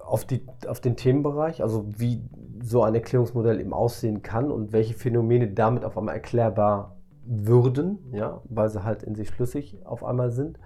auf, 0.05 0.25
die, 0.25 0.47
auf 0.67 0.81
den 0.81 0.97
Themenbereich, 0.97 1.63
also 1.63 1.87
wie 1.97 2.23
so 2.63 2.83
ein 2.83 2.95
Erklärungsmodell 2.95 3.61
eben 3.61 3.73
aussehen 3.73 4.23
kann 4.23 4.51
und 4.51 4.73
welche 4.73 4.95
Phänomene 4.95 5.49
damit 5.49 5.85
auf 5.85 5.97
einmal 5.97 6.15
erklärbar 6.15 6.97
würden, 7.25 7.99
ja, 8.13 8.41
weil 8.45 8.69
sie 8.69 8.85
halt 8.85 9.03
in 9.03 9.15
sich 9.15 9.29
schlüssig 9.29 9.79
auf 9.85 10.05
einmal 10.05 10.31
sind. 10.31 10.59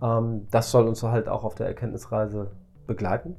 Ähm, 0.00 0.46
das 0.50 0.70
soll 0.70 0.86
uns 0.88 1.02
halt 1.02 1.28
auch 1.28 1.44
auf 1.44 1.54
der 1.54 1.66
Erkenntnisreise 1.66 2.52
begleiten. 2.86 3.36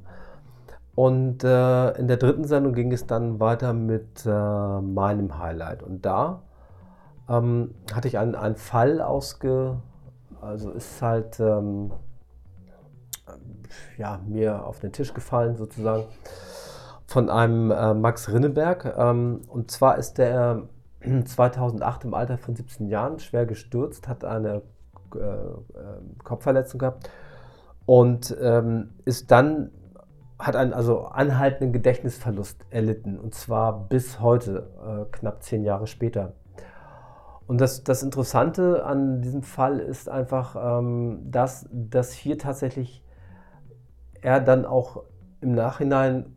Und 0.96 1.44
äh, 1.44 1.90
in 1.92 2.08
der 2.08 2.16
dritten 2.16 2.44
Sendung 2.44 2.72
ging 2.72 2.90
es 2.90 3.06
dann 3.06 3.38
weiter 3.38 3.72
mit 3.72 4.26
äh, 4.26 4.80
meinem 4.80 5.38
Highlight. 5.38 5.84
Und 5.84 6.04
da 6.04 6.42
ähm, 7.28 7.74
hatte 7.92 8.08
ich 8.08 8.18
einen, 8.18 8.34
einen 8.34 8.56
Fall 8.56 9.00
ausge... 9.00 9.76
Also 10.40 10.70
ist 10.70 11.00
halt... 11.00 11.38
Ähm, 11.38 11.92
ja, 13.98 14.20
mir 14.26 14.64
auf 14.64 14.80
den 14.80 14.92
Tisch 14.92 15.14
gefallen 15.14 15.56
sozusagen 15.56 16.04
von 17.06 17.30
einem 17.30 17.70
äh, 17.70 17.94
Max 17.94 18.32
Rinneberg. 18.32 18.94
Ähm, 18.96 19.42
und 19.48 19.70
zwar 19.70 19.98
ist 19.98 20.18
der 20.18 20.62
2008 21.24 22.04
im 22.04 22.14
Alter 22.14 22.38
von 22.38 22.56
17 22.56 22.88
Jahren 22.88 23.18
schwer 23.18 23.46
gestürzt, 23.46 24.08
hat 24.08 24.24
eine 24.24 24.62
äh, 25.14 25.18
äh, 25.18 25.60
Kopfverletzung 26.24 26.80
gehabt 26.80 27.10
und 27.86 28.36
ähm, 28.40 28.90
ist 29.04 29.30
dann 29.30 29.70
hat 30.38 30.56
einen 30.56 30.72
also 30.72 31.06
anhaltenden 31.06 31.72
Gedächtnisverlust 31.72 32.64
erlitten 32.70 33.18
und 33.18 33.34
zwar 33.34 33.88
bis 33.88 34.20
heute, 34.20 34.70
äh, 34.84 35.10
knapp 35.10 35.42
zehn 35.42 35.64
Jahre 35.64 35.86
später. 35.86 36.34
Und 37.46 37.60
das, 37.60 37.84
das 37.84 38.02
Interessante 38.02 38.84
an 38.84 39.22
diesem 39.22 39.42
Fall 39.42 39.78
ist 39.78 40.08
einfach, 40.08 40.56
ähm, 40.78 41.30
dass, 41.30 41.68
dass 41.70 42.12
hier 42.12 42.38
tatsächlich 42.38 43.02
er 44.20 44.40
dann 44.40 44.64
auch 44.64 45.04
im 45.40 45.52
Nachhinein 45.52 46.36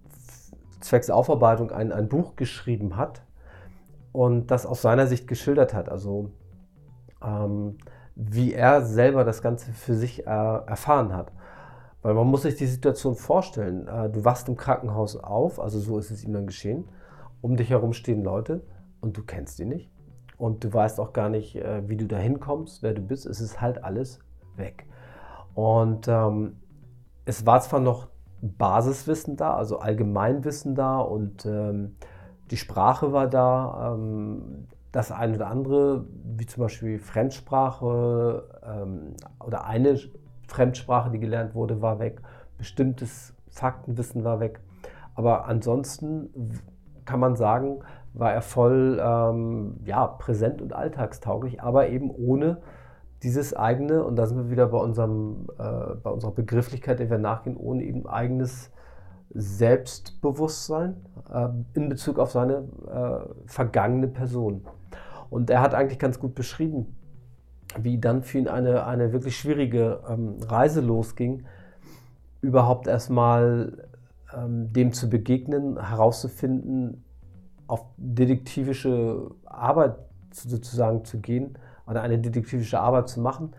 zwecks 0.80 1.10
Aufarbeitung 1.10 1.72
ein, 1.72 1.91
ein 1.91 2.08
Buch 2.08 2.36
geschrieben 2.36 2.95
hat 2.95 3.24
und 4.12 4.52
das 4.52 4.66
aus 4.66 4.82
seiner 4.82 5.08
Sicht 5.08 5.28
geschildert 5.28 5.74
hat. 5.74 5.89
Also 5.89 6.32
ähm, 7.24 7.78
wie 8.16 8.54
er 8.54 8.86
selber 8.86 9.24
das 9.24 9.41
Ganze 9.41 9.72
für 9.72 9.95
sich 9.95 10.28
äh, 10.28 10.30
erfahren 10.30 11.14
hat. 11.16 11.32
Weil 12.02 12.14
man 12.14 12.28
muss 12.28 12.43
sich 12.43 12.56
die 12.56 12.66
Situation 12.66 13.16
vorstellen. 13.16 13.88
Äh, 13.88 14.10
du 14.10 14.24
wachst 14.24 14.47
im 14.47 14.56
Krankenhaus 14.56 15.16
auf, 15.18 15.60
also 15.60 15.80
so 15.80 15.97
ist 15.97 16.12
es 16.12 16.24
ihm 16.24 16.34
dann 16.34 16.47
geschehen. 16.47 16.86
Um 17.41 17.56
dich 17.56 17.70
herum 17.70 17.93
stehen 17.93 18.24
Leute 18.24 18.62
und 19.02 19.18
du 19.18 19.24
kennst 19.24 19.60
die 19.60 19.66
nicht. 19.66 19.89
Und 20.38 20.64
du 20.64 20.74
weißt 20.74 21.00
auch 21.00 21.14
gar 21.14 21.30
nicht, 21.30 21.56
äh, 21.56 21.88
wie 21.88 21.97
du 21.97 22.08
da 22.08 22.18
hinkommst, 22.18 22.84
wer 22.84 22.93
du 22.93 23.02
bist. 23.02 23.26
Es 23.26 23.41
ist 23.41 23.60
halt 23.60 23.84
alles 23.84 24.20
weg. 24.56 24.86
Und 25.54 26.08
ähm, 26.08 26.58
es 27.26 27.45
war 27.45 27.60
zwar 27.62 27.80
noch 27.80 28.08
Basiswissen 28.41 29.36
da, 29.36 29.56
also 29.56 29.80
Allgemeinwissen 29.80 30.76
da 30.76 31.00
und 31.00 31.45
ähm, 31.45 31.97
die 32.52 32.58
Sprache 32.58 33.12
war 33.12 33.28
da. 33.28 33.93
Ähm, 33.93 34.68
das 34.91 35.12
eine 35.12 35.36
oder 35.36 35.47
andere, 35.47 36.06
wie 36.24 36.45
zum 36.45 36.64
Beispiel 36.64 36.97
Fremdsprache 37.00 38.50
ähm, 38.64 39.14
oder 39.45 39.66
eine 39.66 40.00
Fremdsprache, 40.50 41.12
die 41.12 41.20
gelernt 41.20 41.56
wurde, 41.56 41.82
war 41.82 42.00
weg. 42.00 42.22
Bestimmtes 42.58 43.34
Faktenwissen 43.50 44.24
war 44.24 44.39
weg. 44.39 44.60
Aber 45.16 45.45
ansonsten 45.47 46.30
kann 47.06 47.20
man 47.20 47.36
sagen, 47.36 47.80
war 48.14 48.34
er 48.34 48.41
voll 48.41 49.00
ähm, 49.02 49.78
ja, 49.86 50.08
präsent 50.08 50.62
und 50.62 50.74
alltagstauglich, 50.74 51.62
aber 51.62 51.89
eben 51.89 52.10
ohne 52.10 52.58
dieses 53.24 53.54
eigene, 53.54 54.04
und 54.04 54.16
da 54.16 54.26
sind 54.26 54.38
wir 54.38 54.50
wieder 54.50 54.68
bei, 54.68 54.78
unserem, 54.78 55.47
äh, 55.58 55.95
bei 56.02 56.10
unserer 56.10 56.32
Begrifflichkeit, 56.32 57.00
der 57.00 57.10
wir 57.10 57.18
nachgehen, 57.18 57.58
ohne 57.58 57.84
eben 57.84 58.08
eigenes 58.08 58.72
Selbstbewusstsein 59.32 60.95
äh, 61.32 61.50
in 61.74 61.89
Bezug 61.89 62.18
auf 62.18 62.32
seine 62.32 62.64
äh, 62.88 63.34
vergangene 63.45 64.08
Person. 64.08 64.66
Und 65.30 65.50
er 65.50 65.62
hat 65.62 65.76
eigentlich 65.76 66.00
ganz 66.00 66.20
gut 66.20 66.34
beschrieben, 66.34 66.95
wie 67.78 67.99
dann 67.99 68.24
für 68.24 68.39
ihn 68.39 68.47
eine, 68.47 68.86
eine 68.86 69.13
wirklich 69.13 69.38
schwierige 69.38 70.01
ähm, 70.09 70.38
Reise 70.47 70.82
losging, 70.82 71.45
überhaupt 72.41 72.88
erstmal 72.88 73.89
ähm, 74.36 74.72
dem 74.74 74.93
zu 74.93 75.09
begegnen, 75.09 75.84
herauszufinden, 75.88 77.03
auf 77.67 77.86
detektivische 77.97 79.32
Arbeit 79.45 79.95
sozusagen 80.32 81.05
zu 81.05 81.20
gehen 81.20 81.57
oder 81.86 82.01
eine 82.01 82.17
detektivische 82.17 82.80
Arbeit 82.80 83.09
zu 83.09 83.22
machen, 83.22 83.53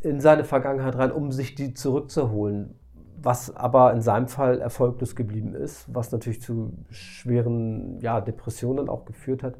in 0.00 0.20
seine 0.20 0.44
Vergangenheit 0.44 0.96
rein, 0.96 1.12
um 1.12 1.32
sich 1.32 1.54
die 1.54 1.74
zurückzuholen. 1.74 2.78
Was 3.20 3.54
aber 3.56 3.92
in 3.92 4.02
seinem 4.02 4.28
Fall 4.28 4.60
erfolglos 4.60 5.16
geblieben 5.16 5.54
ist, 5.54 5.92
was 5.92 6.12
natürlich 6.12 6.40
zu 6.42 6.72
schweren 6.90 7.98
ja, 8.00 8.20
Depressionen 8.20 8.88
auch 8.88 9.04
geführt 9.04 9.42
hat, 9.42 9.56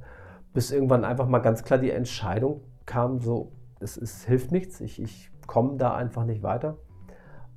bis 0.53 0.71
irgendwann 0.71 1.05
einfach 1.05 1.27
mal 1.27 1.39
ganz 1.41 1.65
klar 1.65 1.79
die 1.79 1.91
Entscheidung 1.91 2.61
kam, 2.87 3.21
so, 3.21 3.53
es, 3.81 3.97
es 3.97 4.25
hilft 4.25 4.53
nichts, 4.53 4.81
ich, 4.81 5.03
ich 5.03 5.31
komme 5.47 5.77
da 5.77 5.95
einfach 5.95 6.25
nicht 6.25 6.43
weiter. 6.43 6.77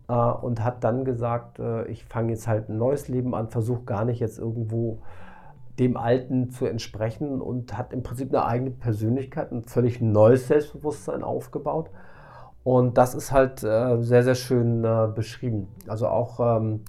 Äh, 0.07 0.13
und 0.13 0.63
hat 0.63 0.83
dann 0.83 1.05
gesagt, 1.05 1.59
äh, 1.59 1.85
ich 1.85 2.03
fange 2.05 2.31
jetzt 2.31 2.47
halt 2.47 2.69
ein 2.69 2.77
neues 2.77 3.07
Leben 3.07 3.35
an, 3.35 3.49
versuche 3.49 3.83
gar 3.83 4.05
nicht 4.05 4.19
jetzt 4.19 4.39
irgendwo 4.39 5.01
dem 5.79 5.95
Alten 5.95 6.49
zu 6.49 6.65
entsprechen 6.65 7.41
und 7.41 7.77
hat 7.77 7.93
im 7.93 8.03
Prinzip 8.03 8.33
eine 8.33 8.45
eigene 8.45 8.71
Persönlichkeit, 8.71 9.51
ein 9.51 9.63
völlig 9.63 10.01
neues 10.01 10.47
Selbstbewusstsein 10.47 11.23
aufgebaut. 11.23 11.89
Und 12.63 12.97
das 12.97 13.15
ist 13.15 13.31
halt 13.31 13.63
äh, 13.63 14.01
sehr, 14.01 14.23
sehr 14.23 14.35
schön 14.35 14.83
äh, 14.83 15.07
beschrieben. 15.13 15.69
Also 15.87 16.07
auch 16.07 16.39
ähm, 16.39 16.81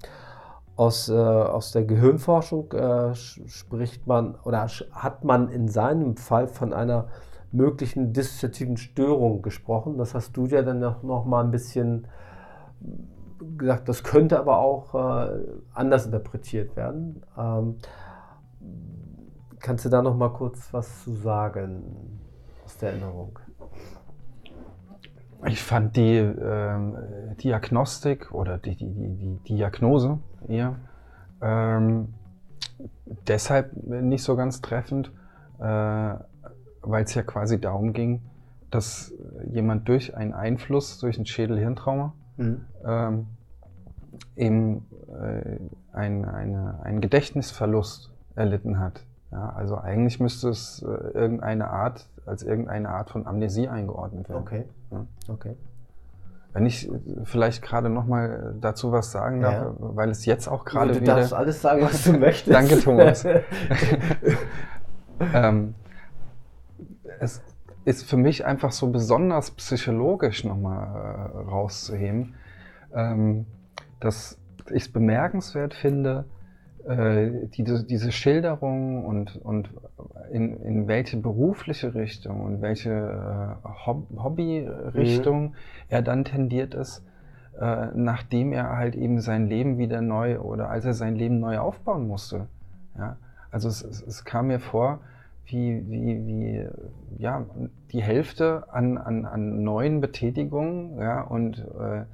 aus, 0.75 1.09
äh, 1.09 1.15
aus 1.15 1.73
der 1.73 1.85
Gehirnforschung 1.85 2.73
äh, 2.73 3.15
spricht 3.15 4.07
man 4.07 4.35
oder 4.45 4.67
hat 4.93 5.25
man 5.25 5.49
in 5.49 5.69
seinem 5.69 6.17
Fall 6.17 6.49
von 6.49 6.73
einer 6.73 7.09
möglichen 7.53 8.13
dissoziativen 8.13 8.77
Störung 8.77 9.43
gesprochen. 9.43 9.99
Das 9.99 10.15
hast 10.15 10.37
du 10.37 10.47
ja 10.47 10.63
dann 10.63 10.81
noch, 10.81 11.03
noch 11.03 11.25
mal 11.25 11.45
ein 11.45 11.51
bisschen 11.51 12.07
gesagt, 13.57 13.89
das 13.89 14.03
könnte 14.03 14.39
aber 14.39 14.59
auch 14.59 14.95
äh, 14.95 15.41
anders 15.73 16.07
interpretiert 16.07 16.77
werden. 16.77 17.23
Ähm, 17.37 17.77
Kannst 19.61 19.85
du 19.85 19.91
da 19.91 20.01
noch 20.01 20.17
mal 20.17 20.31
kurz 20.31 20.73
was 20.73 21.05
zu 21.05 21.13
sagen 21.13 22.19
aus 22.65 22.79
der 22.79 22.93
Erinnerung? 22.93 23.39
Ich 25.47 25.63
fand 25.63 25.97
die 25.97 26.17
ähm, 26.17 26.97
Diagnostik 27.43 28.33
oder 28.33 28.57
die, 28.57 28.75
die, 28.75 28.91
die, 28.91 29.17
die 29.17 29.55
Diagnose 29.55 30.19
eher 30.49 30.77
ähm, 31.43 32.15
deshalb 33.29 33.73
nicht 33.77 34.23
so 34.23 34.35
ganz 34.37 34.63
treffend, 34.63 35.13
äh, 35.59 36.15
weil 36.83 37.05
es 37.05 37.15
ja 37.15 37.23
quasi 37.23 37.61
darum 37.61 37.93
ging, 37.93 38.23
dass 38.71 39.13
jemand 39.51 39.89
durch 39.89 40.17
einen 40.17 40.33
Einfluss, 40.33 40.99
durch 40.99 41.19
ein 41.19 41.27
Schädel-Hirntrauma, 41.27 42.13
mhm. 42.37 42.65
ähm, 42.85 43.27
eben 44.37 44.87
äh, 45.09 45.59
ein, 45.93 46.25
eine, 46.25 46.81
einen 46.83 47.01
Gedächtnisverlust 47.01 48.13
erlitten 48.37 48.79
hat. 48.79 49.05
Ja, 49.33 49.51
also 49.51 49.77
eigentlich 49.77 50.19
müsste 50.21 50.49
es 50.49 50.83
äh, 50.83 50.87
irgendeine 50.87 51.71
Art, 51.71 52.09
als 52.27 52.43
irgendeine 52.43 52.89
Art 52.89 53.11
von 53.11 53.27
Amnesie 53.27 53.69
eingeordnet 53.69 54.29
werden. 54.29 54.43
Okay. 54.43 54.65
Ja. 54.91 55.07
okay. 55.29 55.57
Wenn 56.53 56.67
ich 56.67 56.91
vielleicht 57.25 57.63
gerade 57.63 57.89
noch 57.91 58.07
mal 58.07 58.57
dazu 58.61 58.91
was 58.91 59.13
sagen 59.13 59.41
darf, 59.41 59.55
ja. 59.55 59.75
weil 59.79 60.11
es 60.11 60.27
jetzt 60.27 60.49
auch 60.49 60.65
gerade 60.65 60.97
wieder... 60.97 61.01
Du 61.01 61.21
darfst 61.21 61.33
alles 61.33 61.63
sagen, 61.63 61.83
was 61.83 62.03
du 62.03 62.15
möchtest. 62.15 62.53
Danke, 62.53 62.81
Thomas. 62.81 63.25
ähm, 65.35 65.75
es 67.21 67.43
ist 67.85 68.09
für 68.09 68.17
mich 68.17 68.45
einfach 68.45 68.73
so 68.73 68.91
besonders 68.91 69.53
psychologisch 69.53 70.45
nochmal 70.45 71.31
äh, 71.35 71.51
rauszuheben, 71.51 72.35
ähm, 72.95 73.47
dass 74.01 74.39
ich 74.71 74.83
es 74.83 74.93
bemerkenswert 74.93 75.75
finde, 75.75 76.25
äh, 76.87 77.47
die, 77.49 77.65
diese 77.65 78.13
Schilderung 78.13 79.05
und, 79.05 79.37
und 79.37 79.71
in, 80.31 80.57
in 80.63 80.89
welche 80.89 81.17
berufliche 81.19 81.95
Richtung 81.95 82.41
und 82.41 82.63
welche 82.63 82.91
äh, 82.91 83.69
Hobbyrichtung 83.87 85.43
mhm. 85.43 85.55
er 85.89 86.03
dann 86.03 86.25
tendiert 86.25 86.75
ist, 86.75 87.05
äh, 87.61 87.89
nachdem 87.95 88.53
er 88.53 88.77
halt 88.77 88.95
eben 88.95 89.21
sein 89.21 89.47
Leben 89.47 89.79
wieder 89.79 90.01
neu 90.01 90.41
oder 90.41 90.71
als 90.71 90.85
er 90.85 90.95
sein 90.95 91.17
Leben 91.17 91.41
neu 91.41 91.59
aufbauen 91.59 92.07
musste. 92.07 92.47
Ja? 92.97 93.17
Also 93.51 93.69
es, 93.69 93.83
es, 93.83 94.03
es 94.03 94.25
kam 94.25 94.47
mir 94.47 94.61
vor, 94.61 95.01
wie, 95.51 95.85
wie, 95.89 96.27
wie 96.27 96.69
ja, 97.19 97.47
die 97.93 98.03
Hälfte 98.03 98.65
an, 98.71 98.99
an, 98.99 99.27
an 99.27 99.63
neuen 99.63 100.01
Betätigungen 100.01 100.99
ja, 100.99 101.23
und 101.23 101.59
äh, 101.79 102.05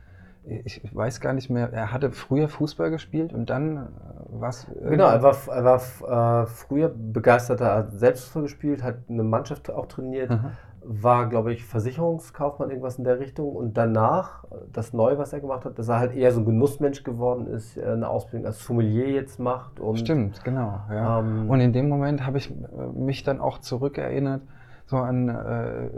ich 0.64 0.80
weiß 0.94 1.20
gar 1.20 1.32
nicht 1.32 1.50
mehr, 1.50 1.72
er 1.72 1.92
hatte 1.92 2.12
früher 2.12 2.48
Fußball 2.48 2.90
gespielt 2.90 3.32
und 3.32 3.50
dann 3.50 3.76
äh, 3.76 3.80
was. 4.28 4.66
Genau, 4.88 5.08
er 5.08 5.22
war, 5.22 5.36
er 5.48 5.64
war 5.64 6.42
äh, 6.42 6.46
früher 6.46 6.88
begeisterter, 6.88 7.74
hat 7.74 7.92
selbst 7.92 8.32
gespielt, 8.32 8.82
hat 8.82 8.98
eine 9.08 9.24
Mannschaft 9.24 9.70
auch 9.70 9.86
trainiert, 9.86 10.30
mhm. 10.30 10.52
War, 10.88 11.28
glaube 11.28 11.52
ich, 11.52 11.64
Versicherungskaufmann, 11.64 12.70
irgendwas 12.70 12.98
in 12.98 13.04
der 13.04 13.18
Richtung. 13.18 13.54
Und 13.54 13.76
danach, 13.76 14.44
das 14.72 14.92
Neue, 14.92 15.18
was 15.18 15.32
er 15.32 15.40
gemacht 15.40 15.64
hat, 15.64 15.78
dass 15.78 15.88
er 15.88 15.98
halt 15.98 16.14
eher 16.14 16.32
so 16.32 16.40
ein 16.40 16.44
Genussmensch 16.46 17.02
geworden 17.02 17.46
ist, 17.46 17.78
eine 17.78 18.08
Ausbildung 18.08 18.46
als 18.46 18.64
Sommelier 18.64 19.10
jetzt 19.10 19.40
macht. 19.40 19.80
Und, 19.80 19.98
Stimmt, 19.98 20.44
genau. 20.44 20.80
Ja. 20.90 21.20
Ähm, 21.20 21.50
und 21.50 21.60
in 21.60 21.72
dem 21.72 21.88
Moment 21.88 22.24
habe 22.24 22.38
ich 22.38 22.50
äh, 22.50 22.54
mich 22.94 23.24
dann 23.24 23.40
auch 23.40 23.58
zurückerinnert, 23.58 24.42
so 24.86 24.98
an 24.98 25.28
äh, 25.28 25.88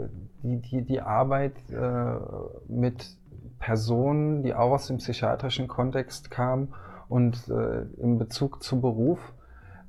die, 0.41 0.57
die, 0.57 0.81
die 0.81 1.01
Arbeit 1.01 1.53
äh, 1.71 2.15
mit 2.67 3.15
Personen, 3.59 4.41
die 4.41 4.55
auch 4.55 4.71
aus 4.71 4.87
dem 4.87 4.97
psychiatrischen 4.97 5.67
Kontext 5.67 6.31
kamen 6.31 6.69
und 7.07 7.49
äh, 7.49 7.81
in 8.01 8.17
Bezug 8.17 8.63
zu 8.63 8.81
Beruf, 8.81 9.19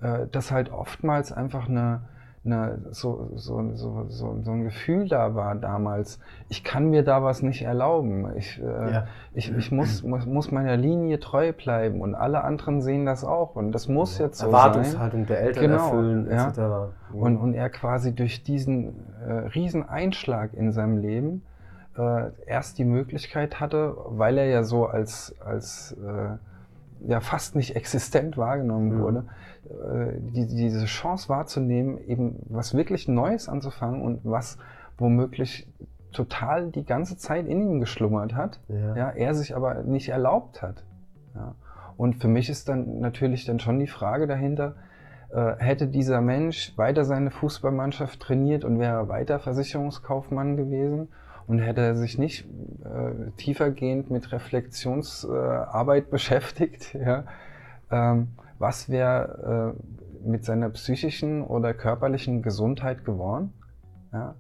äh, 0.01 0.27
dass 0.31 0.51
halt 0.51 0.71
oftmals 0.71 1.33
einfach 1.33 1.69
eine, 1.69 2.03
eine, 2.43 2.79
so, 2.91 3.31
so, 3.35 3.75
so, 3.75 4.07
so, 4.09 4.39
so 4.43 4.51
ein 4.51 4.65
Gefühl 4.65 5.09
da 5.09 5.35
war 5.35 5.55
damals, 5.55 6.19
ich 6.49 6.65
kann 6.65 6.89
mir 6.89 7.05
da 7.05 7.23
was 7.23 7.43
nicht 7.43 7.63
erlauben. 7.63 8.35
Ich, 8.37 8.59
äh, 8.61 8.93
ja. 8.93 9.07
ich, 9.35 9.55
ich 9.55 9.71
muss, 9.71 10.03
muss, 10.03 10.25
muss 10.25 10.51
meiner 10.51 10.77
Linie 10.77 11.21
treu 11.21 11.53
bleiben 11.53 12.01
und 12.01 12.15
alle 12.15 12.43
anderen 12.43 12.81
sehen 12.81 13.05
das 13.05 13.25
auch 13.25 13.57
und 13.57 13.73
das 13.73 13.89
muss 13.89 14.19
ja. 14.19 14.27
jetzt 14.27 14.39
so 14.39 14.47
Erwartungshaltung 14.47 15.21
sein. 15.21 15.27
der 15.27 15.41
Eltern 15.41 15.63
genau, 15.65 15.85
erfüllen, 15.85 16.31
ja. 16.31 16.49
etc. 16.49 16.61
Und, 17.13 17.37
und 17.37 17.55
er 17.55 17.69
quasi 17.69 18.15
durch 18.15 18.43
diesen 18.43 18.95
äh, 19.21 19.33
riesen 19.55 19.87
Einschlag 19.87 20.55
in 20.55 20.73
seinem 20.73 20.97
Leben 20.97 21.43
äh, 21.99 22.31
erst 22.47 22.79
die 22.79 22.85
Möglichkeit 22.85 23.61
hatte, 23.61 23.97
weil 24.07 24.39
er 24.39 24.47
ja 24.47 24.63
so 24.63 24.87
als, 24.87 25.35
als 25.45 25.93
äh, 25.93 26.37
ja 27.07 27.21
fast 27.21 27.57
nicht 27.57 27.77
existent 27.77 28.37
wahrgenommen 28.37 28.97
mhm. 28.97 29.01
wurde, 29.01 29.25
äh, 29.65 30.19
die, 30.19 30.47
diese 30.47 30.85
Chance 30.87 31.29
wahrzunehmen, 31.29 31.99
eben 32.07 32.41
was 32.49 32.75
wirklich 32.75 33.09
Neues 33.09 33.49
anzufangen 33.49 34.03
und 34.03 34.21
was 34.25 34.59
womöglich 34.99 35.69
total 36.13 36.71
die 36.71 36.85
ganze 36.85 37.17
Zeit 37.17 37.47
in 37.47 37.61
ihm 37.63 37.81
geschlummert 37.81 38.35
hat, 38.35 38.61
ja. 38.69 38.97
ja 38.97 39.11
er 39.11 39.35
sich 39.35 39.55
aber 39.55 39.83
nicht 39.83 40.09
erlaubt 40.09 40.63
hat. 40.63 40.85
Ja. 41.35 41.55
Und 41.97 42.17
für 42.17 42.29
mich 42.29 42.49
ist 42.49 42.69
dann 42.69 43.01
natürlich 43.01 43.45
dann 43.45 43.61
schon 43.61 43.79
die 43.79 43.87
Frage 43.87 44.27
dahinter, 44.27 44.75
äh, 45.31 45.55
hätte 45.59 45.87
dieser 45.87 46.21
Mensch 46.21 46.77
weiter 46.77 47.05
seine 47.05 47.31
Fußballmannschaft 47.31 48.21
trainiert 48.21 48.65
und 48.65 48.79
wäre 48.79 49.09
weiter 49.09 49.39
Versicherungskaufmann 49.39 50.57
gewesen 50.57 51.09
und 51.51 51.59
hätte 51.59 51.81
er 51.81 51.97
sich 51.97 52.17
nicht 52.17 52.47
äh, 52.85 53.33
tiefergehend 53.37 54.09
mit 54.09 54.31
Reflexionsarbeit 54.31 56.07
äh, 56.07 56.07
beschäftigt, 56.11 56.95
ja, 56.95 57.25
ähm, 57.91 58.29
was 58.61 58.89
wäre 58.89 59.75
äh, 59.75 60.29
mit 60.29 60.45
seiner 60.45 60.71
psychischen 60.71 61.43
oder 61.43 61.75
körperlichen 61.75 62.43
Gesundheit 62.43 63.05
geworden? 63.05 63.53
Ja? 64.13 64.37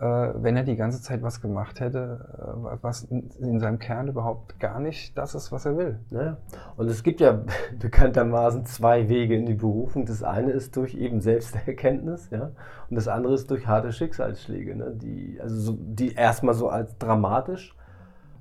Äh, 0.00 0.04
wenn 0.04 0.56
er 0.56 0.64
die 0.64 0.76
ganze 0.76 1.00
Zeit 1.00 1.22
was 1.22 1.40
gemacht 1.40 1.80
hätte, 1.80 2.28
äh, 2.38 2.78
was 2.82 3.04
in, 3.04 3.30
in, 3.38 3.60
seinem 3.60 3.78
Kern 3.78 4.08
überhaupt 4.08 4.58
gar 4.58 4.80
nicht 4.80 5.16
das 5.16 5.34
ist, 5.34 5.52
was 5.52 5.66
er 5.66 5.76
will. 5.76 5.98
Ja. 6.10 6.36
Und 6.76 6.88
es 6.88 7.02
gibt 7.02 7.20
ja 7.20 7.44
bekanntermaßen 7.78 8.66
zwei 8.66 9.08
Wege 9.08 9.36
in 9.36 9.46
die 9.46 9.54
Berufung. 9.54 10.04
Das 10.04 10.22
eine 10.22 10.50
ist 10.50 10.76
durch 10.76 10.94
eben 10.94 11.20
Selbsterkenntnis, 11.20 12.30
ja, 12.30 12.50
und 12.90 12.96
das 12.96 13.08
andere 13.08 13.34
ist 13.34 13.50
durch 13.50 13.66
harte 13.66 13.92
Schicksalsschläge, 13.92 14.76
ne, 14.76 14.92
die, 14.94 15.38
also 15.40 15.60
so, 15.60 15.78
die 15.78 16.14
erstmal 16.14 16.54
so 16.54 16.68
als 16.68 16.98
dramatisch 16.98 17.76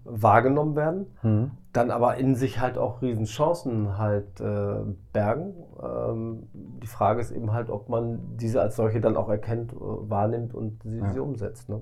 wahrgenommen 0.05 0.75
werden, 0.75 1.07
mhm. 1.21 1.51
dann 1.71 1.91
aber 1.91 2.17
in 2.17 2.35
sich 2.35 2.59
halt 2.59 2.77
auch 2.77 3.01
Riesenchancen 3.01 3.97
halt 3.97 4.39
äh, 4.41 4.81
bergen. 5.13 5.53
Ähm, 5.81 6.47
die 6.53 6.87
Frage 6.87 7.21
ist 7.21 7.31
eben 7.31 7.53
halt, 7.53 7.69
ob 7.69 7.89
man 7.89 8.37
diese 8.37 8.61
als 8.61 8.75
solche 8.75 9.01
dann 9.01 9.17
auch 9.17 9.29
erkennt, 9.29 9.73
äh, 9.73 9.77
wahrnimmt 9.79 10.53
und 10.53 10.83
sie, 10.83 10.99
ja. 10.99 11.09
sie 11.13 11.19
umsetzt. 11.19 11.69
Ne? 11.69 11.81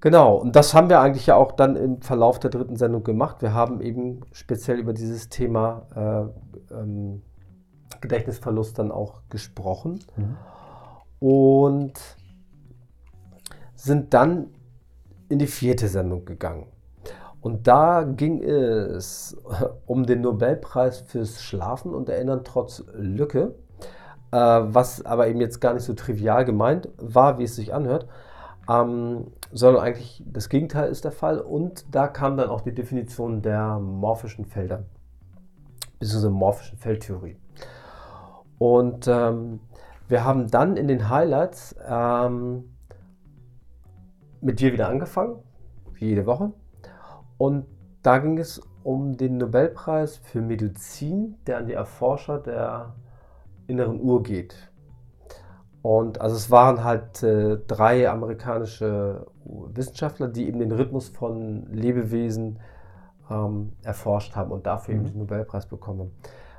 Genau, 0.00 0.34
und 0.34 0.56
das 0.56 0.74
haben 0.74 0.88
wir 0.88 1.00
eigentlich 1.00 1.26
ja 1.26 1.36
auch 1.36 1.52
dann 1.52 1.76
im 1.76 2.02
Verlauf 2.02 2.40
der 2.40 2.50
dritten 2.50 2.74
Sendung 2.74 3.04
gemacht. 3.04 3.40
Wir 3.40 3.54
haben 3.54 3.80
eben 3.80 4.22
speziell 4.32 4.78
über 4.78 4.92
dieses 4.92 5.28
Thema 5.28 6.30
äh, 6.70 6.74
ähm, 6.74 7.22
Gedächtnisverlust 8.00 8.78
dann 8.80 8.90
auch 8.90 9.20
gesprochen 9.30 10.00
mhm. 10.16 10.36
und 11.20 11.92
sind 13.76 14.12
dann 14.12 14.48
in 15.32 15.38
die 15.38 15.46
vierte 15.46 15.88
Sendung 15.88 16.26
gegangen. 16.26 16.66
Und 17.40 17.66
da 17.66 18.02
ging 18.04 18.42
es 18.42 19.36
um 19.86 20.04
den 20.04 20.20
Nobelpreis 20.20 21.00
fürs 21.00 21.42
Schlafen 21.42 21.94
und 21.94 22.10
Erinnern 22.10 22.42
trotz 22.44 22.84
Lücke, 22.92 23.54
äh, 24.30 24.36
was 24.36 25.04
aber 25.06 25.28
eben 25.28 25.40
jetzt 25.40 25.60
gar 25.60 25.72
nicht 25.72 25.84
so 25.84 25.94
trivial 25.94 26.44
gemeint 26.44 26.90
war, 26.98 27.38
wie 27.38 27.44
es 27.44 27.56
sich 27.56 27.72
anhört, 27.72 28.06
ähm, 28.68 29.28
sondern 29.50 29.82
eigentlich 29.82 30.22
das 30.26 30.50
Gegenteil 30.50 30.90
ist 30.90 31.04
der 31.04 31.12
Fall. 31.12 31.40
Und 31.40 31.94
da 31.94 32.08
kam 32.08 32.36
dann 32.36 32.50
auch 32.50 32.60
die 32.60 32.74
Definition 32.74 33.40
der 33.40 33.78
morphischen 33.80 34.44
Felder, 34.44 34.84
beziehungsweise 35.98 36.30
morphischen 36.30 36.76
Feldtheorie. 36.76 37.38
Und 38.58 39.08
ähm, 39.08 39.60
wir 40.08 40.26
haben 40.26 40.48
dann 40.48 40.76
in 40.76 40.88
den 40.88 41.08
Highlights 41.08 41.74
ähm, 41.88 42.71
mit 44.42 44.60
dir 44.60 44.72
wieder 44.72 44.88
angefangen, 44.88 45.36
wie 45.94 46.06
jede 46.06 46.26
Woche. 46.26 46.52
Und 47.38 47.66
da 48.02 48.18
ging 48.18 48.38
es 48.38 48.60
um 48.82 49.16
den 49.16 49.38
Nobelpreis 49.38 50.16
für 50.16 50.42
Medizin, 50.42 51.36
der 51.46 51.58
an 51.58 51.66
die 51.66 51.72
Erforscher 51.72 52.38
der 52.38 52.94
inneren 53.66 54.00
Uhr 54.00 54.22
geht. 54.22 54.70
Und 55.82 56.20
also 56.20 56.36
es 56.36 56.50
waren 56.50 56.84
halt 56.84 57.22
äh, 57.22 57.58
drei 57.66 58.08
amerikanische 58.08 59.26
Wissenschaftler, 59.44 60.28
die 60.28 60.46
eben 60.46 60.60
den 60.60 60.72
Rhythmus 60.72 61.08
von 61.08 61.66
Lebewesen 61.72 62.60
ähm, 63.30 63.72
erforscht 63.82 64.36
haben 64.36 64.52
und 64.52 64.66
dafür 64.66 64.94
mhm. 64.94 65.00
eben 65.00 65.10
den 65.12 65.18
Nobelpreis 65.20 65.66
bekommen. 65.66 66.12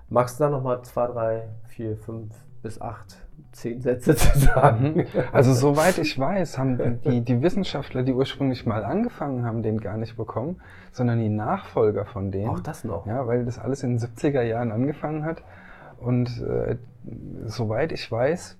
Magst 0.10 0.40
du 0.40 0.46
da 0.46 0.50
nochmal 0.50 0.82
zwei, 0.84 1.08
drei, 1.08 1.50
vier, 1.68 1.98
fünf 1.98 2.36
bis 2.62 2.80
acht 2.82 3.18
zehn 3.52 3.82
Sätze 3.82 4.16
zu 4.16 4.40
sagen. 4.40 4.96
Mhm. 4.96 5.06
Also 5.32 5.54
soweit 5.54 5.98
ich 5.98 6.18
weiß, 6.18 6.58
haben 6.58 7.00
die, 7.02 7.22
die 7.22 7.42
Wissenschaftler, 7.42 8.04
die 8.04 8.14
ursprünglich 8.14 8.66
mal 8.66 8.84
angefangen 8.84 9.46
haben, 9.46 9.64
den 9.64 9.80
gar 9.80 9.98
nicht 9.98 10.18
bekommen, 10.18 10.62
sondern 10.92 11.20
die 11.20 11.30
Nachfolger 11.30 12.06
von 12.06 12.32
denen. 12.32 12.50
Auch 12.50 12.60
das 12.60 12.84
noch. 12.84 13.06
Ja, 13.06 13.28
weil 13.28 13.46
das 13.46 13.60
alles 13.60 13.84
in 13.84 13.98
den 13.98 14.00
70er 14.00 14.42
Jahren 14.42 14.72
angefangen 14.72 15.26
hat. 15.26 15.44
Und 16.00 16.42
äh, 16.42 16.78
soweit 17.46 17.92
ich 17.92 18.12
weiß, 18.12 18.58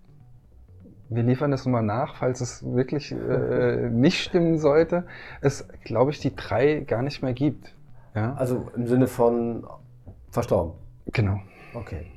wir 1.10 1.24
liefern 1.24 1.52
das 1.52 1.66
nochmal 1.66 1.84
nach, 1.84 2.16
falls 2.16 2.42
es 2.42 2.64
wirklich 2.64 3.12
äh, 3.12 3.90
nicht 3.92 4.20
stimmen 4.20 4.58
sollte, 4.58 5.06
es, 5.42 5.68
glaube 5.84 6.12
ich, 6.12 6.20
die 6.20 6.36
drei 6.36 6.80
gar 6.80 7.02
nicht 7.02 7.22
mehr 7.22 7.34
gibt. 7.34 7.76
Ja? 8.16 8.34
Also 8.36 8.70
im 8.76 8.88
Sinne 8.88 9.08
von 9.08 9.66
verstorben. 10.30 10.74
Genau. 11.12 11.40
Okay. 11.74 12.08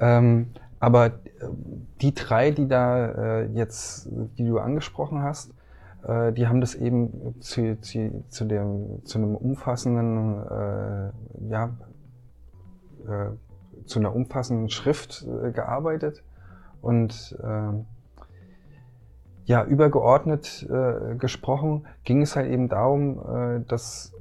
Ähm, 0.00 0.48
aber 0.80 1.12
die 2.00 2.14
drei, 2.14 2.50
die 2.50 2.68
da 2.68 3.06
äh, 3.40 3.46
jetzt, 3.52 4.08
die 4.38 4.44
du 4.44 4.58
angesprochen 4.58 5.22
hast, 5.22 5.52
äh, 6.02 6.32
die 6.32 6.46
haben 6.46 6.60
das 6.60 6.74
eben 6.74 7.40
zu, 7.40 7.80
zu, 7.80 8.24
zu, 8.28 8.44
dem, 8.44 9.04
zu 9.04 9.18
einem 9.18 9.36
umfassenden, 9.36 10.42
äh, 10.42 11.10
ja, 11.48 11.76
äh, 13.06 13.30
zu 13.86 13.98
einer 13.98 14.14
umfassenden 14.14 14.68
Schrift 14.70 15.26
äh, 15.26 15.50
gearbeitet 15.52 16.22
und 16.80 17.36
äh, 17.42 17.84
ja, 19.44 19.64
übergeordnet 19.64 20.68
äh, 20.70 21.16
gesprochen. 21.16 21.86
Ging 22.04 22.22
es 22.22 22.36
halt 22.36 22.50
eben 22.50 22.68
darum, 22.68 23.64
dass 23.66 24.12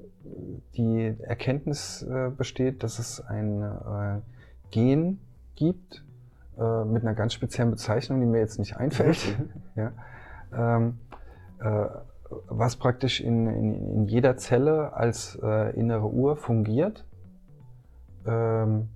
die 0.76 1.16
Erkenntnis 1.20 2.06
besteht, 2.38 2.84
dass 2.84 2.98
es 2.98 3.22
ein 3.22 4.22
Gen 4.72 5.20
gibt 5.56 6.04
äh, 6.62 6.86
mit 6.86 7.04
einer 7.04 7.16
ganz 7.16 7.34
speziellen 7.34 7.72
Bezeichnung, 7.72 8.20
die 8.20 8.28
mir 8.28 8.40
jetzt 8.40 8.60
nicht 8.60 8.78
einfällt, 8.78 9.18
mhm. 9.40 9.50
ja, 9.76 9.92
ähm, 10.54 11.00
äh, 11.60 11.88
was 12.48 12.76
praktisch 12.76 13.20
in, 13.20 13.48
in, 13.48 13.74
in, 13.74 14.06
jeder 14.06 14.38
Zelle 14.38 14.94
als 14.94 15.40
äh, 15.42 15.76
innere 15.78 16.08
Uhr 16.08 16.38
fungiert. 16.38 17.06
Ähm, 18.26 18.90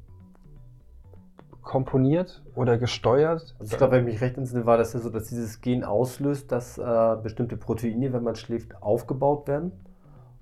komponiert 1.63 2.43
oder 2.53 2.77
gesteuert. 2.77 3.55
Ich 3.59 3.75
glaube, 3.75 3.93
wenn 3.93 4.07
ich 4.07 4.13
mich 4.13 4.21
recht 4.21 4.37
entsinne, 4.37 4.67
war 4.67 4.77
das 4.77 4.93
ja 4.93 4.99
so, 4.99 5.09
dass 5.09 5.25
dieses 5.25 5.61
Gen 5.61 5.83
auslöst, 5.83 6.51
dass 6.51 6.77
äh, 6.77 7.17
bestimmte 7.23 7.57
Proteine, 7.57 8.13
wenn 8.13 8.23
man 8.23 8.35
schläft, 8.35 8.81
aufgebaut 8.83 9.47
werden 9.47 9.71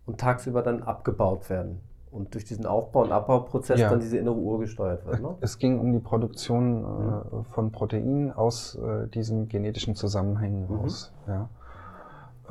und 0.06 0.20
tagsüber 0.20 0.62
dann 0.62 0.84
abgebaut 0.84 1.50
werden. 1.50 1.80
Und 2.14 2.34
durch 2.36 2.46
diesen 2.46 2.68
Aufbau- 2.68 3.02
und 3.02 3.12
Abbauprozess 3.12 3.80
ja. 3.80 3.90
dann 3.90 4.00
diese 4.00 4.18
innere 4.18 4.36
Uhr 4.36 4.60
gesteuert 4.60 5.04
wird. 5.06 5.22
Ne? 5.22 5.36
Es 5.42 5.58
ging 5.58 5.80
um 5.80 5.92
die 5.92 6.00
Produktion 6.00 6.84
äh, 6.84 7.36
mhm. 7.36 7.46
von 7.46 7.72
Proteinen 7.72 8.32
aus 8.32 8.76
äh, 8.76 9.08
diesen 9.08 9.50
genetischen 9.50 9.96
Zusammenhängen 9.96 10.68
mhm. 10.70 10.76
raus. 10.76 11.12
Ja. 11.28 11.50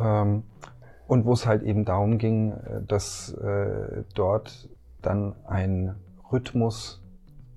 Ähm, 0.00 0.42
und 1.06 1.24
wo 1.24 1.32
es 1.32 1.46
halt 1.46 1.62
eben 1.62 1.84
darum 1.84 2.18
ging, 2.18 2.52
äh, 2.52 2.82
dass 2.88 3.32
äh, 3.34 4.02
dort 4.14 4.68
dann 5.00 5.36
ein 5.46 5.94
Rhythmus 6.32 7.00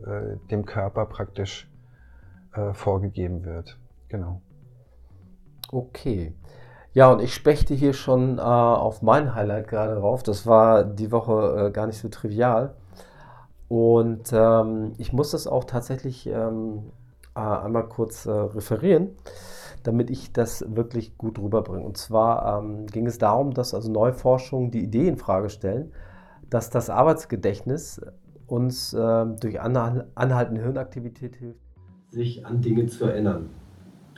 äh, 0.05 0.37
dem 0.51 0.65
Körper 0.65 1.05
praktisch 1.07 1.67
äh, 2.53 2.73
vorgegeben 2.73 3.45
wird. 3.45 3.79
Genau. 4.09 4.41
Okay. 5.71 6.35
Ja, 6.95 7.11
und 7.11 7.21
ich 7.21 7.33
spechte 7.33 7.73
hier 7.73 7.91
schon 7.91 8.37
äh, 8.37 8.41
auf 8.41 9.01
mein 9.01 9.35
Highlight 9.35 9.67
gerade 9.67 9.97
rauf. 9.97 10.23
Das 10.23 10.47
war 10.47 10.85
die 10.85 11.11
Woche 11.11 11.67
äh, 11.67 11.71
gar 11.71 11.87
nicht 11.87 11.97
so 11.97 12.07
trivial. 12.07 12.73
Und 13.67 14.31
ähm, 14.31 14.93
ich 14.97 15.11
muss 15.11 15.31
das 15.31 15.45
auch 15.45 15.65
tatsächlich 15.65 16.25
ähm, 16.25 16.93
äh, 17.35 17.39
einmal 17.41 17.89
kurz 17.89 18.25
äh, 18.25 18.31
referieren, 18.31 19.09
damit 19.83 20.09
ich 20.09 20.31
das 20.31 20.63
wirklich 20.73 21.17
gut 21.17 21.37
rüberbringe. 21.37 21.83
Und 21.83 21.97
zwar 21.97 22.59
ähm, 22.59 22.85
ging 22.87 23.07
es 23.07 23.17
darum, 23.17 23.53
dass 23.53 23.73
also 23.73 23.91
Neuforschungen 23.91 24.71
die 24.71 24.81
Idee 24.81 25.09
in 25.09 25.17
Frage 25.17 25.49
stellen, 25.49 25.91
dass 26.49 26.69
das 26.69 26.89
Arbeitsgedächtnis 26.89 27.99
uns 28.47 28.93
äh, 28.93 29.25
durch 29.41 29.59
anhaltende 29.59 30.61
Hirnaktivität 30.61 31.35
hilft, 31.35 31.59
sich 32.11 32.45
an 32.45 32.61
Dinge 32.61 32.85
zu 32.85 33.03
erinnern. 33.03 33.49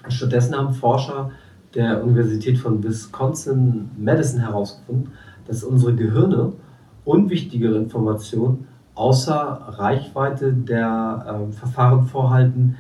Stattdessen 0.10 0.56
haben 0.56 0.74
Forscher 0.74 1.32
der 1.76 2.04
Universität 2.04 2.58
von 2.58 2.84
Wisconsin 2.84 3.90
Madison 3.98 4.40
herausgefunden, 4.40 5.12
dass 5.48 5.64
unsere 5.64 5.96
Gehirne 5.96 6.54
unwichtigere 7.06 7.78
Informationen 7.78 8.68
außer 8.96 9.36
Reichweite 9.78 10.52
der 10.54 11.48
äh, 11.50 11.54
Verfahren 11.54 12.06
vorhalten, 12.06 12.76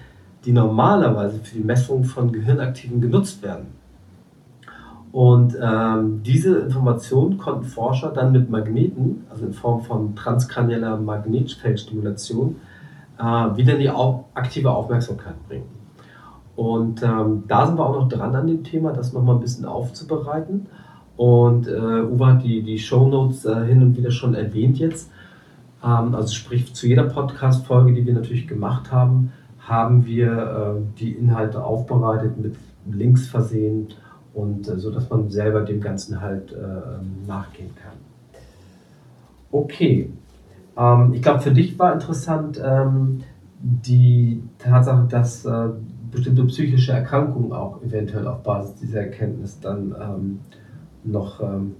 die 0.45 0.51
normalerweise 0.51 1.39
für 1.39 1.55
die 1.55 1.63
Messung 1.63 2.03
von 2.03 2.31
Gehirnaktiven 2.31 2.99
genutzt 3.01 3.43
werden. 3.43 3.67
Und 5.11 5.57
ähm, 5.61 6.21
diese 6.23 6.59
Informationen 6.59 7.37
konnten 7.37 7.63
Forscher 7.63 8.09
dann 8.09 8.31
mit 8.31 8.49
Magneten, 8.49 9.25
also 9.29 9.45
in 9.45 9.53
Form 9.53 9.81
von 9.81 10.15
transkranieller 10.15 10.97
Magnetfeldstimulation, 10.97 12.57
äh, 13.17 13.23
wieder 13.23 13.73
in 13.73 13.79
die 13.79 13.89
au 13.89 14.25
aktive 14.33 14.69
Aufmerksamkeit 14.69 15.35
bringen. 15.47 15.76
Und 16.57 17.03
ähm, 17.03 17.43
da 17.47 17.67
sind 17.67 17.77
wir 17.77 17.85
auch 17.85 18.01
noch 18.01 18.09
dran 18.09 18.35
an 18.35 18.47
dem 18.47 18.63
Thema, 18.63 18.91
das 18.91 19.13
nochmal 19.13 19.35
ein 19.35 19.41
bisschen 19.41 19.65
aufzubereiten. 19.65 20.65
Und 21.15 21.67
äh, 21.67 22.01
Uwe 22.01 22.25
hat 22.25 22.43
die, 22.43 22.63
die 22.63 22.79
Shownotes 22.79 23.45
äh, 23.45 23.65
hin 23.65 23.83
und 23.83 23.95
wieder 23.95 24.09
schon 24.09 24.33
erwähnt 24.33 24.79
jetzt. 24.79 25.11
Ähm, 25.83 26.15
also 26.15 26.33
sprich, 26.33 26.73
zu 26.73 26.87
jeder 26.87 27.03
Podcast-Folge, 27.03 27.93
die 27.93 28.07
wir 28.07 28.13
natürlich 28.15 28.47
gemacht 28.47 28.91
haben, 28.91 29.31
haben 29.59 30.07
wir 30.07 30.31
äh, 30.31 30.99
die 30.99 31.11
Inhalte 31.11 31.63
aufbereitet, 31.63 32.39
mit 32.41 32.55
Links 32.89 33.27
versehen 33.27 33.89
und 34.33 34.67
äh, 34.67 34.79
so, 34.79 34.89
dass 34.89 35.11
man 35.11 35.29
selber 35.29 35.61
dem 35.61 35.79
Ganzen 35.79 36.21
halt 36.21 36.53
äh, 36.53 37.27
nachgehen 37.27 37.71
kann. 37.75 37.97
Okay, 39.51 40.09
ähm, 40.75 41.13
ich 41.13 41.21
glaube, 41.21 41.41
für 41.41 41.51
dich 41.51 41.77
war 41.77 41.93
interessant 41.93 42.59
ähm, 42.63 43.21
die 43.59 44.41
Tatsache, 44.57 45.05
dass 45.07 45.45
äh, 45.45 45.69
bestimmte 46.17 46.43
psychische 46.45 46.91
Erkrankungen 46.91 47.51
auch 47.51 47.81
eventuell 47.83 48.27
auf 48.27 48.43
Basis 48.43 48.75
dieser 48.75 49.01
Erkenntnis 49.01 49.59
dann 49.59 49.95
ähm, 50.01 50.39
noch 51.03 51.41
ähm, 51.41 51.75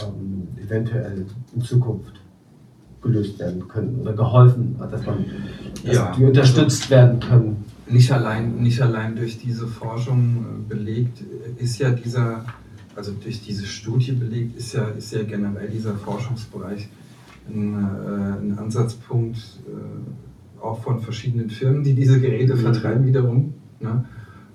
ähm, 0.00 0.48
eventuell 0.62 1.26
in 1.54 1.60
Zukunft 1.60 2.20
gelöst 3.02 3.38
werden 3.38 3.68
können 3.68 4.00
oder 4.00 4.14
geholfen, 4.14 4.76
dass 4.90 5.04
man 5.04 5.26
dass 5.84 5.94
ja, 5.94 6.12
die 6.16 6.24
unterstützt 6.24 6.88
werden 6.88 7.20
können. 7.20 7.64
Nicht 7.86 8.10
allein, 8.10 8.56
nicht 8.62 8.80
allein 8.80 9.14
durch 9.14 9.38
diese 9.38 9.66
Forschung 9.66 10.64
äh, 10.70 10.74
belegt 10.74 11.22
ist 11.58 11.78
ja 11.78 11.90
dieser, 11.90 12.46
also 12.96 13.12
durch 13.12 13.42
diese 13.42 13.66
Studie 13.66 14.12
belegt, 14.12 14.56
ist 14.56 14.72
ja, 14.72 14.88
ist 14.88 15.12
ja 15.12 15.22
generell 15.22 15.68
dieser 15.68 15.94
Forschungsbereich 15.94 16.88
ein, 17.48 17.74
äh, 17.74 18.40
ein 18.40 18.58
Ansatzpunkt 18.58 19.36
äh, 19.36 20.33
auch 20.64 20.82
von 20.82 21.00
verschiedenen 21.00 21.50
Firmen, 21.50 21.82
die 21.82 21.94
diese 21.94 22.20
Geräte 22.20 22.54
mhm. 22.54 22.60
vertreiben 22.60 23.06
wiederum. 23.06 23.54
Ne? 23.80 24.04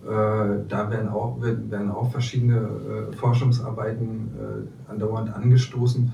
Äh, 0.04 0.66
da 0.68 0.90
werden 0.90 1.10
auch, 1.10 1.40
werden 1.42 1.92
auch 1.92 2.12
verschiedene 2.12 2.58
äh, 2.58 3.16
Forschungsarbeiten 3.16 4.08
äh, 4.08 4.92
andauernd 4.92 5.34
angestoßen, 5.34 6.14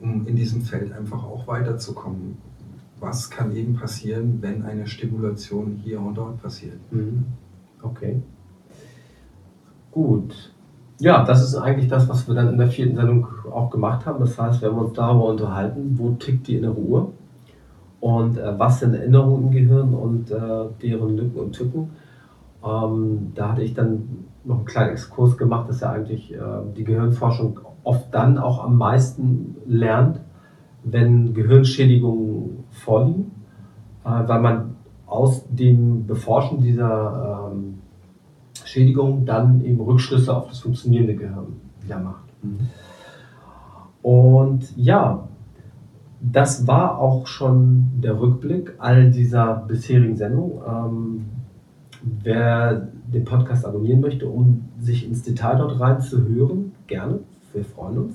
um 0.00 0.26
in 0.26 0.36
diesem 0.36 0.62
Feld 0.62 0.92
einfach 0.92 1.22
auch 1.24 1.46
weiterzukommen. 1.46 2.38
Was 3.00 3.28
kann 3.28 3.54
eben 3.54 3.74
passieren, 3.74 4.38
wenn 4.40 4.62
eine 4.62 4.86
Stimulation 4.86 5.80
hier 5.82 6.00
und 6.00 6.14
dort 6.14 6.40
passiert? 6.42 6.78
Mhm. 6.90 7.24
Okay. 7.82 8.22
Gut. 9.90 10.52
Ja, 11.00 11.24
das 11.24 11.42
ist 11.42 11.56
eigentlich 11.56 11.88
das, 11.88 12.08
was 12.08 12.26
wir 12.28 12.34
dann 12.34 12.50
in 12.50 12.56
der 12.58 12.68
vierten 12.68 12.96
Sendung 12.96 13.26
auch 13.50 13.68
gemacht 13.68 14.06
haben. 14.06 14.20
Das 14.20 14.38
heißt, 14.38 14.62
wir 14.62 14.70
haben 14.70 14.78
uns 14.78 14.92
darüber 14.94 15.26
unterhalten, 15.26 15.94
wo 15.98 16.12
tickt 16.12 16.46
die 16.46 16.56
innere 16.56 16.78
Uhr 16.78 17.12
und 18.04 18.36
äh, 18.36 18.58
was 18.58 18.80
sind 18.80 18.92
Erinnerungen 18.92 19.44
im 19.44 19.50
Gehirn 19.50 19.94
und 19.94 20.30
äh, 20.30 20.36
deren 20.82 21.16
Lücken 21.16 21.40
und 21.40 21.52
Tücken. 21.52 21.88
Ähm, 22.62 23.32
da 23.34 23.52
hatte 23.52 23.62
ich 23.62 23.72
dann 23.72 24.26
noch 24.44 24.56
einen 24.56 24.66
kleinen 24.66 24.90
Exkurs 24.90 25.38
gemacht, 25.38 25.70
dass 25.70 25.80
ja 25.80 25.92
eigentlich 25.92 26.34
äh, 26.34 26.38
die 26.76 26.84
Gehirnforschung 26.84 27.60
oft 27.82 28.14
dann 28.14 28.36
auch 28.36 28.62
am 28.62 28.76
meisten 28.76 29.56
lernt, 29.64 30.20
wenn 30.82 31.32
Gehirnschädigungen 31.32 32.64
vorliegen, 32.72 33.30
äh, 34.04 34.28
weil 34.28 34.40
man 34.42 34.76
aus 35.06 35.42
dem 35.48 36.06
Beforschen 36.06 36.60
dieser 36.60 37.52
ähm, 37.54 37.78
Schädigung 38.66 39.24
dann 39.24 39.64
eben 39.64 39.80
Rückschlüsse 39.80 40.36
auf 40.36 40.48
das 40.48 40.58
funktionierende 40.58 41.14
Gehirn 41.14 41.56
wieder 41.80 42.00
macht. 42.00 42.24
Mhm. 42.42 42.68
Und 44.02 44.76
ja, 44.76 45.26
das 46.32 46.66
war 46.66 46.98
auch 46.98 47.26
schon 47.26 48.00
der 48.00 48.18
Rückblick 48.18 48.74
all 48.78 49.10
dieser 49.10 49.64
bisherigen 49.68 50.16
Sendungen. 50.16 50.58
Ähm, 50.66 51.24
wer 52.22 52.88
den 53.12 53.24
Podcast 53.24 53.66
abonnieren 53.66 54.00
möchte, 54.00 54.26
um 54.26 54.68
sich 54.80 55.06
ins 55.06 55.22
Detail 55.22 55.58
dort 55.58 55.78
reinzuhören, 55.78 56.72
gerne, 56.86 57.20
wir 57.52 57.64
freuen 57.64 57.98
uns. 57.98 58.14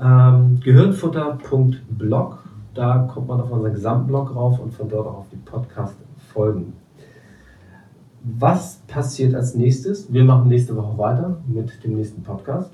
Ähm, 0.00 0.60
Gehirnfutter.blog, 0.62 2.38
da 2.74 2.98
kommt 3.12 3.28
man 3.28 3.40
auf 3.40 3.50
unseren 3.50 3.72
Gesamtblog 3.72 4.34
rauf 4.34 4.60
und 4.60 4.72
von 4.72 4.88
dort 4.88 5.06
auch 5.06 5.18
auf 5.18 5.28
die 5.32 5.36
Podcast-Folgen. 5.36 6.74
Was 8.22 8.82
passiert 8.86 9.34
als 9.34 9.54
nächstes? 9.54 10.12
Wir 10.12 10.24
machen 10.24 10.48
nächste 10.48 10.76
Woche 10.76 10.98
weiter 10.98 11.38
mit 11.46 11.82
dem 11.82 11.94
nächsten 11.94 12.22
Podcast 12.22 12.70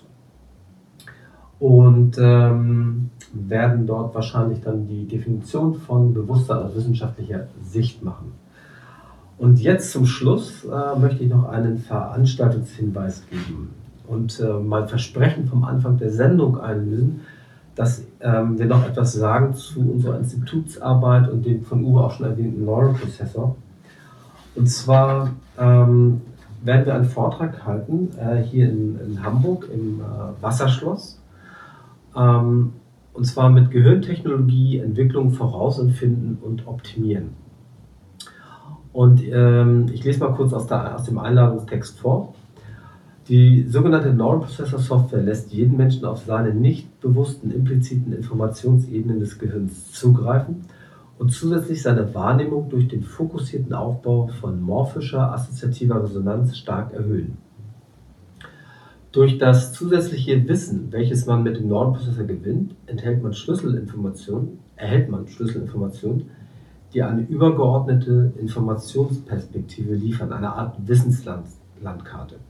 und 1.61 2.17
ähm, 2.19 3.11
werden 3.35 3.87
dort 3.87 4.15
wahrscheinlich 4.15 4.61
dann 4.61 4.87
die 4.87 5.07
Definition 5.07 5.75
von 5.75 6.15
Bewusstsein 6.15 6.59
aus 6.59 6.75
wissenschaftlicher 6.75 7.49
Sicht 7.63 8.03
machen. 8.03 8.33
Und 9.39 9.61
jetzt 9.61 9.91
zum 9.91 10.07
Schluss 10.07 10.65
äh, 10.65 10.99
möchte 10.99 11.25
ich 11.25 11.31
noch 11.31 11.49
einen 11.49 11.79
Veranstaltungshinweis 11.79 13.25
geben 13.29 13.71
und 14.07 14.39
äh, 14.41 14.53
mein 14.55 14.89
Versprechen 14.89 15.49
vom 15.49 15.65
Anfang 15.65 15.99
der 15.99 16.11
Sendung 16.11 16.61
einlösen, 16.61 17.23
dass 17.75 18.05
ähm, 18.21 18.59
wir 18.59 18.67
noch 18.67 18.87
etwas 18.87 19.15
sagen 19.15 19.55
zu 19.55 19.81
unserer 19.81 20.19
Institutsarbeit 20.19 21.29
und 21.29 21.45
dem 21.45 21.65
von 21.65 21.85
Uwe 21.85 22.05
auch 22.05 22.13
schon 22.13 22.27
erwähnten 22.27 22.65
Neural 22.65 22.95
Processor. 22.95 23.57
Und 24.55 24.69
zwar 24.69 25.31
ähm, 25.59 26.21
werden 26.63 26.87
wir 26.87 26.95
einen 26.95 27.05
Vortrag 27.05 27.67
halten 27.67 28.11
äh, 28.19 28.43
hier 28.43 28.69
in, 28.71 28.99
in, 29.01 29.23
Hamburg 29.23 29.69
im 29.73 30.01
äh, 30.01 30.43
Wasserschloss. 30.43 31.21
Ähm, 32.17 32.73
und 33.15 33.25
zwar 33.25 33.49
mit 33.49 33.71
Gehirntechnologie, 33.71 34.79
Entwicklung, 34.79 35.31
Vorausempfinden 35.31 36.39
und 36.43 36.67
Optimieren. 36.67 37.31
Und 38.93 39.23
ähm, 39.27 39.87
ich 39.93 40.05
lese 40.05 40.21
mal 40.21 40.35
kurz 40.35 40.53
aus, 40.53 40.67
der, 40.67 40.95
aus 40.95 41.05
dem 41.05 41.19
Einladungstext 41.19 41.99
vor. 41.99 42.35
Die 43.29 43.67
sogenannte 43.69 44.13
Neural 44.13 44.41
Processor 44.41 44.79
Software 44.79 45.23
lässt 45.23 45.53
jeden 45.53 45.77
Menschen 45.77 46.05
auf 46.05 46.25
seine 46.27 46.53
nicht 46.53 47.01
bewussten 47.01 47.51
impliziten 47.51 48.13
Informationsebenen 48.13 49.19
des 49.19 49.39
Gehirns 49.39 49.93
zugreifen 49.93 50.67
und 51.19 51.33
zusätzlich 51.33 51.83
seine 51.83 52.15
Wahrnehmung 52.15 52.69
durch 52.69 52.89
den 52.89 53.03
fokussierten 53.03 53.73
Aufbau 53.73 54.29
von 54.41 54.61
morphischer 54.61 55.33
assoziativer 55.33 56.03
Resonanz 56.03 56.57
stark 56.57 56.93
erhöhen. 56.93 57.39
Durch 59.15 59.39
das 59.39 59.73
zusätzliche 59.73 60.47
Wissen, 60.49 60.91
welches 60.91 61.27
man 61.27 61.45
mit 61.45 61.57
dem 61.57 61.69
Neuronprozessor 61.69 62.25
gewinnt, 62.25 62.75
erhält 62.87 63.23
man 63.23 63.33
Schlüsselinformationen, 63.33 64.59
die 66.93 67.01
eine 67.01 67.23
übergeordnete 67.23 68.33
Informationsperspektive 68.41 69.95
liefern, 69.95 70.33
eine 70.33 70.53
Art 70.53 70.75
Wissenslandkarte. 70.89 72.41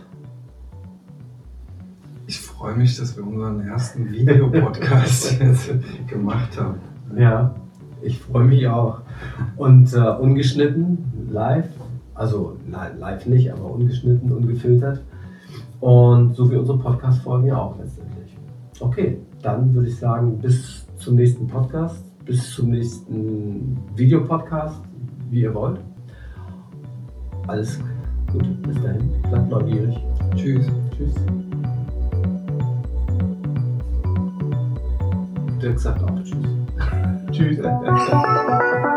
Ich 2.28 2.39
freue 2.39 2.76
mich, 2.76 2.98
dass 2.98 3.16
wir 3.18 3.26
unseren 3.26 3.68
ersten 3.68 4.12
Videopodcast 4.12 5.39
jetzt 5.41 5.72
gemacht 6.08 6.60
haben. 6.60 6.80
Ja, 7.18 7.56
ich 8.02 8.20
freue 8.20 8.46
mich 8.46 8.68
auch. 8.68 9.02
Und 9.58 9.93
äh, 9.93 10.00
ungeschnitten, 10.00 11.30
live, 11.30 11.70
also 12.14 12.58
live 12.68 13.26
nicht, 13.26 13.52
aber 13.52 13.66
ungeschnitten, 13.66 14.32
ungefiltert. 14.32 15.02
Und 15.80 16.36
so 16.36 16.49
wie 16.49 16.55
unsere 16.55 16.78
Podcast-Folgen 16.78 17.47
ja 17.47 17.57
auch 17.57 17.78
letztendlich. 17.78 18.38
Okay, 18.80 19.19
dann 19.41 19.73
würde 19.73 19.88
ich 19.88 19.97
sagen, 19.97 20.39
bis 20.39 20.86
zum 20.97 21.15
nächsten 21.15 21.47
Podcast, 21.47 22.03
bis 22.26 22.55
zum 22.55 22.69
nächsten 22.69 23.78
Videopodcast, 23.95 24.82
wie 25.30 25.41
ihr 25.41 25.53
wollt. 25.53 25.80
Alles 27.47 27.80
Gute, 28.32 28.49
bis 28.49 28.82
dahin, 28.82 29.09
bleibt 29.30 29.49
neugierig. 29.49 29.97
Tschüss. 30.36 30.65
Tschüss. 30.97 31.15
Dirk 35.61 35.80
sagt 35.80 36.03
auch 36.03 36.23
Tschüss. 37.32 37.59
Tschüss. 37.59 37.59